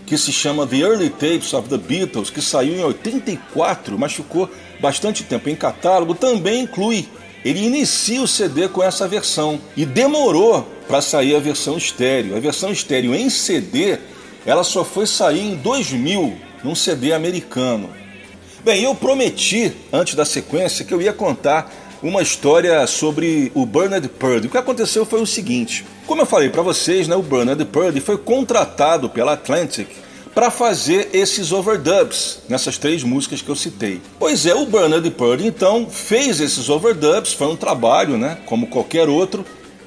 que 0.07 0.19
se 0.19 0.33
chama 0.33 0.67
The 0.67 0.77
Early 0.77 1.11
Tapes 1.11 1.53
of 1.55 1.69
the 1.69 1.79
Beatles, 1.79 2.31
que 2.31 2.43
saiu 2.43 2.75
em 2.75 2.85
84, 2.85 3.99
mas 3.99 4.13
ficou 4.13 4.51
bastante 4.81 5.23
tempo 5.25 5.49
em 5.49 5.57
catálogo, 5.57 6.15
também 6.15 6.63
inclui 6.63 7.09
ele 7.45 7.67
inicia 7.67 8.23
o 8.23 8.27
CD 8.27 8.69
com 8.69 8.83
essa 8.83 9.07
versão 9.07 9.61
e 9.77 9.85
demorou 9.85 10.67
para 10.87 11.01
sair 11.01 11.35
a 11.35 11.41
versão 11.41 11.77
estéreo. 11.77 12.37
A 12.37 12.41
versão 12.41 12.71
estéreo 12.71 13.15
em 13.15 13.31
CD, 13.31 13.99
ela 14.45 14.65
só 14.65 14.85
foi 14.85 15.07
sair 15.07 15.41
em 15.41 15.57
2000, 15.57 16.35
num 16.63 16.75
CD 16.75 17.13
americano. 17.13 17.91
Bem, 18.65 18.83
eu 18.83 18.95
prometi 18.95 19.73
antes 19.93 20.15
da 20.15 20.25
sequência 20.25 20.85
que 20.85 20.95
eu 20.95 21.03
ia 21.03 21.13
contar 21.13 21.71
uma 22.03 22.23
história 22.23 22.87
sobre 22.87 23.51
o 23.55 23.65
Bernard 23.65 24.09
Purdy. 24.09 24.47
O 24.47 24.51
que 24.51 24.59
aconteceu 24.59 25.07
foi 25.07 25.21
o 25.21 25.27
seguinte: 25.27 25.85
como 26.07 26.23
eu 26.23 26.27
falei 26.27 26.51
para 26.51 26.63
vocês, 26.63 27.09
né, 27.09 27.17
o 27.17 27.23
Bernard 27.23 27.65
Purdy 27.67 28.01
foi 28.01 28.19
contratado 28.19 29.09
pela 29.09 29.33
Atlantic 29.33 29.89
para 30.35 30.51
fazer 30.51 31.11
esses 31.13 31.53
overdubs 31.53 32.41
nessas 32.49 32.77
três 32.77 33.05
músicas 33.05 33.41
que 33.41 33.49
eu 33.49 33.55
citei. 33.55 34.01
Pois 34.19 34.45
é, 34.45 34.55
o 34.55 34.67
Bernard 34.67 35.09
Purdy 35.13 35.47
então 35.47 35.89
fez 35.89 36.41
esses 36.41 36.69
overdubs, 36.69 37.33
foi 37.33 37.47
um 37.47 37.57
trabalho, 37.57 38.19
né, 38.19 38.39
como 38.45 38.67
qualquer 38.67 39.09
outro. 39.09 39.45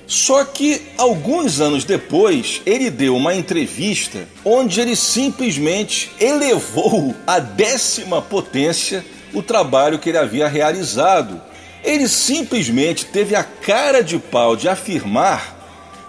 Só 0.07 0.45
que 0.45 0.81
alguns 0.97 1.59
anos 1.59 1.83
depois, 1.83 2.61
ele 2.65 2.89
deu 2.89 3.13
uma 3.13 3.35
entrevista 3.35 4.25
onde 4.45 4.79
ele 4.79 4.95
simplesmente 4.95 6.09
elevou 6.17 7.13
à 7.27 7.39
décima 7.39 8.21
potência 8.21 9.05
o 9.33 9.43
trabalho 9.43 9.99
que 9.99 10.07
ele 10.07 10.17
havia 10.17 10.47
realizado. 10.47 11.41
Ele 11.83 12.07
simplesmente 12.07 13.05
teve 13.05 13.35
a 13.35 13.43
cara 13.43 14.01
de 14.01 14.17
pau 14.17 14.55
de 14.55 14.69
afirmar 14.69 15.57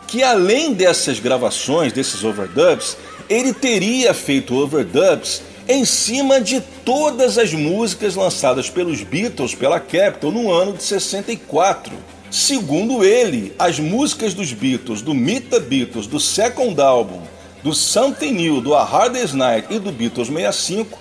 que 0.06 0.22
além 0.22 0.72
dessas 0.72 1.18
gravações, 1.18 1.92
desses 1.92 2.22
overdubs, 2.22 2.96
ele 3.28 3.52
teria 3.52 4.14
feito 4.14 4.54
overdubs 4.54 5.42
em 5.68 5.84
cima 5.84 6.40
de 6.40 6.60
todas 6.84 7.36
as 7.36 7.52
músicas 7.52 8.14
lançadas 8.14 8.70
pelos 8.70 9.02
Beatles 9.02 9.56
pela 9.56 9.80
Capitol 9.80 10.32
no 10.32 10.50
ano 10.50 10.72
de 10.72 10.84
64. 10.84 11.92
Segundo 12.30 13.02
ele, 13.04 13.54
as 13.58 13.78
músicas 13.78 14.34
dos 14.34 14.52
Beatles, 14.52 15.00
do 15.00 15.14
Meet 15.14 15.48
the 15.48 15.60
Beatles, 15.60 16.06
do 16.06 16.20
Second 16.20 16.78
Album, 16.78 17.22
do 17.62 17.74
Something 17.74 18.32
New, 18.32 18.60
do 18.60 18.74
A 18.74 18.84
Hard 18.84 19.14
Day's 19.14 19.32
Night 19.32 19.66
e 19.70 19.78
do 19.78 19.90
Beatles 19.90 20.28
65, 20.28 20.98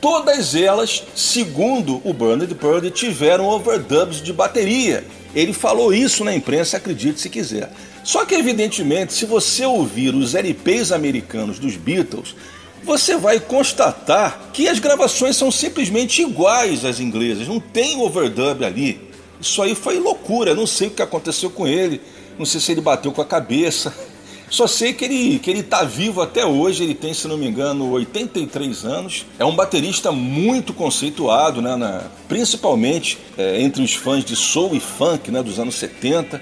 todas 0.00 0.54
elas, 0.54 1.02
segundo 1.16 2.00
o 2.04 2.12
Bernard 2.12 2.54
Purdy, 2.54 2.92
tiveram 2.92 3.46
overdubs 3.46 4.22
de 4.22 4.32
bateria. 4.32 5.04
Ele 5.34 5.52
falou 5.52 5.92
isso 5.92 6.24
na 6.24 6.32
imprensa, 6.32 6.76
acredite 6.76 7.20
se 7.20 7.28
quiser. 7.28 7.72
Só 8.04 8.24
que, 8.24 8.36
evidentemente, 8.36 9.12
se 9.12 9.26
você 9.26 9.66
ouvir 9.66 10.14
os 10.14 10.36
LPs 10.36 10.92
americanos 10.92 11.58
dos 11.58 11.76
Beatles, 11.76 12.36
você 12.84 13.16
vai 13.16 13.40
constatar 13.40 14.50
que 14.52 14.68
as 14.68 14.78
gravações 14.78 15.36
são 15.36 15.50
simplesmente 15.50 16.22
iguais 16.22 16.84
às 16.84 17.00
inglesas, 17.00 17.48
não 17.48 17.58
tem 17.58 18.00
overdub 18.00 18.64
ali. 18.64 19.07
Isso 19.40 19.62
aí 19.62 19.74
foi 19.74 19.98
loucura, 19.98 20.54
não 20.54 20.66
sei 20.66 20.88
o 20.88 20.90
que 20.90 21.02
aconteceu 21.02 21.50
com 21.50 21.66
ele, 21.66 22.00
não 22.38 22.46
sei 22.46 22.60
se 22.60 22.72
ele 22.72 22.80
bateu 22.80 23.12
com 23.12 23.22
a 23.22 23.24
cabeça. 23.24 23.94
Só 24.50 24.66
sei 24.66 24.94
que 24.94 25.04
ele, 25.04 25.38
que 25.38 25.50
ele 25.50 25.62
tá 25.62 25.84
vivo 25.84 26.22
até 26.22 26.44
hoje, 26.44 26.82
ele 26.82 26.94
tem, 26.94 27.12
se 27.12 27.28
não 27.28 27.36
me 27.36 27.46
engano, 27.46 27.90
83 27.90 28.84
anos. 28.84 29.26
É 29.38 29.44
um 29.44 29.54
baterista 29.54 30.10
muito 30.10 30.72
conceituado, 30.72 31.60
né, 31.60 31.76
na, 31.76 32.04
principalmente 32.26 33.18
é, 33.36 33.60
entre 33.60 33.82
os 33.82 33.94
fãs 33.94 34.24
de 34.24 34.34
soul 34.34 34.74
e 34.74 34.80
funk 34.80 35.30
né, 35.30 35.42
dos 35.42 35.58
anos 35.58 35.74
70 35.74 36.40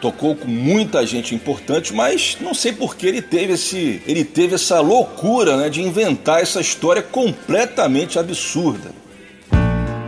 tocou 0.00 0.34
com 0.34 0.48
muita 0.48 1.06
gente 1.06 1.34
importante, 1.34 1.92
mas 1.92 2.36
não 2.40 2.54
sei 2.54 2.72
por 2.72 2.96
que 2.96 3.06
ele 3.06 3.20
teve 3.20 3.52
esse, 3.52 4.02
ele 4.06 4.24
teve 4.24 4.54
essa 4.54 4.80
loucura, 4.80 5.56
né, 5.56 5.68
de 5.68 5.82
inventar 5.82 6.40
essa 6.40 6.60
história 6.60 7.02
completamente 7.02 8.18
absurda. 8.18 8.92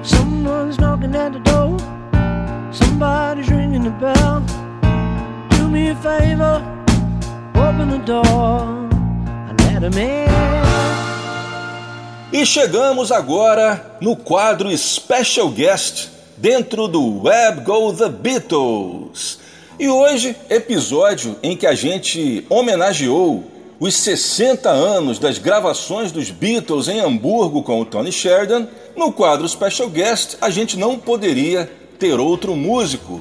Someone's 0.02 0.78
knocking 3.02 3.42
at 3.42 3.42
the 3.42 3.42
door. 3.42 3.42
Somebody 3.42 3.42
ring 3.50 3.82
the 3.82 3.90
bell. 3.90 4.42
Do 5.50 5.68
me 5.68 5.90
a 5.90 5.96
favor, 5.96 6.62
open 7.54 7.90
the 7.90 7.98
door 8.04 8.62
and 9.48 9.60
let 9.64 9.82
him 9.82 9.98
in. 9.98 10.28
E 12.32 12.46
chegamos 12.46 13.12
agora 13.12 13.98
no 14.00 14.16
quadro 14.16 14.76
Special 14.76 15.50
Guest 15.50 16.08
dentro 16.38 16.88
do 16.88 17.22
Web 17.22 17.62
Go 17.62 17.92
The 17.92 18.08
Beatles. 18.08 19.38
E 19.78 19.88
hoje, 19.88 20.36
episódio 20.48 21.36
em 21.42 21.56
que 21.56 21.66
a 21.66 21.74
gente 21.74 22.46
homenageou 22.48 23.44
os 23.78 23.94
60 23.96 24.70
anos 24.70 25.18
das 25.18 25.38
gravações 25.38 26.12
dos 26.12 26.30
Beatles 26.30 26.88
em 26.88 27.00
Hamburgo 27.00 27.62
com 27.62 27.80
o 27.80 27.84
Tony 27.84 28.12
Sheridan. 28.12 28.68
No 28.96 29.12
quadro 29.12 29.48
Special 29.48 29.88
Guest, 29.88 30.36
a 30.40 30.50
gente 30.50 30.78
não 30.78 30.98
poderia 30.98 31.68
ter 32.02 32.18
outro 32.18 32.56
músico. 32.56 33.20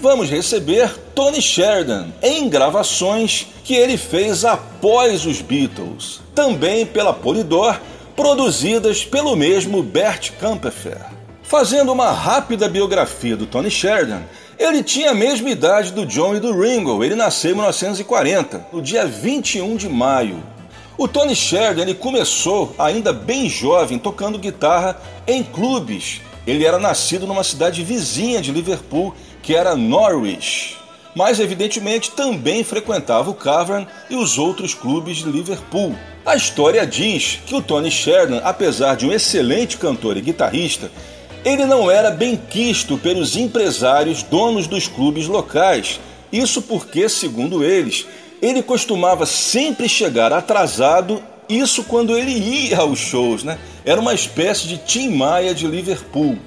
Vamos 0.00 0.30
receber 0.30 0.90
Tony 1.14 1.42
Sheridan 1.42 2.06
em 2.22 2.48
gravações 2.48 3.46
que 3.62 3.74
ele 3.74 3.98
fez 3.98 4.42
após 4.42 5.26
os 5.26 5.42
Beatles, 5.42 6.22
também 6.34 6.86
pela 6.86 7.12
Polydor 7.12 7.78
produzidas 8.16 9.04
pelo 9.04 9.36
mesmo 9.36 9.82
Bert 9.82 10.30
Kampfer. 10.40 10.96
Fazendo 11.42 11.92
uma 11.92 12.10
rápida 12.10 12.70
biografia 12.70 13.36
do 13.36 13.44
Tony 13.44 13.70
Sheridan, 13.70 14.22
ele 14.58 14.82
tinha 14.82 15.10
a 15.10 15.14
mesma 15.14 15.50
idade 15.50 15.92
do 15.92 16.06
John 16.06 16.34
e 16.34 16.40
do 16.40 16.58
Ringo. 16.58 17.04
Ele 17.04 17.14
nasceu 17.14 17.50
em 17.50 17.54
1940, 17.54 18.66
no 18.72 18.80
dia 18.80 19.04
21 19.04 19.76
de 19.76 19.90
maio. 19.90 20.42
O 20.96 21.06
Tony 21.06 21.36
Sheridan 21.36 21.82
ele 21.82 21.94
começou 21.94 22.74
ainda 22.78 23.12
bem 23.12 23.46
jovem 23.46 23.98
tocando 23.98 24.38
guitarra 24.38 24.98
em 25.26 25.42
clubes. 25.42 26.22
Ele 26.46 26.64
era 26.64 26.78
nascido 26.78 27.26
numa 27.26 27.44
cidade 27.44 27.82
vizinha 27.84 28.40
de 28.40 28.50
Liverpool, 28.50 29.14
que 29.42 29.54
era 29.54 29.76
Norwich. 29.76 30.76
Mas 31.14 31.38
evidentemente 31.38 32.10
também 32.12 32.64
frequentava 32.64 33.30
o 33.30 33.34
Cavern 33.34 33.86
e 34.08 34.16
os 34.16 34.38
outros 34.38 34.74
clubes 34.74 35.18
de 35.18 35.30
Liverpool. 35.30 35.94
A 36.24 36.34
história 36.36 36.86
diz 36.86 37.40
que 37.46 37.54
o 37.54 37.60
Tony 37.60 37.90
Sheridan, 37.90 38.40
apesar 38.44 38.96
de 38.96 39.06
um 39.06 39.12
excelente 39.12 39.76
cantor 39.76 40.16
e 40.16 40.22
guitarrista, 40.22 40.90
ele 41.44 41.66
não 41.66 41.90
era 41.90 42.10
bem 42.10 42.36
quisto 42.36 42.96
pelos 42.96 43.36
empresários 43.36 44.22
donos 44.22 44.66
dos 44.66 44.86
clubes 44.86 45.26
locais. 45.26 46.00
Isso 46.32 46.62
porque, 46.62 47.08
segundo 47.08 47.62
eles, 47.62 48.06
ele 48.40 48.62
costumava 48.62 49.26
sempre 49.26 49.88
chegar 49.88 50.32
atrasado, 50.32 51.22
isso 51.48 51.84
quando 51.84 52.16
ele 52.16 52.32
ia 52.32 52.78
aos 52.78 52.98
shows, 52.98 53.42
né? 53.42 53.58
Era 53.84 54.00
uma 54.00 54.14
espécie 54.14 54.66
de 54.66 54.78
Tim 54.78 55.10
Maia 55.10 55.54
de 55.54 55.66
Liverpool. 55.66 56.38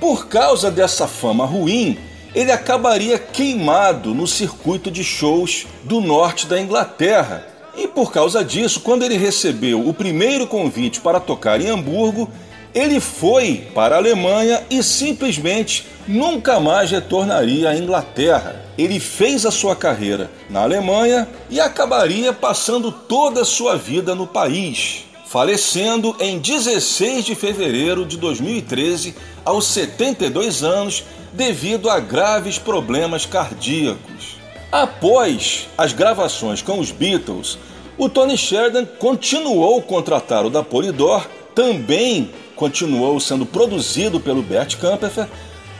Por 0.00 0.28
causa 0.28 0.70
dessa 0.70 1.06
fama 1.06 1.44
ruim, 1.44 1.98
ele 2.34 2.50
acabaria 2.50 3.18
queimado 3.18 4.14
no 4.14 4.26
circuito 4.26 4.90
de 4.90 5.04
shows 5.04 5.66
do 5.84 6.00
norte 6.00 6.46
da 6.46 6.60
Inglaterra 6.60 7.46
e 7.76 7.88
por 7.88 8.12
causa 8.12 8.44
disso, 8.44 8.80
quando 8.80 9.04
ele 9.04 9.16
recebeu 9.16 9.86
o 9.88 9.94
primeiro 9.94 10.46
convite 10.46 11.00
para 11.00 11.20
tocar 11.20 11.60
em 11.60 11.68
Hamburgo, 11.68 12.30
ele 12.74 13.00
foi 13.00 13.68
para 13.74 13.96
a 13.96 13.98
Alemanha 13.98 14.62
e 14.70 14.82
simplesmente 14.82 15.86
nunca 16.06 16.60
mais 16.60 16.90
retornaria 16.90 17.70
à 17.70 17.76
Inglaterra. 17.76 18.64
Ele 18.78 19.00
fez 19.00 19.44
a 19.44 19.50
sua 19.50 19.74
carreira 19.74 20.30
na 20.48 20.62
Alemanha 20.62 21.28
e 21.50 21.60
acabaria 21.60 22.32
passando 22.32 22.92
toda 22.92 23.42
a 23.42 23.44
sua 23.44 23.76
vida 23.76 24.14
no 24.14 24.26
país, 24.26 25.04
falecendo 25.26 26.16
em 26.20 26.38
16 26.38 27.24
de 27.24 27.34
fevereiro 27.34 28.06
de 28.06 28.16
2013, 28.16 29.14
aos 29.44 29.66
72 29.66 30.62
anos, 30.62 31.04
devido 31.32 31.90
a 31.90 31.98
graves 31.98 32.58
problemas 32.58 33.26
cardíacos. 33.26 34.38
Após 34.70 35.68
as 35.76 35.92
gravações 35.92 36.62
com 36.62 36.78
os 36.78 36.92
Beatles, 36.92 37.58
o 37.98 38.08
Tony 38.08 38.38
Sheridan 38.38 38.86
continuou 38.86 39.82
contratado 39.82 40.48
da 40.48 40.62
Polydor, 40.62 41.26
também 41.54 42.30
continuou 42.60 43.18
sendo 43.18 43.46
produzido 43.46 44.20
pelo 44.20 44.42
Bert 44.42 44.76
Kampfer 44.76 45.26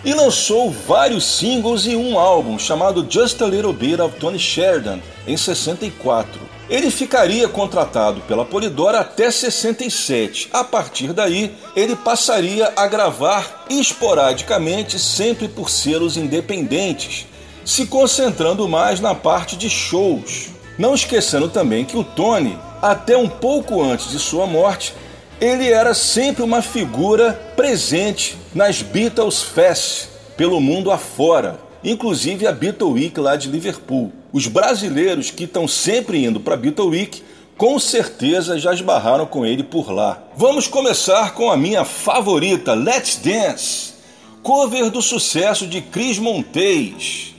e 0.02 0.14
lançou 0.14 0.70
vários 0.70 1.26
singles 1.26 1.84
e 1.84 1.94
um 1.94 2.18
álbum 2.18 2.58
chamado 2.58 3.06
Just 3.06 3.42
a 3.42 3.46
Little 3.46 3.74
Bit 3.74 4.00
of 4.00 4.16
Tony 4.18 4.38
Sheridan 4.38 4.98
em 5.26 5.36
64. 5.36 6.40
Ele 6.70 6.90
ficaria 6.90 7.46
contratado 7.46 8.22
pela 8.22 8.46
Polydor 8.46 8.94
até 8.94 9.30
67. 9.30 10.48
A 10.50 10.64
partir 10.64 11.12
daí, 11.12 11.54
ele 11.76 11.94
passaria 11.94 12.72
a 12.74 12.86
gravar 12.86 13.66
esporadicamente, 13.68 14.98
sempre 14.98 15.48
por 15.48 15.68
selos 15.68 16.16
independentes, 16.16 17.26
se 17.62 17.84
concentrando 17.84 18.66
mais 18.66 19.00
na 19.00 19.14
parte 19.14 19.54
de 19.54 19.68
shows. 19.68 20.48
Não 20.78 20.94
esquecendo 20.94 21.50
também 21.50 21.84
que 21.84 21.98
o 21.98 22.04
Tony, 22.04 22.58
até 22.80 23.18
um 23.18 23.28
pouco 23.28 23.82
antes 23.82 24.10
de 24.10 24.18
sua 24.18 24.46
morte, 24.46 24.94
ele 25.40 25.70
era 25.70 25.94
sempre 25.94 26.42
uma 26.42 26.60
figura 26.60 27.32
presente 27.56 28.36
nas 28.54 28.82
Beatles 28.82 29.42
Fest 29.42 30.08
pelo 30.36 30.60
mundo 30.60 30.90
afora, 30.90 31.58
inclusive 31.82 32.46
a 32.46 32.52
Beatle 32.52 32.92
Week 32.92 33.18
lá 33.18 33.36
de 33.36 33.48
Liverpool. 33.48 34.12
Os 34.32 34.46
brasileiros 34.46 35.30
que 35.30 35.44
estão 35.44 35.66
sempre 35.66 36.22
indo 36.24 36.40
para 36.40 36.54
a 36.54 36.56
Beatle 36.58 36.88
Week 36.88 37.22
com 37.56 37.78
certeza 37.78 38.58
já 38.58 38.74
esbarraram 38.74 39.26
com 39.26 39.46
ele 39.46 39.62
por 39.62 39.90
lá. 39.90 40.22
Vamos 40.36 40.66
começar 40.66 41.32
com 41.34 41.50
a 41.50 41.56
minha 41.56 41.86
favorita, 41.86 42.74
Let's 42.74 43.16
Dance, 43.16 43.94
cover 44.42 44.90
do 44.90 45.00
sucesso 45.00 45.66
de 45.66 45.80
Chris 45.80 46.18
Montes. 46.18 47.34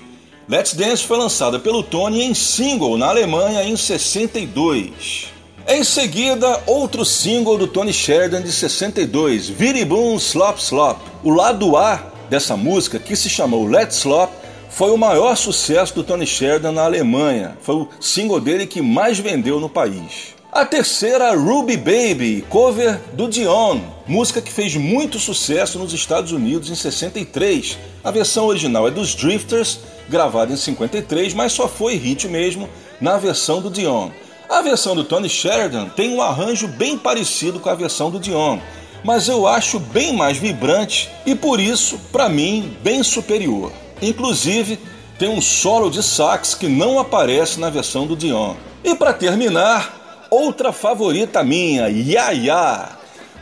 Let's 0.50 0.74
Dance 0.74 1.04
foi 1.04 1.18
lançada 1.18 1.60
pelo 1.60 1.84
Tony 1.84 2.24
em 2.24 2.34
single 2.34 2.98
na 2.98 3.08
Alemanha 3.08 3.64
em 3.64 3.78
62. 3.78 5.31
Em 5.68 5.84
seguida, 5.84 6.62
outro 6.66 7.06
single 7.06 7.58
do 7.58 7.68
Tony 7.68 7.94
Sheridan 7.94 8.42
de 8.42 8.52
62, 8.52 9.48
Viri 9.48 9.86
Boom 9.86 10.16
Slop 10.16 10.60
Slop. 10.60 11.00
O 11.24 11.30
lado 11.30 11.78
A 11.78 12.12
dessa 12.30 12.58
música, 12.58 12.98
que 13.00 13.16
se 13.16 13.30
chamou 13.30 13.68
Let's 13.68 13.98
Slop, 13.98 14.32
foi 14.70 14.90
o 14.92 14.98
maior 14.98 15.36
sucesso 15.36 15.94
do 15.94 16.04
Tony 16.04 16.26
Sheridan 16.26 16.72
na 16.72 16.84
Alemanha. 16.84 17.58
Foi 17.62 17.76
o 17.76 17.90
single 18.00 18.40
dele 18.40 18.66
que 18.66 18.82
mais 18.82 19.20
vendeu 19.20 19.60
no 19.60 19.70
país. 19.70 20.34
A 20.52 20.66
terceira, 20.66 21.34
Ruby 21.34 21.78
Baby, 21.78 22.44
cover 22.50 23.00
do 23.14 23.30
Dion, 23.30 23.80
música 24.06 24.42
que 24.42 24.52
fez 24.52 24.76
muito 24.76 25.18
sucesso 25.20 25.80
nos 25.80 25.94
Estados 25.94 26.34
Unidos 26.34 26.70
em 26.70 26.76
63. 26.76 27.78
A 28.04 28.12
versão 28.12 28.48
original 28.48 28.88
é 28.88 28.92
dos 28.92 29.16
Drifters, 29.16 29.80
gravada 30.10 30.52
em 30.52 30.58
53, 30.58 31.34
mas 31.34 31.54
só 31.54 31.70
foi 31.70 31.96
hit 31.96 32.28
mesmo 32.28 32.68
na 33.00 33.18
versão 33.18 33.62
do 33.62 33.70
Dion. 33.70 34.10
A 34.52 34.62
versão 34.62 34.94
do 34.94 35.06
Tony 35.06 35.30
Sheridan 35.30 35.88
tem 35.88 36.14
um 36.14 36.22
arranjo 36.22 36.68
bem 36.68 36.98
parecido 36.98 37.58
com 37.58 37.70
a 37.70 37.74
versão 37.74 38.12
do 38.12 38.20
Dion, 38.20 38.60
mas 39.02 39.30
eu 39.30 39.48
acho 39.48 39.80
bem 39.80 40.12
mais 40.12 40.38
vibrante 40.38 41.10
e 41.26 41.34
por 41.34 41.58
isso, 41.58 41.98
para 42.12 42.28
mim, 42.28 42.76
bem 42.84 43.02
superior. 43.02 43.72
Inclusive, 44.02 44.78
tem 45.18 45.30
um 45.30 45.40
solo 45.40 45.90
de 45.90 46.04
sax 46.04 46.54
que 46.54 46.68
não 46.68 47.00
aparece 47.00 47.62
na 47.62 47.70
versão 47.70 48.06
do 48.06 48.14
Dion. 48.14 48.56
E 48.84 48.94
para 48.94 49.14
terminar, 49.14 50.28
outra 50.30 50.74
favorita 50.74 51.42
minha, 51.46 51.88
Ya 51.88 52.32
Ya, 52.32 52.90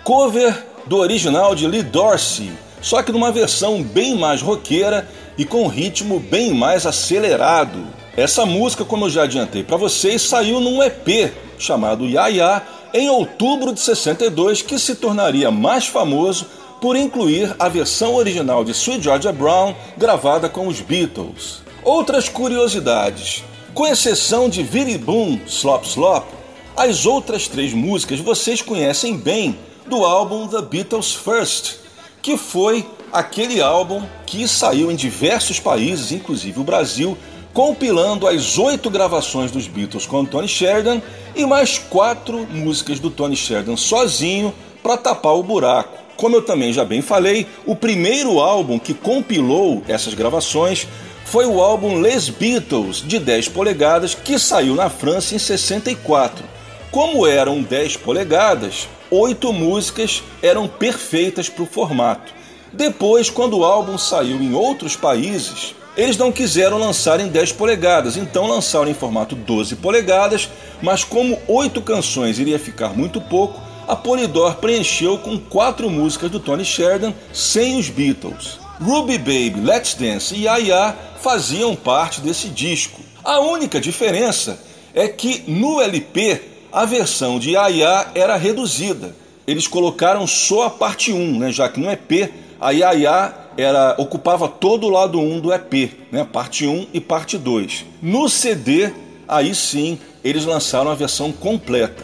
cover 0.03 0.63
do 0.85 0.97
original 0.97 1.55
de 1.55 1.65
Lee 1.65 1.81
Dorsey, 1.81 2.51
só 2.83 3.01
que 3.01 3.11
numa 3.11 3.31
versão 3.31 3.81
bem 3.81 4.15
mais 4.15 4.43
roqueira 4.43 5.09
e 5.39 5.43
com 5.43 5.65
ritmo 5.65 6.19
bem 6.19 6.53
mais 6.53 6.85
acelerado. 6.85 7.98
Essa 8.17 8.45
música, 8.45 8.83
como 8.83 9.05
eu 9.05 9.09
já 9.09 9.23
adiantei 9.23 9.63
para 9.63 9.77
vocês, 9.77 10.21
saiu 10.21 10.59
num 10.59 10.81
EP 10.83 11.31
chamado 11.57 12.07
Ya 12.07 12.27
Ya 12.27 12.63
em 12.93 13.09
outubro 13.09 13.73
de 13.73 13.79
62, 13.79 14.61
que 14.61 14.79
se 14.79 14.95
tornaria 14.95 15.51
mais 15.51 15.87
famoso 15.87 16.47
por 16.81 16.95
incluir 16.95 17.55
a 17.59 17.69
versão 17.69 18.15
original 18.15 18.63
de 18.63 18.71
Sweet 18.71 19.03
Georgia 19.03 19.31
Brown 19.31 19.75
gravada 19.97 20.49
com 20.49 20.67
os 20.67 20.81
Beatles. 20.81 21.61
Outras 21.83 22.27
curiosidades: 22.27 23.43
com 23.73 23.85
exceção 23.85 24.49
de 24.49 24.63
Viri 24.63 24.97
Boom 24.97 25.39
Slop 25.45 25.85
Slop, 25.85 26.27
as 26.75 27.05
outras 27.05 27.47
três 27.47 27.73
músicas 27.73 28.19
vocês 28.19 28.61
conhecem 28.61 29.17
bem 29.17 29.57
do 29.85 30.03
álbum 30.05 30.47
The 30.47 30.61
Beatles 30.61 31.13
First, 31.13 31.75
que 32.21 32.37
foi 32.37 32.85
aquele 33.11 33.61
álbum 33.61 34.03
que 34.25 34.47
saiu 34.47 34.91
em 34.91 34.95
diversos 34.95 35.59
países, 35.59 36.11
inclusive 36.11 36.59
o 36.59 36.63
Brasil, 36.63 37.17
compilando 37.59 38.25
as 38.25 38.57
oito 38.57 38.89
gravações 38.89 39.51
dos 39.51 39.67
Beatles 39.67 40.05
com 40.05 40.23
Tony 40.23 40.47
Sheridan 40.47 41.01
e 41.35 41.45
mais 41.45 41.77
quatro 41.77 42.47
músicas 42.49 43.01
do 43.01 43.09
Tony 43.09 43.35
Sheridan 43.35 43.75
sozinho 43.75 44.53
para 44.81 44.95
tapar 44.95 45.33
o 45.35 45.43
buraco. 45.43 45.97
Como 46.15 46.37
eu 46.37 46.41
também 46.41 46.71
já 46.71 46.85
bem 46.85 47.01
falei, 47.01 47.45
o 47.65 47.75
primeiro 47.75 48.39
álbum 48.39 48.79
que 48.79 48.93
compilou 48.93 49.83
essas 49.89 50.13
gravações 50.13 50.87
foi 51.25 51.45
o 51.47 51.59
álbum 51.59 51.99
Les 51.99 52.29
Beatles, 52.29 53.03
de 53.05 53.19
10 53.19 53.49
polegadas, 53.49 54.15
que 54.15 54.39
saiu 54.39 54.73
na 54.73 54.89
França 54.89 55.35
em 55.35 55.37
64. 55.37 56.45
Como 56.89 57.27
eram 57.27 57.61
10 57.61 57.97
polegadas, 57.97 58.87
oito 59.11 59.51
músicas 59.51 60.23
eram 60.41 60.65
perfeitas 60.65 61.49
para 61.49 61.63
o 61.63 61.67
formato. 61.67 62.33
Depois, 62.71 63.29
quando 63.29 63.57
o 63.57 63.65
álbum 63.65 63.97
saiu 63.97 64.37
em 64.37 64.53
outros 64.53 64.95
países, 64.95 65.75
eles 65.99 66.15
não 66.15 66.31
quiseram 66.31 66.77
lançar 66.77 67.19
em 67.19 67.27
10 67.27 67.51
polegadas, 67.51 68.15
então 68.15 68.47
lançaram 68.47 68.89
em 68.89 68.93
formato 68.93 69.35
12 69.35 69.75
polegadas, 69.75 70.49
mas 70.81 71.03
como 71.03 71.37
oito 71.45 71.81
canções 71.81 72.39
iria 72.39 72.57
ficar 72.57 72.95
muito 72.95 73.19
pouco, 73.19 73.59
a 73.85 73.97
Polydor 73.97 74.55
preencheu 74.55 75.17
com 75.17 75.37
quatro 75.37 75.89
músicas 75.89 76.31
do 76.31 76.39
Tony 76.39 76.63
Sheridan 76.63 77.13
sem 77.33 77.77
os 77.77 77.89
Beatles. 77.89 78.59
Ruby 78.81 79.17
Baby, 79.17 79.59
Let's 79.61 79.93
Dance 79.93 80.33
e 80.33 80.43
Ya 80.43 80.95
faziam 81.21 81.75
parte 81.75 82.21
desse 82.21 82.47
disco. 82.47 83.01
A 83.21 83.41
única 83.41 83.81
diferença 83.81 84.57
é 84.93 85.09
que 85.09 85.43
no 85.51 85.81
LP 85.81 86.39
a 86.71 86.85
versão 86.85 87.39
de 87.39 87.51
Ya 87.51 88.09
era 88.15 88.37
reduzida. 88.37 89.13
Eles 89.45 89.67
colocaram 89.67 90.25
só 90.25 90.67
a 90.67 90.69
parte 90.69 91.11
1, 91.11 91.39
né, 91.39 91.51
já 91.51 91.67
que 91.67 91.77
no 91.77 91.91
EP 91.91 92.31
a 92.61 92.71
Ya 92.71 93.38
era 93.59 93.95
ocupava 93.97 94.47
todo 94.47 94.87
o 94.87 94.89
lado 94.89 95.19
1 95.19 95.39
do 95.39 95.53
EP, 95.53 95.91
né, 96.11 96.27
parte 96.31 96.65
1 96.65 96.87
e 96.93 96.99
parte 96.99 97.37
2. 97.37 97.85
No 98.01 98.29
CD, 98.29 98.91
aí 99.27 99.53
sim, 99.53 99.99
eles 100.23 100.45
lançaram 100.45 100.89
a 100.89 100.95
versão 100.95 101.31
completa. 101.31 102.03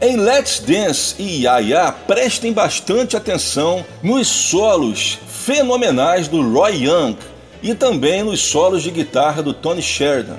Em 0.00 0.16
Let's 0.16 0.58
Dance 0.58 1.14
e 1.18 1.42
Ya 1.42 1.58
Ya, 1.58 1.92
prestem 1.92 2.52
bastante 2.52 3.16
atenção 3.16 3.84
nos 4.02 4.26
solos 4.26 5.18
fenomenais 5.28 6.26
do 6.26 6.42
Roy 6.52 6.84
Young 6.84 7.16
e 7.62 7.74
também 7.74 8.22
nos 8.22 8.40
solos 8.40 8.82
de 8.82 8.90
guitarra 8.90 9.42
do 9.42 9.54
Tony 9.54 9.80
Sheridan. 9.80 10.38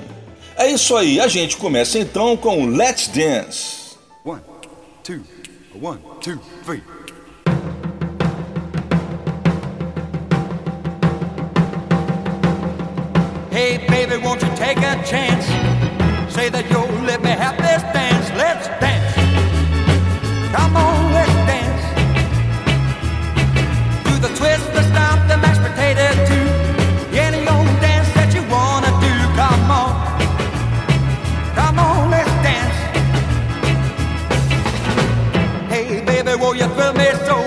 É 0.56 0.70
isso 0.70 0.94
aí, 0.96 1.18
a 1.18 1.26
gente 1.26 1.56
começa 1.56 1.98
então 1.98 2.36
com 2.36 2.66
Let's 2.66 3.08
Dance. 3.08 3.96
One, 4.24 4.42
two, 5.02 5.22
one, 5.80 5.98
two, 6.20 6.38
three. 6.64 6.93
Hey, 13.54 13.78
baby, 13.86 14.16
won't 14.16 14.42
you 14.42 14.48
take 14.56 14.78
a 14.78 15.00
chance? 15.06 15.46
Say 16.34 16.48
that 16.48 16.68
you'll 16.70 16.90
let 17.06 17.22
me 17.22 17.30
have 17.30 17.56
this 17.56 17.82
dance. 17.94 18.28
Let's 18.34 18.66
dance. 18.82 19.14
Come 20.50 20.74
on, 20.74 21.12
let's 21.14 21.30
dance. 21.46 21.84
Do 24.02 24.18
the 24.18 24.34
twist, 24.34 24.66
the 24.74 24.82
stomp, 24.90 25.28
the 25.30 25.36
mashed 25.38 25.62
potato 25.62 26.10
too. 26.26 26.48
Any 27.16 27.46
old 27.46 27.70
dance 27.78 28.10
that 28.18 28.34
you 28.34 28.42
wanna 28.50 28.90
do. 28.98 29.14
Come 29.38 29.70
on. 29.70 29.94
Come 31.54 31.78
on, 31.78 32.10
let's 32.10 32.34
dance. 32.42 32.78
Hey, 35.70 36.02
baby, 36.04 36.34
will 36.34 36.56
you 36.56 36.66
thrill 36.74 36.92
me 36.94 37.06
so? 37.24 37.43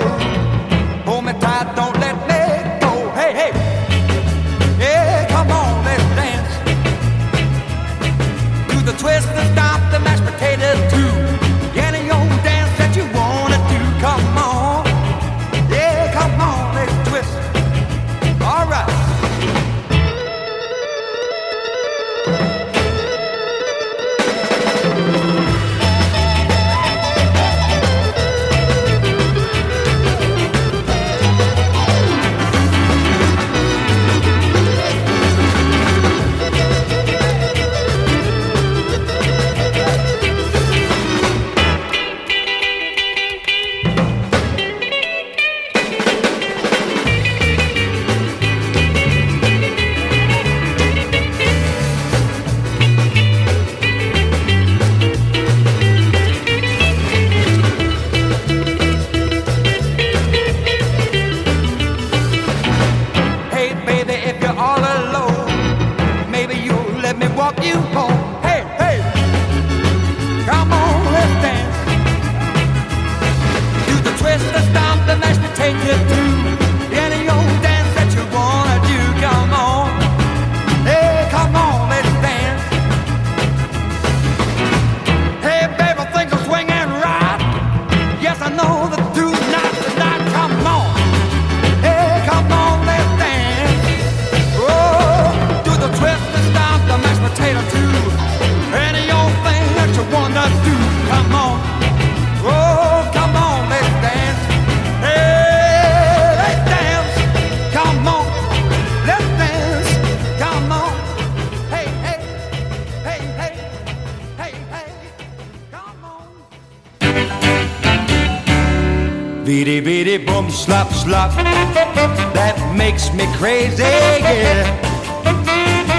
Slop 121.32 122.34
That 122.34 122.56
makes 122.76 123.14
me 123.14 123.26
crazy, 123.38 123.84
yeah. 123.84 124.64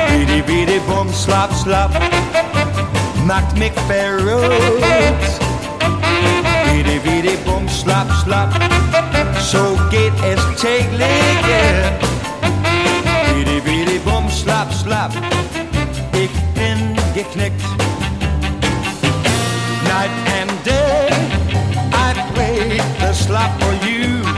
Beady 0.08 0.42
beady 0.42 0.78
boom 0.86 1.08
slop 1.12 1.52
slop. 1.52 1.90
Mac 3.26 3.44
McFerros 3.56 5.38
Beady 6.66 6.98
beady 6.98 7.36
boom 7.44 7.68
slop 7.68 8.08
slop. 8.24 8.50
So 9.40 9.76
geht 9.90 10.12
es 10.24 10.40
täglich, 10.60 11.38
yeah. 11.48 11.90
Beady 13.32 13.60
beady 13.60 13.98
boom 13.98 14.28
slop 14.30 14.72
slop. 14.72 15.12
Ich 16.12 16.30
bin 16.54 16.96
geknickt 17.14 17.62
Night 19.84 20.10
and 20.40 20.50
day 20.64 21.08
I 21.92 22.12
played 22.34 22.82
the 23.00 23.12
slop 23.12 23.50
for 23.60 23.74
you. 23.86 24.37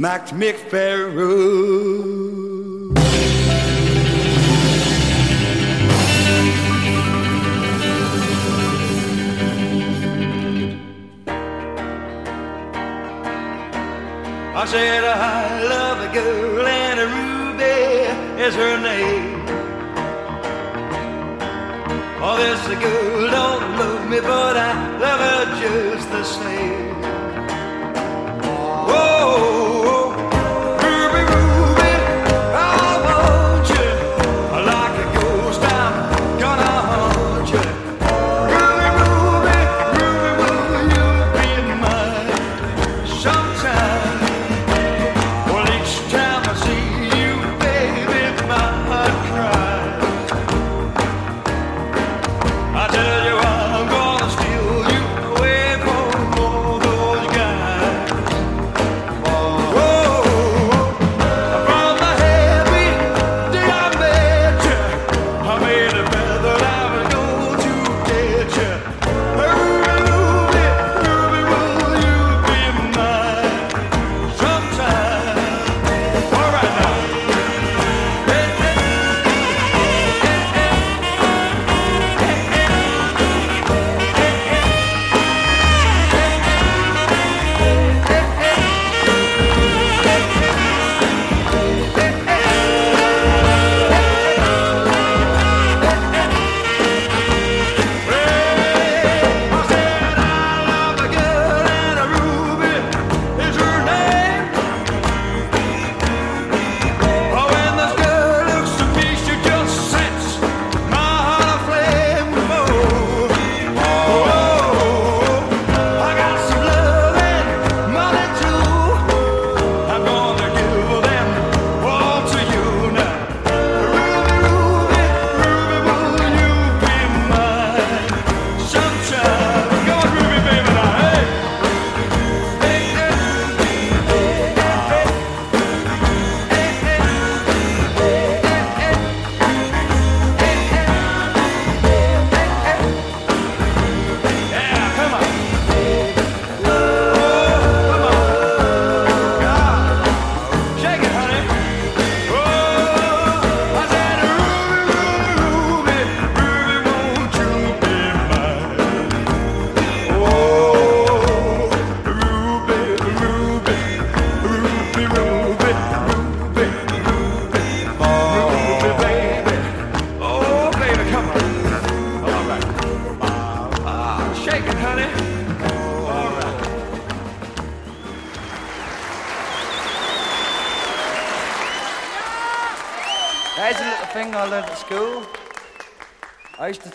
Max 0.00 0.32
McFarrow. 0.32 1.99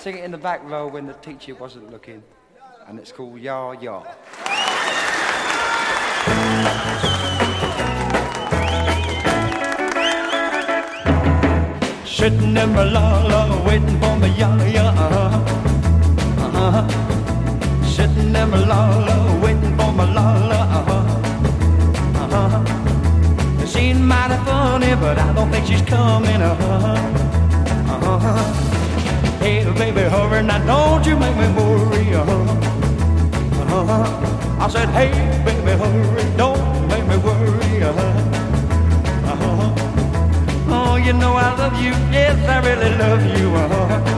sing 0.06 0.18
it 0.20 0.24
in 0.24 0.30
the 0.30 0.38
back 0.38 0.64
row 0.66 0.86
when 0.86 1.08
the 1.08 1.14
teacher 1.14 1.56
wasn't 1.56 1.90
looking, 1.90 2.22
and 2.88 3.00
it's 3.00 3.12
called 3.12 3.40
Yah 3.40 3.72
Yah. 3.72 4.04
Sitting 12.06 12.56
in 12.56 12.70
my 12.76 12.84
la 12.84 13.26
la, 13.32 13.66
waiting 13.66 14.00
for 14.00 14.16
my 14.18 14.28
yah 14.28 14.64
yah. 14.76 14.90
Uh-huh. 15.06 15.40
Uh-huh. 16.46 17.84
Sitting 17.88 18.36
in 18.36 18.50
my 18.52 18.64
la 18.64 18.82
la, 19.08 19.42
waiting 19.42 19.76
for 19.76 19.92
my 19.92 20.06
la 20.18 20.28
la. 20.52 20.62
Uh-huh. 20.82 21.02
Uh-huh. 22.24 23.64
It 23.64 23.68
seemed 23.68 24.02
mighty 24.02 24.38
funny, 24.46 24.94
but 25.02 25.18
I 25.18 25.34
don't 25.34 25.50
think 25.50 25.66
she's 25.66 25.82
coming. 25.82 26.44
Uh-huh. 26.44 26.94
Uh-huh. 27.90 28.75
Hey, 29.46 29.64
baby, 29.78 30.02
hurry 30.02 30.42
now, 30.42 30.58
don't 30.66 31.06
you 31.06 31.16
make 31.16 31.38
me 31.38 31.48
worry, 31.54 32.16
uh-huh. 32.16 32.34
uh-huh. 33.78 34.60
I 34.60 34.68
said, 34.70 34.90
hey, 34.90 35.12
baby, 35.46 35.78
hurry, 35.78 36.36
don't 36.36 36.88
make 36.88 37.06
me 37.06 37.16
worry, 37.18 37.84
uh-huh. 37.84 38.02
uh-huh. 39.32 39.76
Oh, 40.68 40.96
you 40.96 41.14
know 41.14 41.34
I 41.34 41.56
love 41.60 41.80
you, 41.80 41.92
yes, 42.10 42.44
I 42.50 42.58
really 42.68 42.98
love 42.98 43.24
you, 43.40 43.50
uh-huh. 43.54 44.15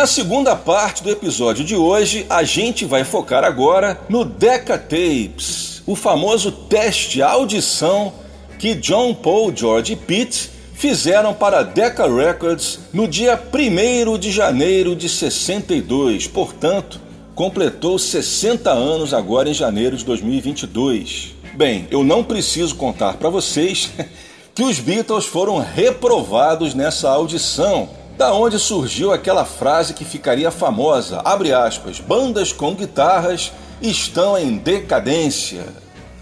Na 0.00 0.06
segunda 0.06 0.56
parte 0.56 1.02
do 1.02 1.10
episódio 1.10 1.62
de 1.62 1.76
hoje, 1.76 2.24
a 2.30 2.42
gente 2.42 2.86
vai 2.86 3.04
focar 3.04 3.44
agora 3.44 4.00
no 4.08 4.24
Decca 4.24 4.78
Tapes, 4.78 5.82
o 5.86 5.94
famoso 5.94 6.50
teste 6.50 7.20
audição 7.20 8.10
que 8.58 8.74
John 8.74 9.12
Paul, 9.12 9.54
George 9.54 9.92
e 9.92 9.96
Pete 9.96 10.48
fizeram 10.72 11.34
para 11.34 11.58
a 11.58 11.62
Decca 11.62 12.06
Records 12.10 12.80
no 12.94 13.06
dia 13.06 13.38
1 13.52 14.16
de 14.16 14.32
janeiro 14.32 14.96
de 14.96 15.06
62, 15.06 16.26
portanto, 16.26 16.98
completou 17.34 17.98
60 17.98 18.70
anos 18.70 19.12
agora 19.12 19.50
em 19.50 19.54
janeiro 19.54 19.98
de 19.98 20.04
2022. 20.06 21.34
Bem, 21.56 21.86
eu 21.90 22.02
não 22.02 22.24
preciso 22.24 22.74
contar 22.74 23.18
para 23.18 23.28
vocês 23.28 23.90
que 24.56 24.62
os 24.62 24.80
Beatles 24.80 25.26
foram 25.26 25.58
reprovados 25.58 26.72
nessa 26.72 27.10
audição 27.10 27.99
da 28.20 28.34
onde 28.34 28.58
surgiu 28.58 29.14
aquela 29.14 29.46
frase 29.46 29.94
que 29.94 30.04
ficaria 30.04 30.50
famosa, 30.50 31.22
abre 31.24 31.54
aspas, 31.54 32.00
bandas 32.00 32.52
com 32.52 32.74
guitarras 32.74 33.50
estão 33.80 34.36
em 34.36 34.58
decadência. 34.58 35.64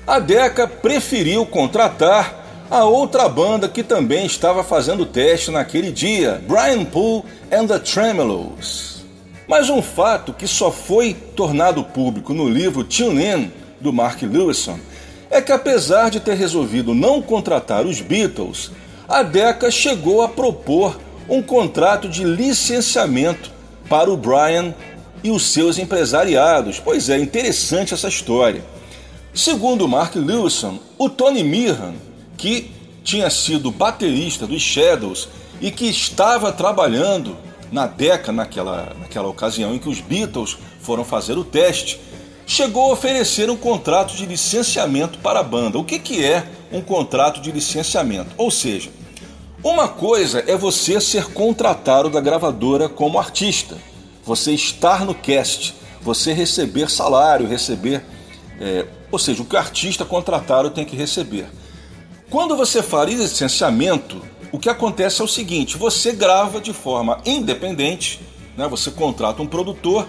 A 0.07 0.21
Deca 0.21 0.69
preferiu 0.69 1.45
contratar 1.45 2.67
a 2.71 2.85
outra 2.85 3.29
banda 3.29 3.69
que 3.69 3.83
também 3.83 4.25
estava 4.27 4.63
fazendo 4.63 5.05
teste 5.05 5.51
naquele 5.51 5.91
dia, 5.91 6.41
Brian 6.47 6.85
Poole 6.85 7.25
and 7.51 7.67
the 7.67 7.81
Tremolos. 7.81 9.05
Mas 9.49 9.69
um 9.69 9.83
fato 9.83 10.33
que 10.33 10.47
só 10.47 10.71
foi 10.71 11.15
tornado 11.35 11.83
público 11.83 12.33
no 12.33 12.49
livro 12.49 12.85
Tune 12.85 13.25
In, 13.25 13.53
do 13.81 13.93
Mark 13.93 14.23
Lewison, 14.23 14.79
é 15.29 15.41
que 15.41 15.51
apesar 15.51 16.13
de 16.13 16.21
ter 16.21 16.35
resolvido 16.35 16.95
não 16.95 17.21
contratar 17.21 17.85
os 17.85 18.01
Beatles, 18.01 18.71
a 19.09 19.25
Decca 19.25 19.69
chegou 19.69 20.23
a 20.23 20.29
propor 20.29 21.08
um 21.29 21.43
contrato 21.43 22.09
de 22.09 22.25
licenciamento 22.25 23.51
para 23.89 24.11
o 24.11 24.17
Brian 24.17 24.75
e 25.23 25.31
os 25.31 25.47
seus 25.47 25.79
empresariados. 25.79 26.81
Pois 26.81 27.09
é, 27.09 27.19
interessante 27.19 27.95
essa 27.95 28.09
história. 28.09 28.65
Segundo 29.35 29.87
Mark 29.87 30.15
Lewison, 30.15 30.79
o 30.97 31.09
Tony 31.09 31.45
Meehan, 31.45 31.95
que 32.37 32.71
tinha 33.05 33.31
sido 33.31 33.71
baterista 33.71 34.47
dos 34.47 34.63
Shadows 34.63 35.29
e 35.61 35.71
que 35.71 35.87
estava 35.87 36.53
trabalhando 36.53 37.37
na 37.71 37.87
década 37.87 38.33
naquela, 38.33 38.97
naquela 38.99 39.29
ocasião 39.29 39.75
em 39.75 39.79
que 39.79 39.89
os 39.89 40.01
Beatles 40.01 40.57
foram 40.81 41.05
fazer 41.05 41.37
o 41.37 41.45
teste, 41.45 42.01
chegou 42.47 42.91
a 42.91 42.93
oferecer 42.95 43.51
um 43.51 43.57
contrato 43.57 44.15
de 44.15 44.25
licenciamento 44.25 45.19
para 45.19 45.41
a 45.41 45.43
banda. 45.43 45.79
O 45.79 45.85
que, 45.85 45.99
que 45.99 46.25
é 46.25 46.47
um 46.73 46.81
contrato 46.81 47.41
de 47.41 47.53
licenciamento? 47.53 48.31
Ou 48.39 48.51
seja, 48.51 48.91
uma 49.63 49.89
coisa 49.89 50.45
é 50.47 50.57
você 50.57 51.01
ser 51.01 51.33
contratado 51.33 52.09
da 52.09 52.21
gravadora 52.21 52.89
como 52.89 53.19
artista, 53.19 53.77
você 54.25 54.53
estar 54.53 55.05
no 55.05 55.15
cast, 55.15 55.75
você 56.01 56.33
receber 56.33 56.89
salário, 56.91 57.49
receber. 57.49 58.05
É, 58.61 58.87
ou 59.11 59.19
seja, 59.19 59.43
o 59.43 59.45
que 59.45 59.57
o 59.57 59.59
artista 59.59 60.05
contratado 60.05 60.71
tem 60.71 60.85
que 60.85 60.97
receber. 60.97 61.47
Quando 62.31 62.57
você 62.57 62.83
faz 62.83 63.09
licenciamento, 63.09 64.23
o 64.53 64.59
que 64.59 64.69
acontece 64.69 65.21
é 65.21 65.25
o 65.25 65.29
seguinte: 65.29 65.77
você 65.77 66.13
grava 66.13 66.61
de 66.61 66.73
forma 66.73 67.21
independente, 67.25 68.21
né? 68.57 68.69
você 68.69 68.91
contrata 68.91 69.43
um 69.43 69.47
produtor, 69.47 70.07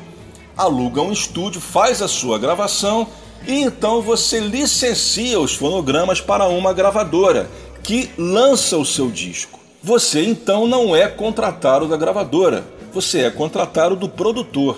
aluga 0.55 1.01
um 1.01 1.11
estúdio, 1.11 1.59
faz 1.59 2.01
a 2.01 2.07
sua 2.07 2.37
gravação 2.37 3.07
e 3.47 3.61
então 3.61 4.01
você 4.01 4.39
licencia 4.39 5.39
os 5.39 5.55
fonogramas 5.55 6.19
para 6.19 6.47
uma 6.47 6.73
gravadora 6.73 7.49
que 7.83 8.09
lança 8.17 8.77
o 8.77 8.85
seu 8.85 9.09
disco. 9.09 9.59
Você 9.81 10.23
então 10.23 10.67
não 10.67 10.95
é 10.95 11.07
contratado 11.07 11.87
da 11.87 11.95
gravadora, 11.95 12.63
você 12.93 13.19
é 13.21 13.29
contratado 13.29 13.95
do 13.95 14.09
produtor. 14.09 14.77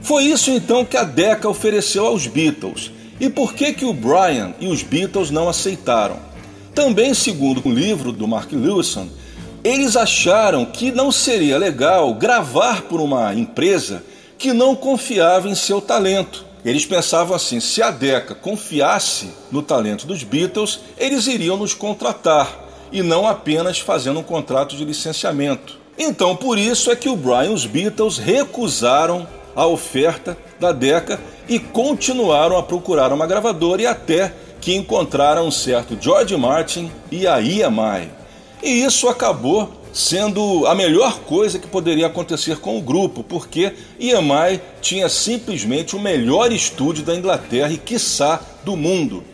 Foi 0.00 0.24
isso 0.24 0.50
então 0.50 0.84
que 0.84 0.96
a 0.96 1.04
Decca 1.04 1.48
ofereceu 1.48 2.06
aos 2.06 2.26
Beatles. 2.26 2.90
E 3.20 3.28
por 3.28 3.52
que 3.52 3.72
que 3.72 3.84
o 3.84 3.92
Brian 3.92 4.54
e 4.60 4.68
os 4.68 4.82
Beatles 4.82 5.30
não 5.30 5.48
aceitaram? 5.48 6.16
Também, 6.74 7.12
segundo 7.12 7.60
o 7.64 7.72
livro 7.72 8.12
do 8.12 8.28
Mark 8.28 8.52
Lewison, 8.52 9.08
eles 9.64 9.96
acharam 9.96 10.64
que 10.64 10.92
não 10.92 11.10
seria 11.10 11.58
legal 11.58 12.14
gravar 12.14 12.82
por 12.82 13.00
uma 13.00 13.34
empresa 13.34 14.04
que 14.38 14.52
não 14.52 14.76
confiava 14.76 15.48
em 15.48 15.54
seu 15.54 15.80
talento. 15.80 16.46
Eles 16.68 16.84
pensavam 16.84 17.34
assim: 17.34 17.60
se 17.60 17.82
a 17.82 17.90
Decca 17.90 18.34
confiasse 18.34 19.30
no 19.50 19.62
talento 19.62 20.06
dos 20.06 20.22
Beatles, 20.22 20.80
eles 20.98 21.26
iriam 21.26 21.56
nos 21.56 21.72
contratar 21.72 22.66
e 22.92 23.02
não 23.02 23.26
apenas 23.26 23.78
fazendo 23.78 24.20
um 24.20 24.22
contrato 24.22 24.76
de 24.76 24.84
licenciamento. 24.84 25.78
Então, 25.98 26.36
por 26.36 26.58
isso 26.58 26.90
é 26.90 26.96
que 26.96 27.08
o 27.08 27.16
Brian 27.16 27.46
e 27.46 27.54
os 27.54 27.64
Beatles 27.64 28.18
recusaram 28.18 29.26
a 29.56 29.66
oferta 29.66 30.36
da 30.60 30.70
Decca 30.70 31.18
e 31.48 31.58
continuaram 31.58 32.58
a 32.58 32.62
procurar 32.62 33.14
uma 33.14 33.26
gravadora 33.26 33.82
e 33.82 33.86
até 33.86 34.34
que 34.60 34.74
encontraram 34.74 35.46
um 35.46 35.50
certo 35.50 35.96
George 35.98 36.36
Martin 36.36 36.92
e 37.10 37.26
a 37.26 37.40
EMI. 37.40 38.10
E 38.62 38.84
isso 38.84 39.08
acabou 39.08 39.77
sendo 39.98 40.64
a 40.68 40.76
melhor 40.76 41.18
coisa 41.22 41.58
que 41.58 41.66
poderia 41.66 42.06
acontecer 42.06 42.58
com 42.58 42.78
o 42.78 42.80
grupo, 42.80 43.24
porque 43.24 43.72
EMI 43.98 44.60
tinha 44.80 45.08
simplesmente 45.08 45.96
o 45.96 46.00
melhor 46.00 46.52
estúdio 46.52 47.02
da 47.02 47.16
Inglaterra 47.16 47.72
e, 47.72 47.78
quiçá, 47.78 48.40
do 48.64 48.76
mundo. 48.76 49.24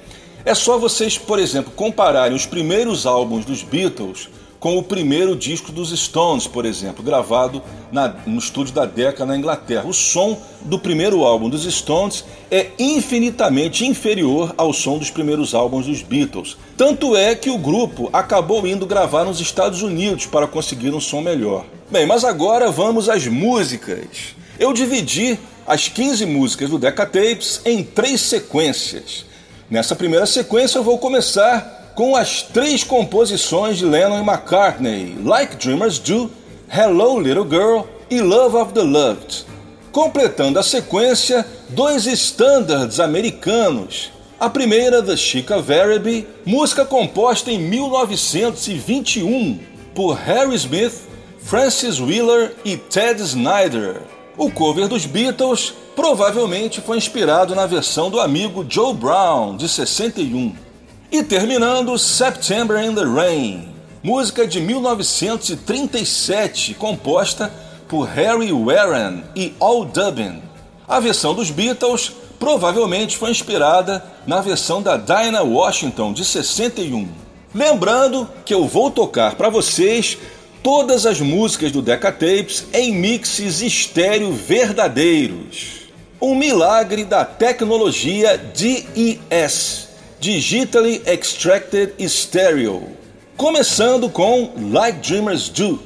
É 0.42 0.54
só 0.54 0.78
vocês, 0.78 1.18
por 1.18 1.38
exemplo, 1.38 1.70
compararem 1.76 2.34
os 2.34 2.46
primeiros 2.46 3.04
álbuns 3.04 3.44
dos 3.44 3.62
Beatles 3.62 4.30
com 4.64 4.78
o 4.78 4.82
primeiro 4.82 5.36
disco 5.36 5.70
dos 5.70 5.90
Stones, 5.90 6.46
por 6.46 6.64
exemplo, 6.64 7.04
gravado 7.04 7.62
na, 7.92 8.08
no 8.26 8.38
estúdio 8.38 8.72
da 8.72 8.86
Decca 8.86 9.26
na 9.26 9.36
Inglaterra. 9.36 9.86
O 9.86 9.92
som 9.92 10.40
do 10.62 10.78
primeiro 10.78 11.22
álbum 11.22 11.50
dos 11.50 11.70
Stones 11.70 12.24
é 12.50 12.70
infinitamente 12.78 13.84
inferior 13.84 14.54
ao 14.56 14.72
som 14.72 14.96
dos 14.96 15.10
primeiros 15.10 15.54
álbuns 15.54 15.84
dos 15.84 16.00
Beatles. 16.00 16.56
Tanto 16.78 17.14
é 17.14 17.34
que 17.34 17.50
o 17.50 17.58
grupo 17.58 18.08
acabou 18.10 18.66
indo 18.66 18.86
gravar 18.86 19.24
nos 19.24 19.38
Estados 19.38 19.82
Unidos 19.82 20.24
para 20.24 20.46
conseguir 20.46 20.94
um 20.94 21.00
som 21.00 21.20
melhor. 21.20 21.66
Bem, 21.90 22.06
mas 22.06 22.24
agora 22.24 22.70
vamos 22.70 23.10
às 23.10 23.26
músicas. 23.26 24.34
Eu 24.58 24.72
dividi 24.72 25.38
as 25.66 25.88
15 25.88 26.24
músicas 26.24 26.70
do 26.70 26.78
Decca 26.78 27.04
Tapes 27.04 27.60
em 27.66 27.84
três 27.84 28.22
sequências. 28.22 29.26
Nessa 29.68 29.94
primeira 29.94 30.24
sequência 30.24 30.78
eu 30.78 30.82
vou 30.82 30.96
começar 30.96 31.83
com 31.94 32.16
as 32.16 32.42
três 32.42 32.82
composições 32.82 33.78
de 33.78 33.84
Lennon 33.84 34.18
e 34.18 34.26
McCartney, 34.26 35.16
Like 35.24 35.56
Dreamers 35.56 35.98
Do, 35.98 36.30
Hello 36.68 37.20
Little 37.20 37.48
Girl 37.48 37.82
e 38.10 38.20
Love 38.20 38.56
of 38.56 38.72
the 38.72 38.82
Loved. 38.82 39.46
Completando 39.92 40.58
a 40.58 40.62
sequência, 40.62 41.46
dois 41.68 42.06
standards 42.06 42.98
americanos. 42.98 44.10
A 44.40 44.50
primeira, 44.50 45.00
The 45.00 45.16
Chica 45.16 45.62
Verity, 45.62 46.26
música 46.44 46.84
composta 46.84 47.52
em 47.52 47.58
1921 47.58 49.60
por 49.94 50.14
Harry 50.14 50.56
Smith, 50.56 51.02
Francis 51.38 52.00
Wheeler 52.00 52.56
e 52.64 52.76
Ted 52.76 53.22
Snyder. 53.22 54.02
O 54.36 54.50
cover 54.50 54.88
dos 54.88 55.06
Beatles 55.06 55.72
provavelmente 55.94 56.80
foi 56.80 56.96
inspirado 56.96 57.54
na 57.54 57.66
versão 57.66 58.10
do 58.10 58.20
amigo 58.20 58.66
Joe 58.68 58.92
Brown, 58.92 59.56
de 59.56 59.68
61. 59.68 60.63
E 61.14 61.22
terminando, 61.22 61.96
September 61.96 62.82
in 62.82 62.92
the 62.92 63.04
Rain, 63.04 63.68
música 64.02 64.44
de 64.48 64.60
1937, 64.60 66.74
composta 66.74 67.54
por 67.86 68.08
Harry 68.08 68.50
Warren 68.50 69.22
e 69.36 69.54
Al 69.60 69.84
Dubin. 69.84 70.42
A 70.88 70.98
versão 70.98 71.32
dos 71.32 71.52
Beatles 71.52 72.10
provavelmente 72.36 73.16
foi 73.16 73.30
inspirada 73.30 74.04
na 74.26 74.40
versão 74.40 74.82
da 74.82 74.96
Dinah 74.96 75.44
Washington 75.44 76.12
de 76.12 76.24
61. 76.24 77.06
Lembrando 77.54 78.28
que 78.44 78.52
eu 78.52 78.66
vou 78.66 78.90
tocar 78.90 79.36
para 79.36 79.48
vocês 79.48 80.18
todas 80.64 81.06
as 81.06 81.20
músicas 81.20 81.70
do 81.70 81.80
Decca 81.80 82.10
Tapes 82.10 82.66
em 82.72 82.92
mixes 82.92 83.62
estéreo 83.62 84.32
verdadeiros. 84.32 85.82
Um 86.20 86.34
milagre 86.34 87.04
da 87.04 87.24
tecnologia 87.24 88.36
DES 88.36 89.93
Digitally 90.24 91.02
Extracted 91.06 91.92
Stereo, 92.08 92.88
começando 93.36 94.08
com 94.08 94.54
Like 94.72 95.06
Dreamers 95.06 95.50
Do. 95.50 95.78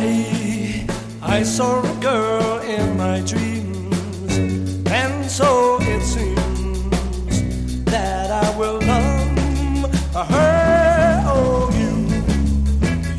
I, 0.00 0.86
I 1.20 1.42
saw 1.44 1.82
a 1.82 1.94
girl 2.00 2.62
in 2.62 2.96
my 2.96 3.20
dreams, 3.26 4.38
and 4.90 5.30
so 5.30 5.76
it 5.82 6.02
seems 6.02 7.84
that 7.84 8.30
I 8.30 8.48
will 8.56 8.80
love 8.86 9.92
her. 10.14 11.22
Oh, 11.26 11.68
you, 11.74 12.06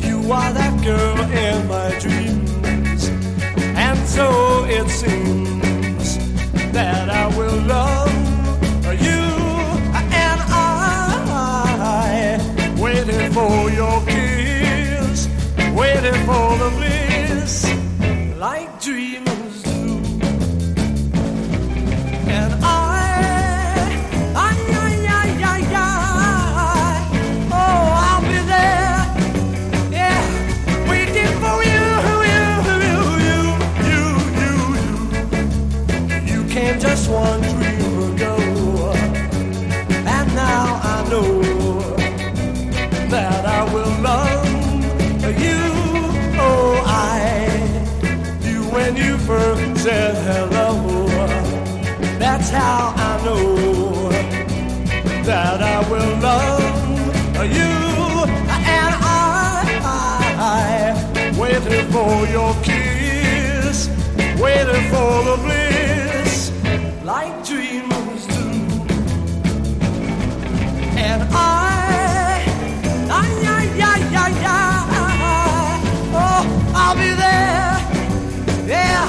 you 0.10 0.32
are 0.32 0.52
that 0.52 0.82
girl 0.84 1.20
in 1.30 1.68
my 1.68 1.92
dreams, 2.00 3.12
and 3.78 4.00
so 4.08 4.66
it 4.66 4.90
seems 4.90 5.25
for 62.06 62.28
your 62.28 62.54
kiss, 62.62 63.90
waiting 64.40 64.86
for 64.92 65.12
the 65.30 65.38
bliss 65.44 66.52
like 67.04 67.34
dreamers 67.44 68.28
do. 68.28 68.46
And 71.08 71.24
I, 71.32 72.46
I, 73.10 73.26
I, 73.48 73.66
I, 73.82 74.00
I, 74.22 74.32
I, 74.46 74.62
oh, 76.24 76.44
I'll 76.76 76.96
be 76.96 77.12
there, 77.26 77.76
yeah, 78.68 79.06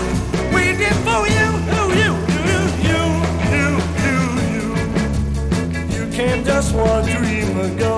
waiting 0.54 0.98
for 1.06 1.22
you, 1.36 1.46
you, 1.72 1.82
you, 2.00 2.10
you, 2.88 3.00
you, 3.52 3.68
you, 4.04 4.20
you. 4.54 4.66
You 5.96 6.02
came 6.12 6.40
just 6.44 6.74
one 6.74 7.04
dream 7.04 7.58
ago, 7.58 7.95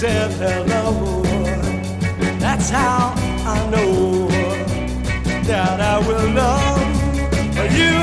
said 0.00 0.32
hello. 0.40 1.22
That's 2.38 2.70
how 2.70 3.12
I 3.44 3.68
know 3.70 4.28
that 5.44 5.78
I 5.78 5.98
will 5.98 6.30
love 6.30 6.80
you. 7.78 7.96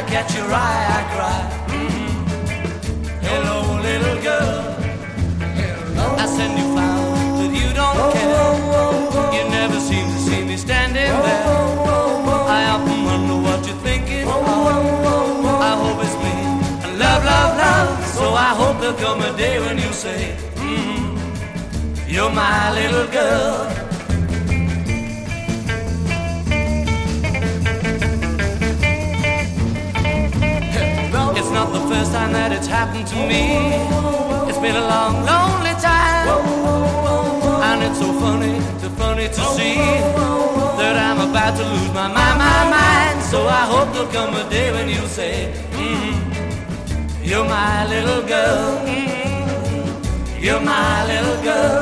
Catch 0.09 0.35
your 0.35 0.51
eye, 0.51 0.85
I 0.97 1.01
cry. 1.13 1.39
Mm-hmm. 1.69 2.09
Hello, 3.21 3.57
little 3.79 4.19
girl. 4.23 4.73
Hello. 5.37 6.15
I 6.17 6.25
send 6.25 6.57
you 6.57 6.65
flowers, 6.73 7.37
that 7.39 7.51
you 7.53 7.69
don't 7.79 7.95
oh, 7.95 8.11
care. 8.11 8.41
Oh, 8.41 9.09
oh, 9.13 9.35
you 9.35 9.43
never 9.51 9.79
seem 9.79 10.07
to 10.07 10.17
see 10.17 10.43
me 10.43 10.57
standing 10.57 10.95
there. 10.95 11.13
I 11.13 12.71
often 12.73 13.05
wonder 13.05 13.37
what 13.47 13.67
you're 13.67 13.77
thinking. 13.85 14.27
I 14.27 15.73
hope 15.77 16.03
it's 16.03 16.17
me. 16.25 16.35
And 16.89 16.97
love, 16.97 17.23
love, 17.23 17.57
love. 17.57 18.05
So 18.07 18.33
I 18.33 18.51
hope 18.59 18.81
there'll 18.81 18.97
come 18.97 19.21
a 19.21 19.37
day 19.37 19.59
when 19.59 19.77
you 19.77 19.93
say, 19.93 20.35
mm-hmm. 20.55 22.09
You're 22.09 22.31
my 22.31 22.73
little 22.73 23.05
girl. 23.11 23.88
First 32.09 32.17
time 32.17 32.33
that 32.33 32.51
it's 32.51 32.67
happened 32.67 33.07
to 33.07 33.15
me. 33.15 33.43
It's 34.49 34.57
been 34.57 34.75
a 34.75 34.87
long, 34.93 35.13
lonely 35.29 35.75
time. 35.77 36.27
And 37.67 37.83
it's 37.83 37.99
so 37.99 38.09
funny, 38.19 38.59
so 38.81 38.89
funny 38.97 39.27
to 39.27 39.41
see 39.57 39.77
that 40.79 40.95
I'm 40.97 41.29
about 41.29 41.57
to 41.57 41.63
lose 41.63 41.93
my 41.93 42.07
mind, 42.07 42.37
my 42.47 42.61
mind. 42.77 43.21
So 43.31 43.47
I 43.47 43.63
hope 43.71 43.93
there'll 43.93 44.11
come 44.11 44.33
a 44.35 44.49
day 44.49 44.71
when 44.71 44.87
you 44.89 45.05
say, 45.07 45.53
mm, 45.73 46.13
You're 47.23 47.45
my 47.45 47.85
little 47.87 48.23
girl. 48.27 48.87
You're 50.39 50.61
my 50.61 51.05
little 51.11 51.39
girl. 51.43 51.81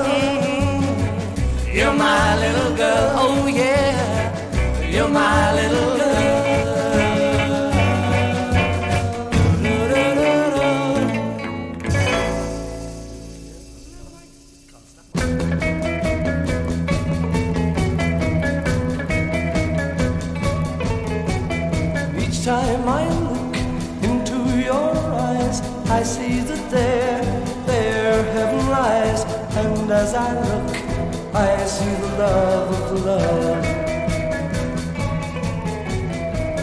You're 1.77 1.93
my 1.93 2.37
little 2.43 2.75
girl. 2.75 3.11
Oh, 3.21 3.47
yeah. 3.47 4.89
You're 4.89 5.09
my 5.09 5.53
little 5.53 5.96
as 30.07 30.13
I 30.15 30.31
look, 30.47 30.71
I 31.35 31.65
see 31.65 31.95
the 32.03 32.11
love 32.23 32.69
of 32.79 33.05
love. 33.05 33.65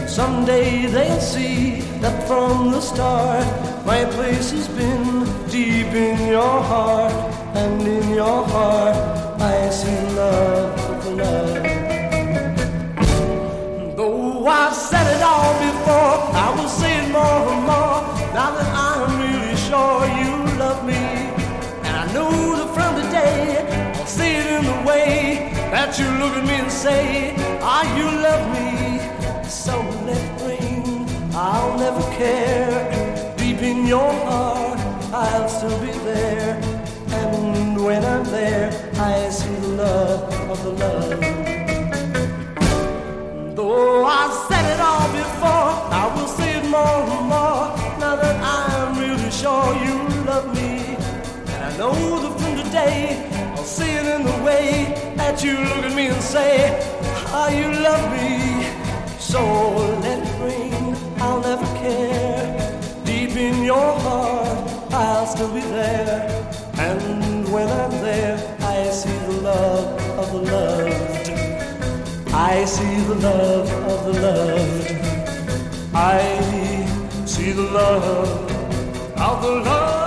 Someday 0.09 0.87
they'll 0.87 1.19
see 1.19 1.81
that 2.01 2.27
from 2.27 2.71
the 2.71 2.81
start, 2.81 3.45
my 3.85 4.05
place 4.05 4.49
has 4.51 4.67
been 4.69 5.25
deep 5.49 5.93
in 5.93 6.27
your 6.27 6.61
heart. 6.71 7.13
And 7.55 7.87
in 7.87 8.09
your 8.09 8.43
heart, 8.53 9.14
care. 32.25 33.35
Deep 33.37 33.61
in 33.71 33.79
your 33.93 34.11
heart, 34.27 34.79
I'll 35.13 35.49
still 35.57 35.79
be 35.85 35.93
there. 36.11 36.51
And 37.21 37.83
when 37.85 38.01
I'm 38.13 38.25
there, 38.39 38.67
I 39.11 39.29
see 39.37 39.55
the 39.65 39.71
love 39.83 40.21
of 40.53 40.59
the 40.65 40.73
love. 40.83 41.19
Though 43.57 44.05
I've 44.19 44.35
said 44.47 44.65
it 44.73 44.79
all 44.89 45.07
before, 45.21 45.71
I 46.01 46.03
will 46.13 46.31
say 46.37 46.49
it 46.59 46.67
more 46.77 46.99
and 47.15 47.25
more. 47.33 47.63
Now 48.03 48.15
that 48.23 48.37
I'm 48.57 48.91
really 49.03 49.31
sure 49.41 49.67
you 49.85 49.95
love 50.31 50.47
me, 50.59 50.71
and 51.53 51.61
I 51.69 51.71
know 51.79 51.95
that 52.23 52.33
from 52.39 52.53
today 52.63 52.99
I'll 53.55 53.69
see 53.77 53.91
it 54.01 54.07
in 54.15 54.21
the 54.31 54.37
way 54.47 54.65
that 55.19 55.35
you 55.43 55.53
look 55.71 55.83
at 55.89 55.93
me 55.99 56.05
and 56.13 56.23
say, 56.35 56.51
"Ah, 57.37 57.49
you 57.59 57.67
love 57.87 58.05
me." 58.17 58.29
So 59.31 59.41
let 60.05 60.17
it 60.27 60.35
rain, 60.45 60.83
I'll 61.17 61.41
never 61.41 61.65
care. 61.77 62.81
Deep 63.05 63.35
in 63.35 63.63
your 63.63 63.99
heart, 63.99 64.93
I'll 64.93 65.25
still 65.25 65.53
be 65.53 65.61
there. 65.61 66.29
And 66.77 67.51
when 67.51 67.67
I'm 67.69 67.91
there, 68.01 68.37
I 68.61 68.89
see 68.89 69.17
the 69.27 69.41
love 69.41 70.01
of 70.19 70.31
the 70.33 70.41
loved. 70.51 71.29
I 72.33 72.65
see 72.65 72.95
the 73.11 73.15
love 73.15 73.69
of 73.91 74.05
the 74.05 74.21
loved. 74.21 74.91
I 75.93 77.25
see 77.25 77.51
the 77.51 77.63
love 77.63 78.51
of 79.17 79.41
the 79.41 79.51
loved. 79.69 80.04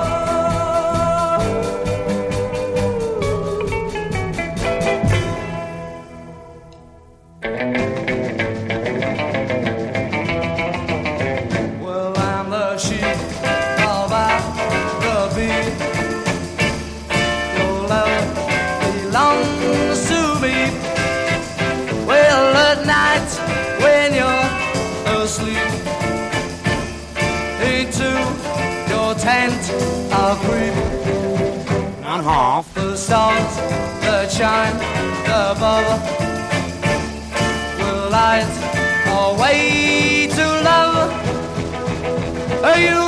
Half 33.09 33.39
the 33.39 33.49
stars 33.49 33.57
that 34.03 34.31
shine 34.31 34.77
above 35.27 36.01
will 37.79 38.11
light 38.11 38.47
our 39.09 39.39
way 39.41 40.27
to 40.29 40.45
love. 40.63 41.11
You 42.79 43.08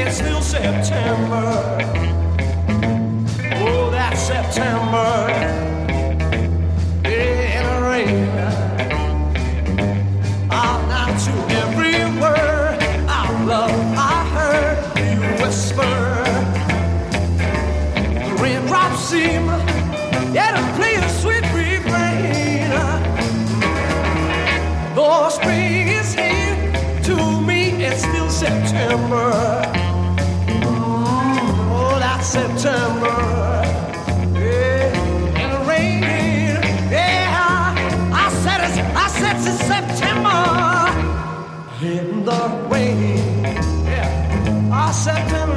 it's 0.00 0.16
still 0.18 0.40
September. 0.40 1.78
Oh, 3.54 3.90
that 3.90 4.16
September 4.16 5.28
in 7.04 7.64
the 7.64 7.80
rain. 7.82 8.26
Now 10.50 11.06
to 11.24 11.32
every 11.62 11.98
word 12.20 12.78
love 13.46 13.70
I 13.96 14.24
heard 14.34 14.78
you 14.98 15.20
whisper. 15.42 15.96
The 18.04 18.42
raindrops 18.42 19.00
seem 19.00 19.46
to 19.46 20.74
play 20.76 20.94
a 20.94 21.08
sweet 21.20 21.44
refrain. 21.52 22.70
Though 24.94 25.28
spring 25.30 25.88
is 25.88 26.14
here, 26.14 26.56
to 27.04 27.40
me 27.40 27.84
it's 27.84 28.02
still 28.02 28.30
September. 28.30 29.57
In 41.80 42.24
the 42.24 42.66
rain. 42.68 43.44
Yeah, 43.44 44.70
I 44.72 44.90
September 44.90 45.47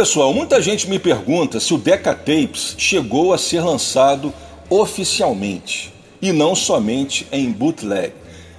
pessoal, 0.00 0.32
muita 0.32 0.62
gente 0.62 0.88
me 0.88 0.98
pergunta 0.98 1.60
se 1.60 1.74
o 1.74 1.76
Decca 1.76 2.14
Tapes 2.14 2.74
chegou 2.78 3.34
a 3.34 3.38
ser 3.38 3.60
lançado 3.60 4.32
oficialmente 4.70 5.92
e 6.22 6.32
não 6.32 6.54
somente 6.54 7.26
em 7.30 7.52
bootleg. 7.52 8.14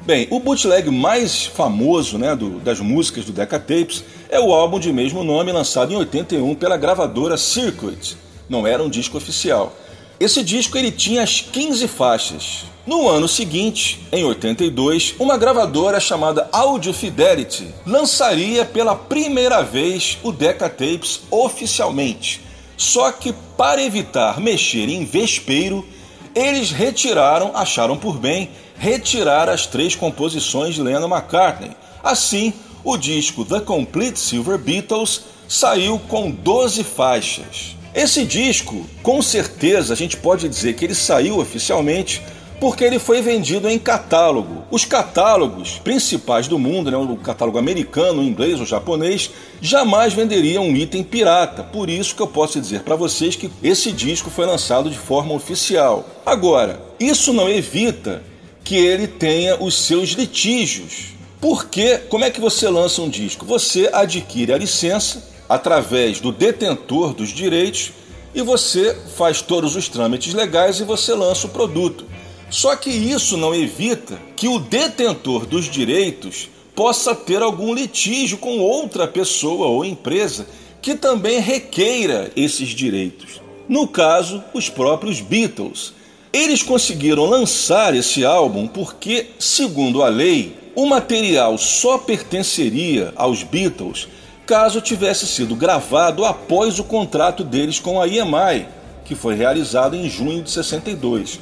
Bem, 0.05 0.27
o 0.30 0.39
bootleg 0.39 0.91
mais 0.91 1.47
famoso 1.47 2.19
né, 2.19 2.35
do- 2.35 2.59
das 2.59 2.80
músicas 2.80 3.26
do 3.26 3.31
Decca 3.31 3.57
Tapes 3.59 4.03
é 4.30 4.39
o 4.39 4.53
álbum 4.53 4.80
de 4.80 4.93
mesmo 4.93 5.23
nome 5.23 5.51
lançado 5.51 5.91
em 5.91 5.95
81 5.95 6.53
pela 6.53 6.77
gravadora 6.77 7.35
Circuit. 7.38 8.15
Não 8.47 8.68
era 8.68 8.84
um 8.84 8.89
disco 8.89 9.18
oficial. 9.18 9.76
Esse 10.22 10.43
disco 10.43 10.77
ele 10.77 10.91
tinha 10.91 11.23
as 11.23 11.41
15 11.41 11.88
faixas. 11.88 12.65
No 12.85 13.10
ano 13.10 13.27
seguinte, 13.27 14.06
em 14.11 14.23
82, 14.23 15.15
uma 15.18 15.35
gravadora 15.35 15.99
chamada 15.99 16.48
Audio 16.52 16.93
Fidelity 16.93 17.73
lançaria 17.88 18.64
pela 18.64 18.95
primeira 18.95 19.64
vez 19.64 20.19
o 20.22 20.31
Decca 20.31 20.69
Tapes 20.69 21.22
oficialmente. 21.31 22.39
Só 22.77 23.11
que 23.11 23.34
para 23.57 23.81
evitar 23.81 24.39
mexer 24.39 24.89
em 24.89 25.03
vespeiro, 25.03 25.84
eles 26.35 26.69
retiraram, 26.69 27.57
acharam 27.57 27.98
por 27.98 28.19
bem, 28.19 28.52
retirar 28.77 29.49
as 29.49 29.65
três 29.65 29.95
composições 29.95 30.76
de 30.76 30.84
Lennon 30.84 31.10
McCartney. 31.10 31.72
Assim, 32.03 32.53
o 32.84 32.95
disco 32.95 33.43
The 33.43 33.61
Complete 33.61 34.19
Silver 34.19 34.60
Beatles 34.60 35.23
saiu 35.48 35.98
com 35.98 36.30
12 36.30 36.84
faixas. 36.84 37.80
Esse 37.93 38.23
disco, 38.23 38.85
com 39.03 39.22
certeza, 39.22 39.93
a 39.93 39.97
gente 39.97 40.15
pode 40.15 40.47
dizer 40.47 40.73
que 40.76 40.85
ele 40.85 40.95
saiu 40.95 41.39
oficialmente 41.39 42.22
porque 42.57 42.84
ele 42.84 42.99
foi 42.99 43.22
vendido 43.22 43.68
em 43.68 43.77
catálogo. 43.77 44.63
Os 44.72 44.85
catálogos 44.85 45.80
principais 45.84 46.47
do 46.47 46.57
mundo, 46.57 46.89
né, 46.91 46.95
o 46.95 47.18
catálogo 47.18 47.57
americano, 47.57 48.22
o 48.22 48.23
inglês 48.23 48.59
ou 48.59 48.65
japonês, 48.65 49.31
jamais 49.59 50.13
venderiam 50.13 50.63
um 50.63 50.76
item 50.76 51.03
pirata. 51.03 51.63
Por 51.63 51.89
isso 51.89 52.15
que 52.15 52.22
eu 52.22 52.27
posso 52.27 52.61
dizer 52.61 52.81
para 52.81 52.95
vocês 52.95 53.35
que 53.35 53.51
esse 53.61 53.91
disco 53.91 54.30
foi 54.30 54.45
lançado 54.45 54.89
de 54.89 54.97
forma 54.97 55.34
oficial. 55.34 56.07
Agora, 56.26 56.80
isso 56.99 57.34
não 57.34 57.49
evita 57.49 58.23
que 58.63 58.76
ele 58.76 59.07
tenha 59.07 59.61
os 59.61 59.73
seus 59.73 60.11
litígios. 60.11 61.07
Porque 61.41 61.97
como 61.97 62.23
é 62.23 62.30
que 62.30 62.39
você 62.39 62.69
lança 62.69 63.01
um 63.01 63.09
disco? 63.09 63.45
Você 63.47 63.89
adquire 63.91 64.53
a 64.53 64.57
licença 64.57 65.30
através 65.52 66.22
do 66.22 66.32
detentor 66.32 67.14
dos 67.14 67.28
direitos 67.28 67.91
e 68.34 68.41
você 68.41 68.98
faz 69.18 69.41
todos 69.41 69.76
os 69.76 69.90
trâmites 69.90 70.34
legais 70.34 70.80
e 70.80 70.86
você 70.86 71.14
lança 71.14 71.45
o 71.45 71.49
produto. 71.49 72.06
Só 72.49 72.73
que 72.73 72.90
isso 72.90 73.36
não 73.36 73.53
evita 73.53 74.18
que 74.38 74.48
o 74.48 74.60
detentor 74.60 75.45
dos 75.45 75.65
direitos 75.65 76.48
possa 76.73 77.14
ter 77.14 77.41
algum 77.41 77.73
litígio 77.73 78.38
com 78.38 78.60
outra 78.60 79.06
pessoa 79.06 79.68
ou 79.68 79.84
empresa 79.84 80.48
que 80.82 80.95
também 80.95 81.41
requeira 81.41 82.32
esses 82.34 82.69
direitos. 82.69 83.41
No 83.68 83.90
caso, 83.90 84.41
os 84.53 84.69
próprios 84.69 85.19
Beatles. 85.19 85.94
Eles 86.32 86.64
conseguiram 86.64 87.26
lançar 87.26 87.94
esse 87.94 88.23
álbum 88.23 88.68
porque, 88.68 89.32
segundo 89.38 90.02
a 90.02 90.07
lei, 90.07 90.56
o 90.73 90.86
material 90.86 91.57
só 91.57 91.98
pertenceria 91.98 93.11
aos 93.18 93.44
Beatles 93.44 94.07
caso 94.52 94.82
tivesse 94.82 95.26
sido 95.26 95.56
gravado 95.56 96.26
após 96.26 96.78
o 96.78 96.84
contrato 96.84 97.41
deles 97.41 97.80
com 97.80 98.02
a 98.02 98.06
EMI, 98.06 98.68
que 99.06 99.15
foi 99.15 99.34
realizado 99.34 99.95
em 99.95 100.10
junho 100.10 100.44
de 100.44 100.52
62. 100.52 101.40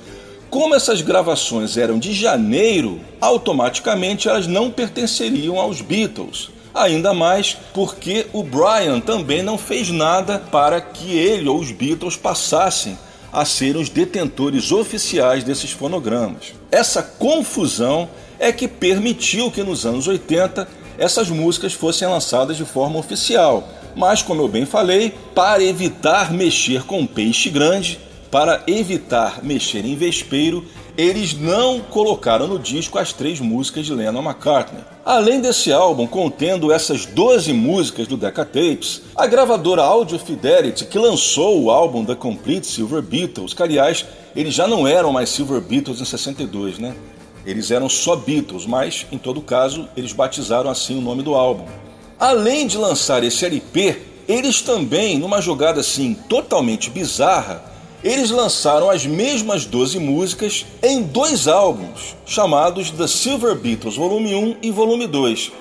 Como 0.47 0.75
essas 0.75 1.01
gravações 1.01 1.75
eram 1.75 1.97
de 1.97 2.13
janeiro, 2.13 2.99
automaticamente 3.19 4.29
elas 4.29 4.45
não 4.45 4.69
pertenceriam 4.69 5.59
aos 5.59 5.81
Beatles. 5.81 6.51
Ainda 6.71 7.11
mais 7.11 7.57
porque 7.73 8.27
o 8.31 8.43
Brian 8.43 8.99
também 8.99 9.41
não 9.41 9.57
fez 9.57 9.89
nada 9.89 10.37
para 10.37 10.79
que 10.79 11.17
ele 11.17 11.49
ou 11.49 11.57
os 11.57 11.71
Beatles 11.71 12.15
passassem 12.15 12.95
a 13.33 13.43
ser 13.43 13.75
os 13.75 13.89
detentores 13.89 14.71
oficiais 14.71 15.43
desses 15.43 15.71
fonogramas. 15.71 16.53
Essa 16.71 17.01
confusão 17.01 18.07
é 18.37 18.51
que 18.51 18.67
permitiu 18.67 19.49
que 19.49 19.63
nos 19.63 19.83
anos 19.83 20.07
80 20.07 20.77
essas 20.99 21.29
músicas 21.29 21.73
fossem 21.73 22.07
lançadas 22.07 22.57
de 22.57 22.65
forma 22.65 22.99
oficial. 22.99 23.67
Mas, 23.95 24.21
como 24.21 24.41
eu 24.41 24.47
bem 24.47 24.65
falei, 24.65 25.15
para 25.33 25.63
evitar 25.63 26.31
mexer 26.31 26.83
com 26.83 27.07
peixe 27.07 27.49
grande, 27.49 27.97
para 28.29 28.61
evitar 28.67 29.43
mexer 29.43 29.83
em 29.85 29.95
vespeiro, 29.95 30.63
eles 30.97 31.33
não 31.33 31.79
colocaram 31.79 32.45
no 32.45 32.59
disco 32.59 32.99
as 32.99 33.13
três 33.13 33.39
músicas 33.39 33.85
de 33.85 33.93
Lennon 33.93 34.21
McCartney. 34.21 34.83
Além 35.05 35.39
desse 35.39 35.71
álbum 35.71 36.05
contendo 36.05 36.71
essas 36.71 37.05
12 37.05 37.53
músicas 37.53 38.05
do 38.05 38.17
Decca 38.17 38.43
Tapes, 38.43 39.01
a 39.15 39.25
gravadora 39.25 39.81
Audio 39.81 40.19
Fidelity, 40.19 40.85
que 40.85 40.99
lançou 40.99 41.63
o 41.63 41.71
álbum 41.71 42.03
The 42.03 42.15
Complete 42.15 42.67
Silver 42.67 43.01
Beatles, 43.01 43.53
que 43.53 43.63
aliás, 43.63 44.05
eles 44.35 44.53
já 44.53 44.67
não 44.67 44.85
eram 44.85 45.13
mais 45.13 45.29
Silver 45.29 45.61
Beatles 45.61 46.01
em 46.01 46.05
62, 46.05 46.77
né? 46.77 46.93
Eles 47.45 47.71
eram 47.71 47.89
só 47.89 48.15
Beatles, 48.15 48.65
mas 48.65 49.05
em 49.11 49.17
todo 49.17 49.41
caso, 49.41 49.87
eles 49.95 50.13
batizaram 50.13 50.69
assim 50.69 50.97
o 50.97 51.01
nome 51.01 51.23
do 51.23 51.33
álbum. 51.35 51.65
Além 52.19 52.67
de 52.67 52.77
lançar 52.77 53.23
esse 53.23 53.45
LP, 53.45 53.97
eles 54.27 54.61
também, 54.61 55.17
numa 55.17 55.41
jogada 55.41 55.79
assim 55.79 56.13
totalmente 56.13 56.89
bizarra, 56.89 57.63
eles 58.03 58.29
lançaram 58.29 58.89
as 58.89 59.05
mesmas 59.05 59.65
12 59.65 59.99
músicas 59.99 60.65
em 60.81 61.01
dois 61.01 61.47
álbuns, 61.47 62.15
chamados 62.25 62.91
The 62.91 63.07
Silver 63.07 63.55
Beatles 63.55 63.95
Volume 63.95 64.35
1 64.35 64.57
e 64.61 64.71
Volume 64.71 65.07
2. 65.07 65.51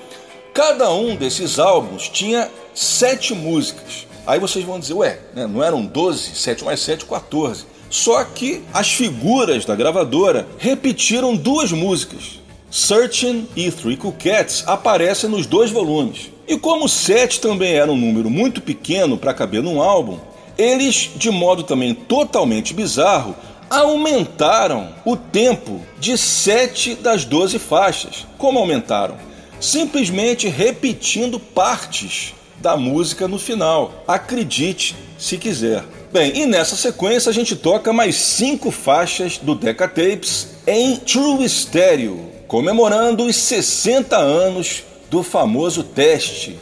Cada 0.53 0.91
um 0.91 1.15
desses 1.15 1.59
álbuns 1.59 2.07
tinha 2.09 2.49
sete 2.73 3.33
músicas. 3.33 4.07
Aí 4.25 4.39
vocês 4.39 4.63
vão 4.63 4.79
dizer, 4.79 4.93
ué, 4.93 5.19
né, 5.33 5.47
não 5.47 5.63
eram 5.63 5.83
12? 5.85 6.35
7 6.35 6.63
mais 6.63 6.79
7, 6.81 7.05
14. 7.05 7.65
Só 7.89 8.23
que 8.23 8.61
as 8.73 8.91
figuras 8.91 9.65
da 9.65 9.75
gravadora 9.75 10.47
repetiram 10.57 11.35
duas 11.35 11.71
músicas. 11.71 12.39
Searching 12.69 13.47
e 13.55 13.71
Three 13.71 13.97
Cool 13.97 14.13
Cats 14.13 14.63
aparecem 14.67 15.29
nos 15.29 15.47
dois 15.47 15.71
volumes. 15.71 16.31
E 16.47 16.57
como 16.57 16.87
7 16.87 17.41
também 17.41 17.73
era 17.73 17.91
um 17.91 17.97
número 17.97 18.29
muito 18.29 18.61
pequeno 18.61 19.17
para 19.17 19.33
caber 19.33 19.63
num 19.63 19.81
álbum, 19.81 20.19
eles, 20.57 21.11
de 21.15 21.31
modo 21.31 21.63
também 21.63 21.93
totalmente 21.93 22.73
bizarro, 22.73 23.35
aumentaram 23.69 24.89
o 25.05 25.15
tempo 25.15 25.79
de 25.99 26.17
7 26.17 26.95
das 26.95 27.23
12 27.23 27.57
faixas. 27.59 28.27
Como 28.37 28.59
aumentaram? 28.59 29.15
Simplesmente 29.59 30.47
repetindo 30.47 31.39
partes 31.39 32.33
da 32.61 32.77
música 32.77 33.27
no 33.27 33.39
final. 33.39 34.03
Acredite 34.07 34.95
se 35.17 35.37
quiser. 35.37 35.83
Bem, 36.11 36.35
e 36.35 36.45
nessa 36.45 36.75
sequência 36.75 37.29
a 37.29 37.33
gente 37.33 37.55
toca 37.55 37.93
mais 37.93 38.15
cinco 38.15 38.71
faixas 38.71 39.37
do 39.37 39.53
Decca 39.53 39.87
Tapes 39.87 40.47
em 40.65 40.95
True 40.97 41.47
Stereo, 41.47 42.31
comemorando 42.47 43.25
os 43.25 43.35
60 43.35 44.17
anos 44.17 44.83
do 45.09 45.21
famoso 45.21 45.83
teste. 45.83 46.57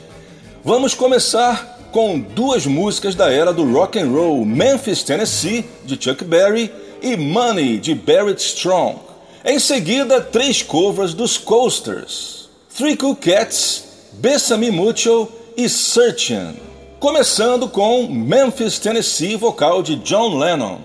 Vamos 0.64 0.94
começar 0.94 1.90
com 1.92 2.20
duas 2.20 2.66
músicas 2.66 3.16
da 3.16 3.32
era 3.32 3.54
do 3.54 3.72
rock 3.72 3.98
and 3.98 4.10
roll: 4.10 4.46
Memphis, 4.46 5.02
Tennessee, 5.04 5.66
de 5.86 5.98
Chuck 6.02 6.24
Berry, 6.26 6.72
e 7.02 7.16
Money, 7.16 7.78
de 7.78 7.96
Barrett 7.96 8.42
Strong. 8.42 9.00
Em 9.46 9.60
seguida, 9.60 10.20
três 10.20 10.62
covers 10.62 11.14
dos 11.14 11.38
Coasters: 11.38 12.50
Three 12.76 12.98
Cool 12.98 13.16
Cats, 13.16 13.84
Bessame 14.14 14.72
Mucho 14.72 15.30
e 15.58 15.68
Searchin'. 15.68 16.56
Começando 17.00 17.68
com 17.68 18.08
Memphis, 18.08 18.78
Tennessee, 18.78 19.36
vocal 19.36 19.82
de 19.82 19.96
John 19.96 20.38
Lennon. 20.38 20.80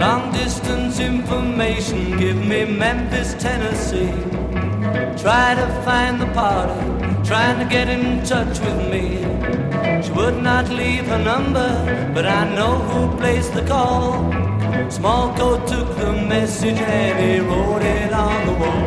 Long 0.00 0.32
distance 0.32 1.00
information, 1.00 2.18
give 2.18 2.34
me 2.34 2.64
Memphis, 2.64 3.34
Tennessee. 3.34 4.12
Try 5.16 5.54
to 5.54 5.68
find 5.84 6.20
the 6.20 6.26
party, 6.34 6.74
trying 7.22 7.60
to 7.60 7.64
get 7.66 7.88
in 7.88 8.22
touch 8.24 8.58
with 8.60 8.90
me. 8.90 9.69
She 10.02 10.10
would 10.12 10.42
not 10.42 10.70
leave 10.70 11.06
her 11.08 11.18
number, 11.18 11.68
but 12.14 12.24
I 12.24 12.54
know 12.54 12.78
who 12.90 13.16
placed 13.18 13.52
the 13.52 13.62
call. 13.62 14.32
Small 14.90 15.34
coat 15.36 15.68
took 15.68 15.88
the 15.96 16.12
message 16.12 16.80
and 16.80 17.18
he 17.18 17.40
wrote 17.40 17.82
it 17.82 18.12
on 18.12 18.46
the 18.46 18.54
wall. 18.60 18.86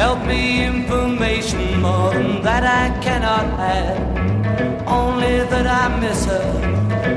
Help 0.00 0.26
me 0.26 0.64
information 0.64 1.80
more 1.80 2.12
than 2.12 2.42
that 2.42 2.64
I 2.64 2.84
cannot 3.04 3.46
have. 3.60 4.86
Only 4.88 5.38
that 5.52 5.66
I 5.66 6.00
miss 6.00 6.24
her 6.24 6.48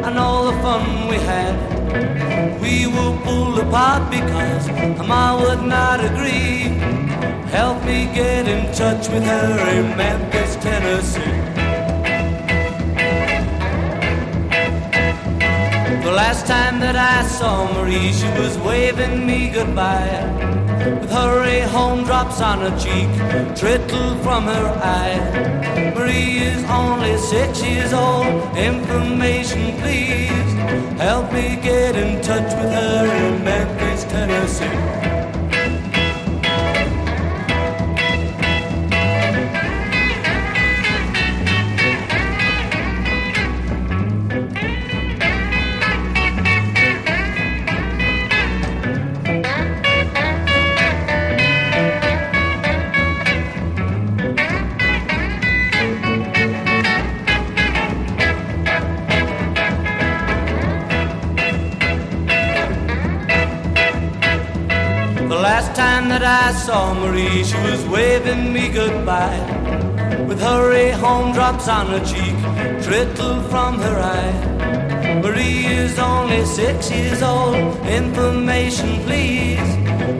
and 0.06 0.20
all 0.20 0.52
the 0.52 0.58
fun 0.62 1.08
we 1.08 1.18
had. 1.32 1.56
We 2.62 2.86
were 2.86 3.18
pulled 3.24 3.58
apart 3.60 4.12
because 4.12 4.68
Ma 5.08 5.36
would 5.42 5.64
not 5.64 6.00
agree. 6.06 6.99
Help 7.52 7.84
me 7.84 8.06
get 8.14 8.48
in 8.48 8.72
touch 8.74 9.10
with 9.10 9.24
her 9.24 9.70
in 9.70 9.98
Memphis, 9.98 10.56
Tennessee. 10.58 11.60
The 16.04 16.12
last 16.12 16.48
time 16.48 16.80
that 16.80 16.96
I 16.96 17.28
saw 17.28 17.72
Marie, 17.74 18.12
she 18.12 18.28
was 18.40 18.58
waving 18.60 19.28
me 19.28 19.50
goodbye. 19.50 20.24
With 21.00 21.12
hurry 21.12 21.60
home 21.60 22.04
drops 22.04 22.42
on 22.42 22.60
her 22.60 22.76
cheek, 22.80 23.10
trickle 23.56 24.16
from 24.24 24.46
her 24.46 24.68
eye. 24.82 25.94
Marie 25.96 26.38
is 26.38 26.64
only 26.66 27.18
six 27.18 27.62
years 27.62 27.94
old. 27.94 28.58
Information, 28.58 29.78
please. 29.82 30.50
Help 31.00 31.32
me 31.34 31.58
get 31.62 31.96
in 31.96 32.22
touch 32.22 32.52
with 32.60 32.72
her 32.72 33.06
in 33.28 33.44
Memphis, 33.44 34.04
Tennessee. 34.06 35.19
I 66.32 66.52
saw 66.52 66.94
Marie, 66.94 67.44
she 67.44 67.58
was 67.58 67.84
waving 67.88 68.54
me 68.54 68.70
goodbye. 68.70 69.40
With 70.28 70.40
hurry 70.40 70.92
home 70.92 71.34
drops 71.34 71.68
on 71.68 71.88
her 71.88 72.06
cheek, 72.06 72.38
trickle 72.84 73.42
from 73.50 73.80
her 73.80 73.98
eye. 74.00 75.22
Marie 75.24 75.66
is 75.66 75.98
only 75.98 76.46
six 76.46 76.92
years 76.92 77.24
old. 77.24 77.56
Information, 77.88 79.02
please. 79.06 79.58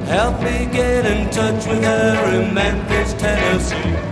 Help 0.10 0.42
me 0.42 0.66
get 0.72 1.06
in 1.06 1.30
touch 1.30 1.68
with 1.68 1.84
her 1.84 2.42
in 2.42 2.56
Memphis, 2.56 3.14
Tennessee. 3.14 4.09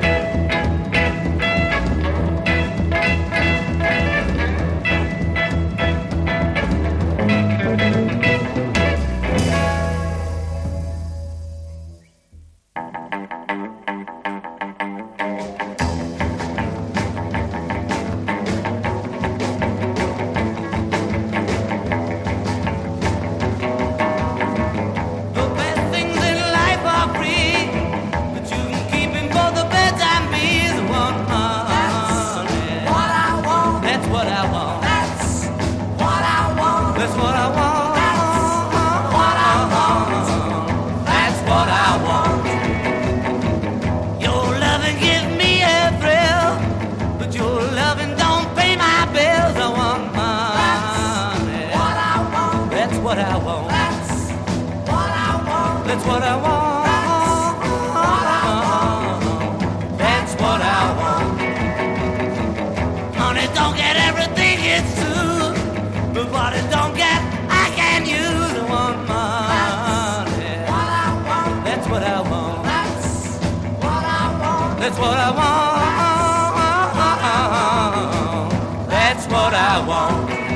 I 79.57 79.88
want. 79.88 80.46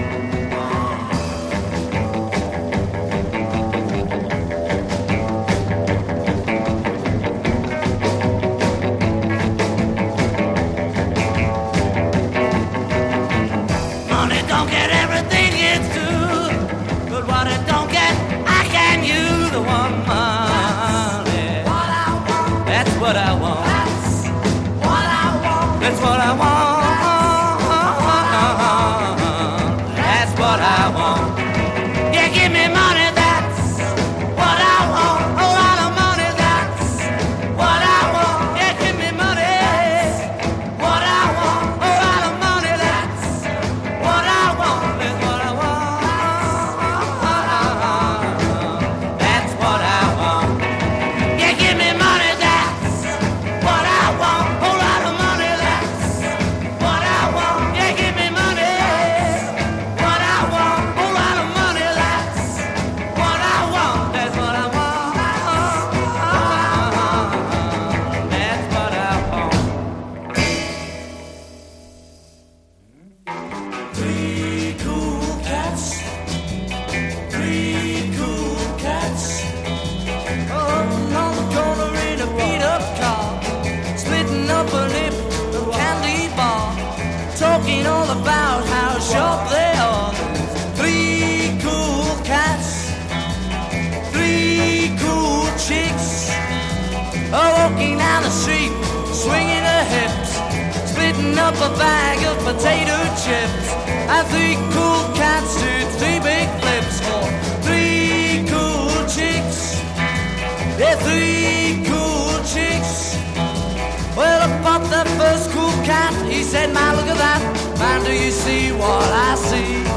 said, 116.52 116.74
my, 116.74 116.94
look 116.94 117.08
at 117.08 117.16
that. 117.16 117.40
Man, 117.80 118.04
do 118.04 118.12
you 118.12 118.30
see 118.30 118.74
what 118.74 119.08
I 119.08 119.36
see? 119.40 119.88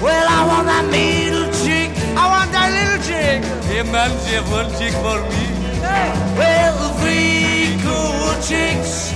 Well, 0.00 0.26
I 0.38 0.40
want 0.48 0.64
that 0.64 0.88
middle 0.88 1.44
chick. 1.60 1.92
I 2.16 2.24
want 2.24 2.48
that 2.56 2.72
little 2.72 3.00
chick. 3.04 3.44
Hey, 3.68 3.84
man, 3.92 4.08
do 4.24 4.40
one 4.48 4.72
chick 4.80 4.96
for 5.04 5.20
me? 5.28 5.44
Hey. 5.84 6.08
Well, 6.40 6.72
three 7.04 7.76
cool 7.84 8.32
chicks. 8.48 9.12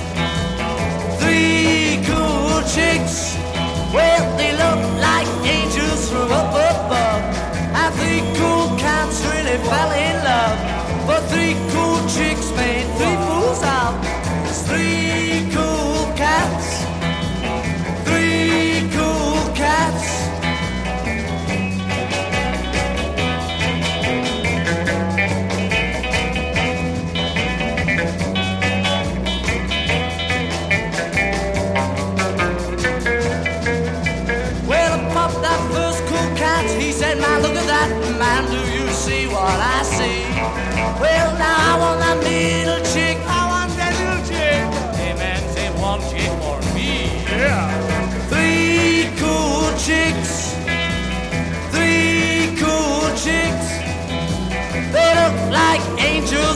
Three 1.25 2.05
cool 2.05 2.61
chicks. 2.69 3.33
Well, 3.97 4.23
they 4.37 4.53
look 4.53 4.81
like 5.01 5.29
angels 5.49 6.13
from 6.13 6.29
up 6.37 6.53
above. 6.53 7.23
I 7.73 7.89
think 7.97 8.29
cool 8.37 8.77
cats 8.77 9.25
really 9.25 9.57
fell 9.73 9.93
in 9.97 10.17
love. 10.21 10.59
But 11.09 11.21
three 11.33 11.57
cool 11.73 11.92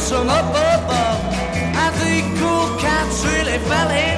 from 0.08 0.28
up 0.28 0.50
above. 0.50 1.20
I 1.74 1.90
think 1.98 2.38
cool 2.38 2.78
cats 2.78 3.24
really 3.24 3.58
fell 3.58 3.90
in. 3.90 4.15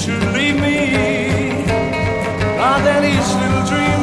should 0.00 0.22
leave 0.32 0.54
me, 0.54 1.62
not 2.56 2.82
that 2.84 3.04
he's 3.04 3.22
still 3.26 3.66
dreaming. 3.66 3.99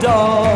dawn. 0.00 0.47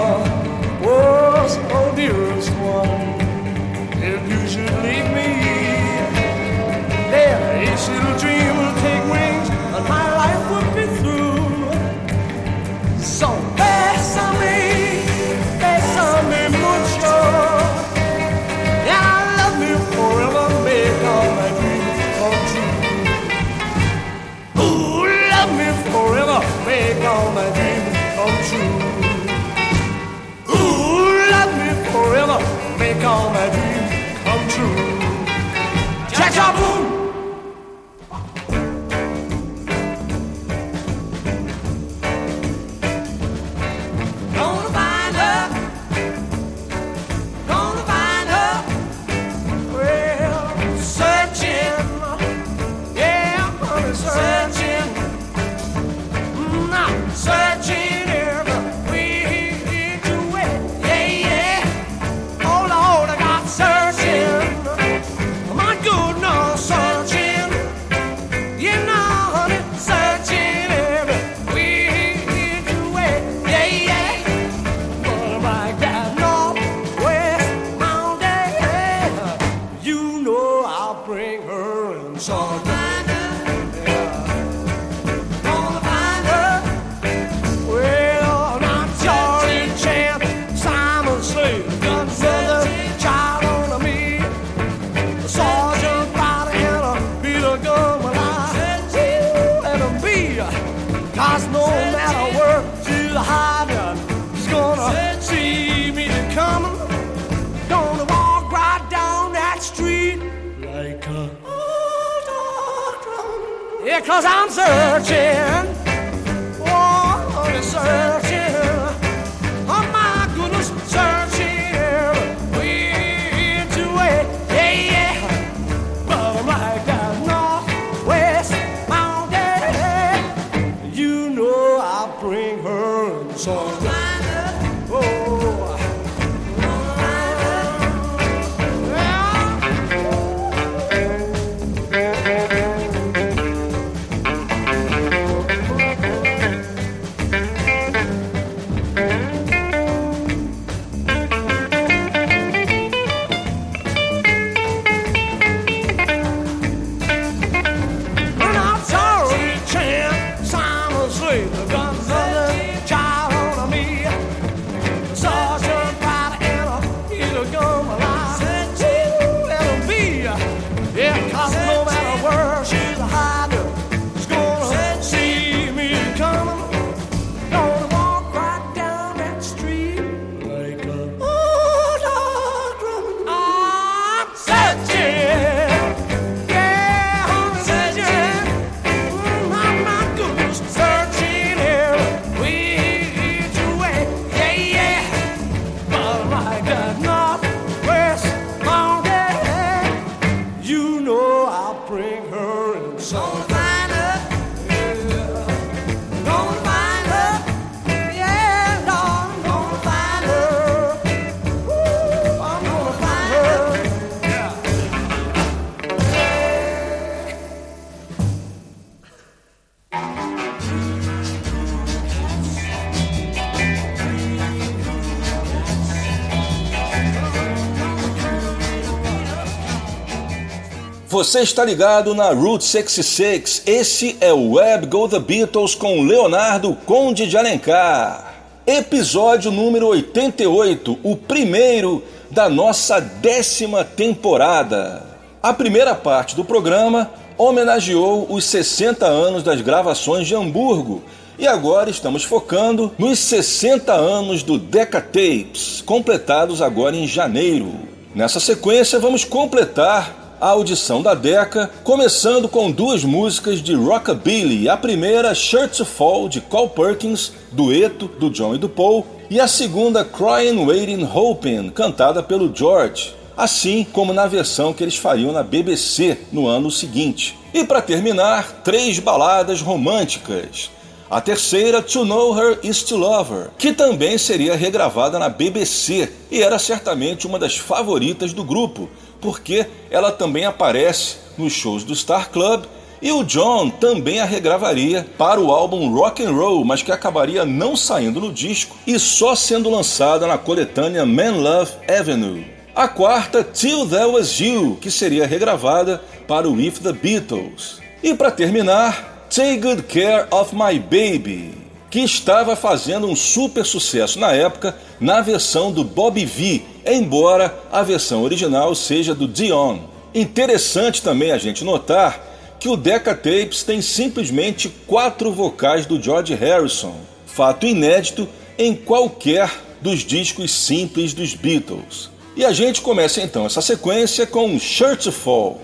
Você 231.32 231.40
está 231.40 231.64
ligado 231.64 232.14
na 232.14 232.28
Route 232.28 232.62
66. 232.62 233.62
Esse 233.64 234.18
é 234.20 234.34
o 234.34 234.50
Web 234.50 234.86
Go 234.86 235.08
The 235.08 235.18
Beatles 235.18 235.74
com 235.74 236.02
Leonardo 236.02 236.76
Conde 236.84 237.26
de 237.26 237.38
Alencar. 237.38 238.34
Episódio 238.66 239.50
número 239.50 239.86
88, 239.86 240.98
o 241.02 241.16
primeiro 241.16 242.04
da 242.30 242.50
nossa 242.50 243.00
décima 243.00 243.82
temporada. 243.82 245.06
A 245.42 245.54
primeira 245.54 245.94
parte 245.94 246.36
do 246.36 246.44
programa 246.44 247.10
homenageou 247.38 248.26
os 248.28 248.44
60 248.44 249.06
anos 249.06 249.42
das 249.42 249.62
gravações 249.62 250.26
de 250.26 250.34
Hamburgo 250.34 251.02
e 251.38 251.46
agora 251.48 251.88
estamos 251.88 252.24
focando 252.24 252.92
nos 252.98 253.18
60 253.18 253.90
anos 253.90 254.42
do 254.42 254.58
Decca 254.58 255.00
Tapes, 255.00 255.80
completados 255.80 256.60
agora 256.60 256.94
em 256.94 257.08
janeiro. 257.08 257.72
Nessa 258.14 258.38
sequência, 258.38 258.98
vamos 258.98 259.24
completar 259.24 260.21
a 260.42 260.48
audição 260.48 261.00
da 261.00 261.14
Decca, 261.14 261.70
começando 261.84 262.48
com 262.48 262.68
duas 262.68 263.04
músicas 263.04 263.62
de 263.62 263.74
Rockabilly. 263.76 264.68
A 264.68 264.76
primeira, 264.76 265.32
Shirt 265.36 265.76
to 265.76 265.84
Fall, 265.84 266.28
de 266.28 266.40
Carl 266.40 266.68
Perkins, 266.68 267.30
dueto 267.52 268.08
do 268.08 268.28
John 268.28 268.56
e 268.56 268.58
do 268.58 268.68
Paul, 268.68 269.06
e 269.30 269.38
a 269.38 269.46
segunda, 269.46 270.04
Crying, 270.04 270.66
Waiting, 270.66 271.04
Hoping, 271.04 271.70
cantada 271.70 272.24
pelo 272.24 272.52
George, 272.52 273.14
assim 273.36 273.86
como 273.92 274.12
na 274.12 274.26
versão 274.26 274.72
que 274.72 274.82
eles 274.82 274.96
fariam 274.96 275.30
na 275.30 275.44
BBC 275.44 276.18
no 276.32 276.48
ano 276.48 276.72
seguinte. 276.72 277.38
E 277.54 277.62
para 277.62 277.80
terminar, 277.80 278.62
três 278.64 278.98
baladas 278.98 279.60
românticas. 279.60 280.72
A 281.08 281.20
terceira, 281.20 281.82
To 281.82 282.04
Know 282.04 282.34
Her 282.34 282.58
Is 282.64 282.82
To 282.84 282.96
Love 282.96 283.34
Her, 283.34 283.50
que 283.58 283.72
também 283.72 284.16
seria 284.16 284.56
regravada 284.56 285.18
na 285.18 285.28
BBC 285.28 286.10
e 286.30 286.42
era 286.42 286.58
certamente 286.58 287.26
uma 287.26 287.38
das 287.38 287.58
favoritas 287.58 288.32
do 288.32 288.42
grupo, 288.42 288.88
porque 289.22 289.66
ela 289.90 290.12
também 290.12 290.44
aparece 290.44 291.16
nos 291.38 291.54
shows 291.54 291.84
do 291.84 291.94
Star 291.94 292.28
Club 292.28 292.64
e 293.00 293.10
o 293.10 293.24
John 293.24 293.70
também 293.70 294.20
a 294.20 294.24
regravaria 294.24 295.06
para 295.16 295.40
o 295.40 295.50
álbum 295.50 295.92
Rock 295.92 296.22
and 296.22 296.32
Roll, 296.32 296.64
mas 296.64 296.82
que 296.82 296.92
acabaria 296.92 297.44
não 297.44 297.74
saindo 297.74 298.20
no 298.20 298.32
disco 298.32 298.76
e 298.86 298.98
só 298.98 299.34
sendo 299.34 299.70
lançada 299.70 300.26
na 300.26 300.38
coletânea 300.38 301.06
Man 301.06 301.32
Love 301.32 301.72
Avenue. 301.88 302.46
A 302.74 302.88
quarta, 302.88 303.42
Till 303.44 303.88
There 303.88 304.06
Was 304.06 304.38
You, 304.38 304.78
que 304.80 304.90
seria 304.90 305.26
regravada 305.26 306.02
para 306.28 306.48
o 306.48 306.54
With 306.54 306.74
the 306.82 306.92
Beatles. 306.92 307.80
E 308.02 308.14
para 308.14 308.30
terminar, 308.30 309.26
Take 309.28 309.56
Good 309.56 309.82
Care 309.82 310.26
of 310.30 310.54
My 310.54 310.78
Baby, 310.78 311.61
que 311.92 312.00
estava 312.00 312.56
fazendo 312.56 313.06
um 313.06 313.14
super 313.14 313.66
sucesso 313.66 314.18
na 314.18 314.32
época 314.32 314.74
na 314.98 315.20
versão 315.20 315.70
do 315.70 315.84
Bobby 315.84 316.24
V, 316.24 316.62
embora 316.86 317.54
a 317.70 317.82
versão 317.82 318.22
original 318.22 318.74
seja 318.74 319.14
do 319.14 319.28
Dion. 319.28 319.80
Interessante 320.14 321.02
também 321.02 321.32
a 321.32 321.36
gente 321.36 321.62
notar 321.62 322.56
que 322.58 322.66
o 322.66 322.78
Decca 322.78 323.14
Tapes 323.14 323.62
tem 323.62 323.82
simplesmente 323.82 324.70
quatro 324.86 325.30
vocais 325.30 325.84
do 325.84 326.00
George 326.02 326.34
Harrison, 326.34 326.94
fato 327.26 327.66
inédito 327.66 328.26
em 328.56 328.74
qualquer 328.74 329.50
dos 329.82 329.98
discos 329.98 330.50
simples 330.50 331.12
dos 331.12 331.34
Beatles. 331.34 332.08
E 332.34 332.42
a 332.42 332.54
gente 332.54 332.80
começa 332.80 333.20
então 333.20 333.44
essa 333.44 333.60
sequência 333.60 334.26
com 334.26 334.58
Shirt 334.58 335.10
Fall. 335.10 335.60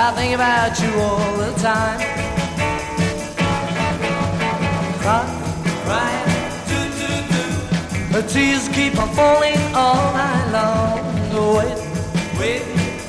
I 0.00 0.12
think 0.12 0.32
about 0.32 0.78
you 0.80 0.92
all 1.00 1.36
the 1.38 1.52
time. 1.58 1.98
Crying, 5.02 5.42
crying, 5.86 6.28
do, 6.70 6.80
do, 7.00 7.10
do. 7.32 7.42
The 8.12 8.22
tears 8.28 8.68
keep 8.68 8.96
on 8.96 9.08
falling 9.08 9.58
all 9.74 10.12
night 10.14 10.50
long. 10.52 10.98
Wait, 11.56 11.78
wait, 12.38 12.62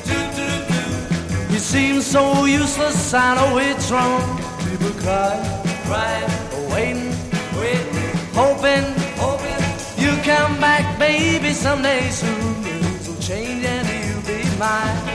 do, 0.09 0.17
do, 0.37 0.47
do. 0.71 1.53
You 1.53 1.59
seem 1.59 2.01
so 2.01 2.45
useless, 2.45 3.13
I 3.13 3.35
know 3.35 3.59
it's 3.59 3.91
wrong. 3.91 4.25
People 4.65 4.89
cry, 5.03 5.37
cry, 5.85 6.25
waiting, 6.73 7.13
waiting, 7.59 8.17
hoping, 8.33 8.85
hoping. 9.21 9.61
You 10.03 10.11
come 10.23 10.59
back, 10.59 10.97
baby, 10.97 11.53
someday 11.53 12.09
soon. 12.09 12.55
Things 12.63 13.07
will 13.07 13.21
change 13.21 13.63
and 13.63 13.87
you'll 13.87 14.23
be 14.25 14.41
mine. 14.57 15.08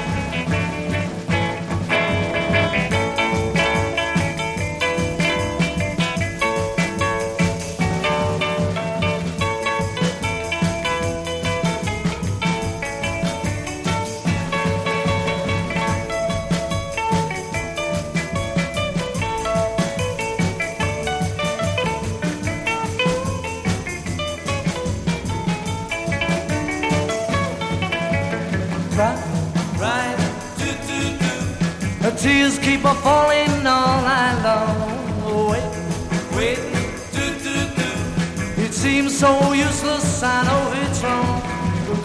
useless, 39.74 40.22
I 40.22 40.44
know 40.46 40.62
it's 40.82 41.02
wrong. 41.02 41.42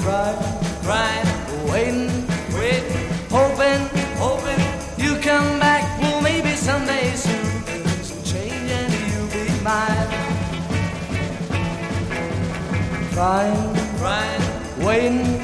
Crying, 0.01 0.39
crying, 0.83 1.27
waiting, 1.71 2.09
waiting, 2.57 3.07
hoping, 3.29 3.81
hoping 4.17 4.61
you 4.97 5.11
come 5.21 5.59
back. 5.59 5.83
Well, 6.01 6.21
maybe 6.21 6.55
someday 6.55 7.11
soon, 7.11 7.45
some 8.01 8.23
change 8.23 8.71
and 8.79 8.91
you'll 9.09 9.29
be 9.37 9.45
mine. 9.63 10.09
Crying, 13.13 13.75
crying, 13.99 14.43
waiting 14.85 15.38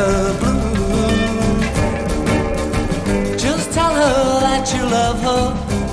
her 0.00 0.32
blue. 0.40 1.60
Just 3.36 3.72
tell 3.72 3.94
her 4.02 4.40
that 4.46 4.64
you 4.74 4.82
love 4.98 5.20
her. 5.28 5.44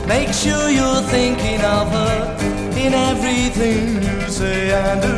Make 0.07 0.31
sure 0.43 0.69
you're 0.69 1.03
thinking 1.15 1.61
of 1.77 1.85
her 1.97 2.15
in 2.84 2.93
everything 2.93 4.01
you 4.07 4.19
say 4.39 4.71
and 4.84 5.01
do. 5.07 5.17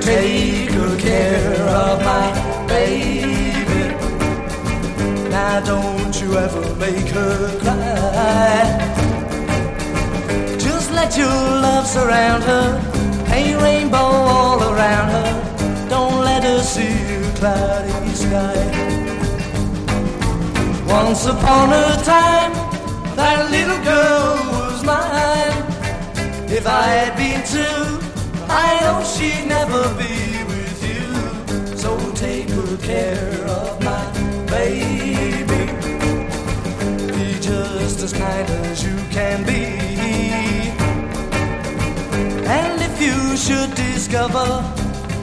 Take 0.00 0.70
good 0.76 0.98
care 1.00 1.62
of 1.84 1.96
my 2.10 2.26
baby. 2.74 3.84
Now 5.30 5.60
don't 5.72 6.14
you 6.20 6.28
ever 6.44 6.64
make 6.84 7.08
her 7.18 7.36
cry. 7.62 8.60
Just 10.66 10.88
let 10.92 11.16
your 11.16 11.38
love 11.66 11.86
surround 11.86 12.42
her. 12.44 12.66
Paint 13.26 13.62
rainbow 13.62 14.08
all 14.36 14.60
around 14.72 15.08
her. 15.16 15.51
Cloudy 17.42 18.14
sky. 18.14 18.62
Once 20.86 21.26
upon 21.26 21.70
a 21.72 21.88
time, 22.04 22.52
that 23.16 23.50
little 23.50 23.82
girl 23.82 24.34
was 24.54 24.84
mine. 24.84 25.58
If 26.58 26.68
I 26.68 26.86
had 26.98 27.12
been 27.16 27.42
two, 27.54 27.84
I 28.48 28.68
know 28.82 29.02
she'd 29.12 29.48
never 29.48 29.82
be 30.02 30.14
with 30.52 30.78
you. 30.90 31.76
So 31.76 31.90
take 32.12 32.46
good 32.46 32.80
care 32.80 33.34
of 33.58 33.82
my 33.82 34.04
baby. 34.46 35.64
Be 37.16 37.40
just 37.40 37.98
as 38.06 38.12
kind 38.12 38.48
as 38.70 38.84
you 38.86 38.96
can 39.10 39.44
be. 39.44 39.64
And 42.58 42.80
if 42.88 42.94
you 43.02 43.36
should 43.36 43.74
discover 43.74 44.81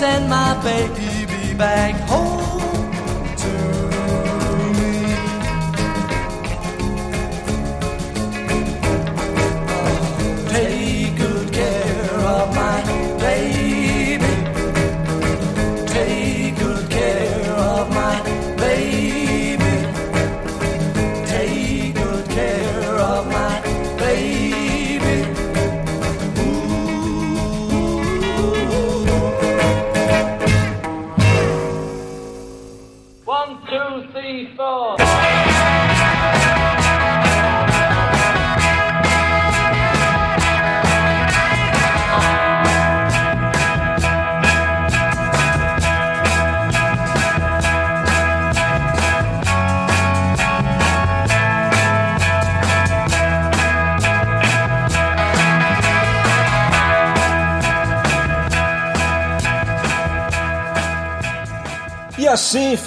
send 0.00 0.30
my 0.30 0.58
baby 0.62 1.52
back 1.52 1.94
home 2.08 2.29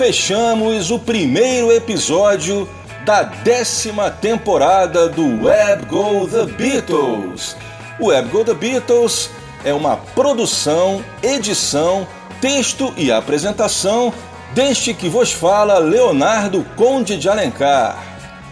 fechamos 0.03 0.91
o 0.91 0.99
primeiro 0.99 1.71
episódio 1.71 2.67
da 3.05 3.23
décima 3.23 4.11
temporada 4.11 5.07
do 5.07 5.45
Web 5.45 5.85
Go 5.85 6.27
The 6.27 6.45
Beatles. 6.45 7.55
O 7.97 8.07
Web 8.07 8.27
Go 8.27 8.43
The 8.43 8.53
Beatles 8.53 9.29
é 9.63 9.73
uma 9.73 9.95
produção, 9.95 11.01
edição, 11.21 12.05
texto 12.41 12.93
e 12.97 13.13
apresentação 13.13 14.13
deste 14.53 14.93
que 14.93 15.07
vos 15.07 15.31
fala 15.31 15.77
Leonardo 15.77 16.65
Conde 16.75 17.15
de 17.15 17.29
Alencar. 17.29 17.97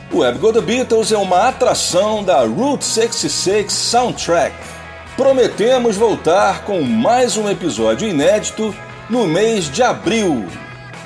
O 0.10 0.20
Web 0.20 0.40
Go 0.40 0.54
The 0.54 0.62
Beatles 0.62 1.12
é 1.12 1.18
uma 1.18 1.50
atração 1.50 2.24
da 2.24 2.46
Route 2.46 2.86
66 2.86 3.74
Soundtrack. 3.74 4.56
Prometemos 5.18 5.98
voltar 5.98 6.64
com 6.64 6.82
mais 6.82 7.36
um 7.36 7.50
episódio 7.50 8.08
inédito 8.08 8.74
no 9.10 9.28
mês 9.28 9.70
de 9.70 9.84
abril. 9.84 10.48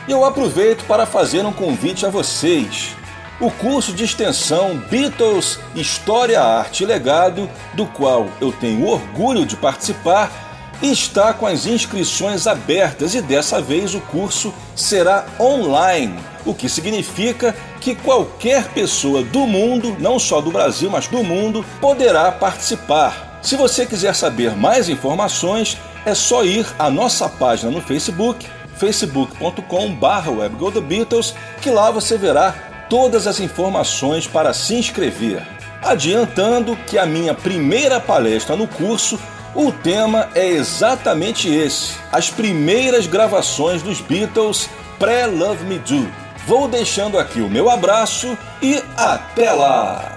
E 0.07 0.11
eu 0.11 0.23
aproveito 0.23 0.85
para 0.85 1.07
fazer 1.07 1.43
um 1.45 1.51
convite 1.51 2.05
a 2.05 2.09
vocês. 2.09 2.95
O 3.39 3.49
curso 3.49 3.91
de 3.91 4.03
extensão 4.03 4.77
Beatles 4.77 5.59
História, 5.73 6.39
Arte 6.41 6.83
e 6.83 6.85
Legado, 6.85 7.49
do 7.73 7.87
qual 7.87 8.27
eu 8.39 8.51
tenho 8.51 8.85
orgulho 8.85 9.47
de 9.47 9.57
participar, 9.57 10.31
está 10.79 11.33
com 11.33 11.47
as 11.47 11.65
inscrições 11.65 12.45
abertas 12.45 13.15
e 13.15 13.21
dessa 13.21 13.59
vez 13.59 13.95
o 13.95 13.99
curso 13.99 14.53
será 14.75 15.25
online, 15.39 16.19
o 16.45 16.53
que 16.53 16.69
significa 16.69 17.55
que 17.81 17.95
qualquer 17.95 18.67
pessoa 18.69 19.23
do 19.23 19.47
mundo, 19.47 19.95
não 19.99 20.19
só 20.19 20.39
do 20.39 20.51
Brasil, 20.51 20.89
mas 20.91 21.07
do 21.07 21.23
mundo, 21.23 21.65
poderá 21.81 22.31
participar. 22.31 23.39
Se 23.41 23.55
você 23.55 23.87
quiser 23.87 24.13
saber 24.13 24.55
mais 24.55 24.87
informações, 24.87 25.77
é 26.05 26.13
só 26.13 26.43
ir 26.43 26.67
à 26.77 26.91
nossa 26.91 27.27
página 27.27 27.71
no 27.71 27.81
Facebook, 27.81 28.47
facebook.com.br 28.77 30.81
Beatles, 30.81 31.35
que 31.61 31.69
lá 31.69 31.91
você 31.91 32.17
verá 32.17 32.53
todas 32.89 33.27
as 33.27 33.39
informações 33.39 34.27
para 34.27 34.53
se 34.53 34.75
inscrever. 34.75 35.45
Adiantando 35.81 36.75
que 36.87 36.97
a 36.97 37.05
minha 37.05 37.33
primeira 37.33 37.99
palestra 37.99 38.55
no 38.55 38.67
curso, 38.67 39.19
o 39.53 39.71
tema 39.71 40.29
é 40.33 40.47
exatamente 40.47 41.47
esse: 41.47 41.93
as 42.11 42.29
primeiras 42.29 43.07
gravações 43.07 43.81
dos 43.81 44.01
Beatles 44.01 44.69
pré-Love 44.99 45.63
Me 45.65 45.79
Do. 45.79 46.09
Vou 46.47 46.67
deixando 46.67 47.17
aqui 47.17 47.41
o 47.41 47.49
meu 47.49 47.69
abraço 47.69 48.37
e 48.61 48.81
até 48.97 49.51
lá! 49.51 50.14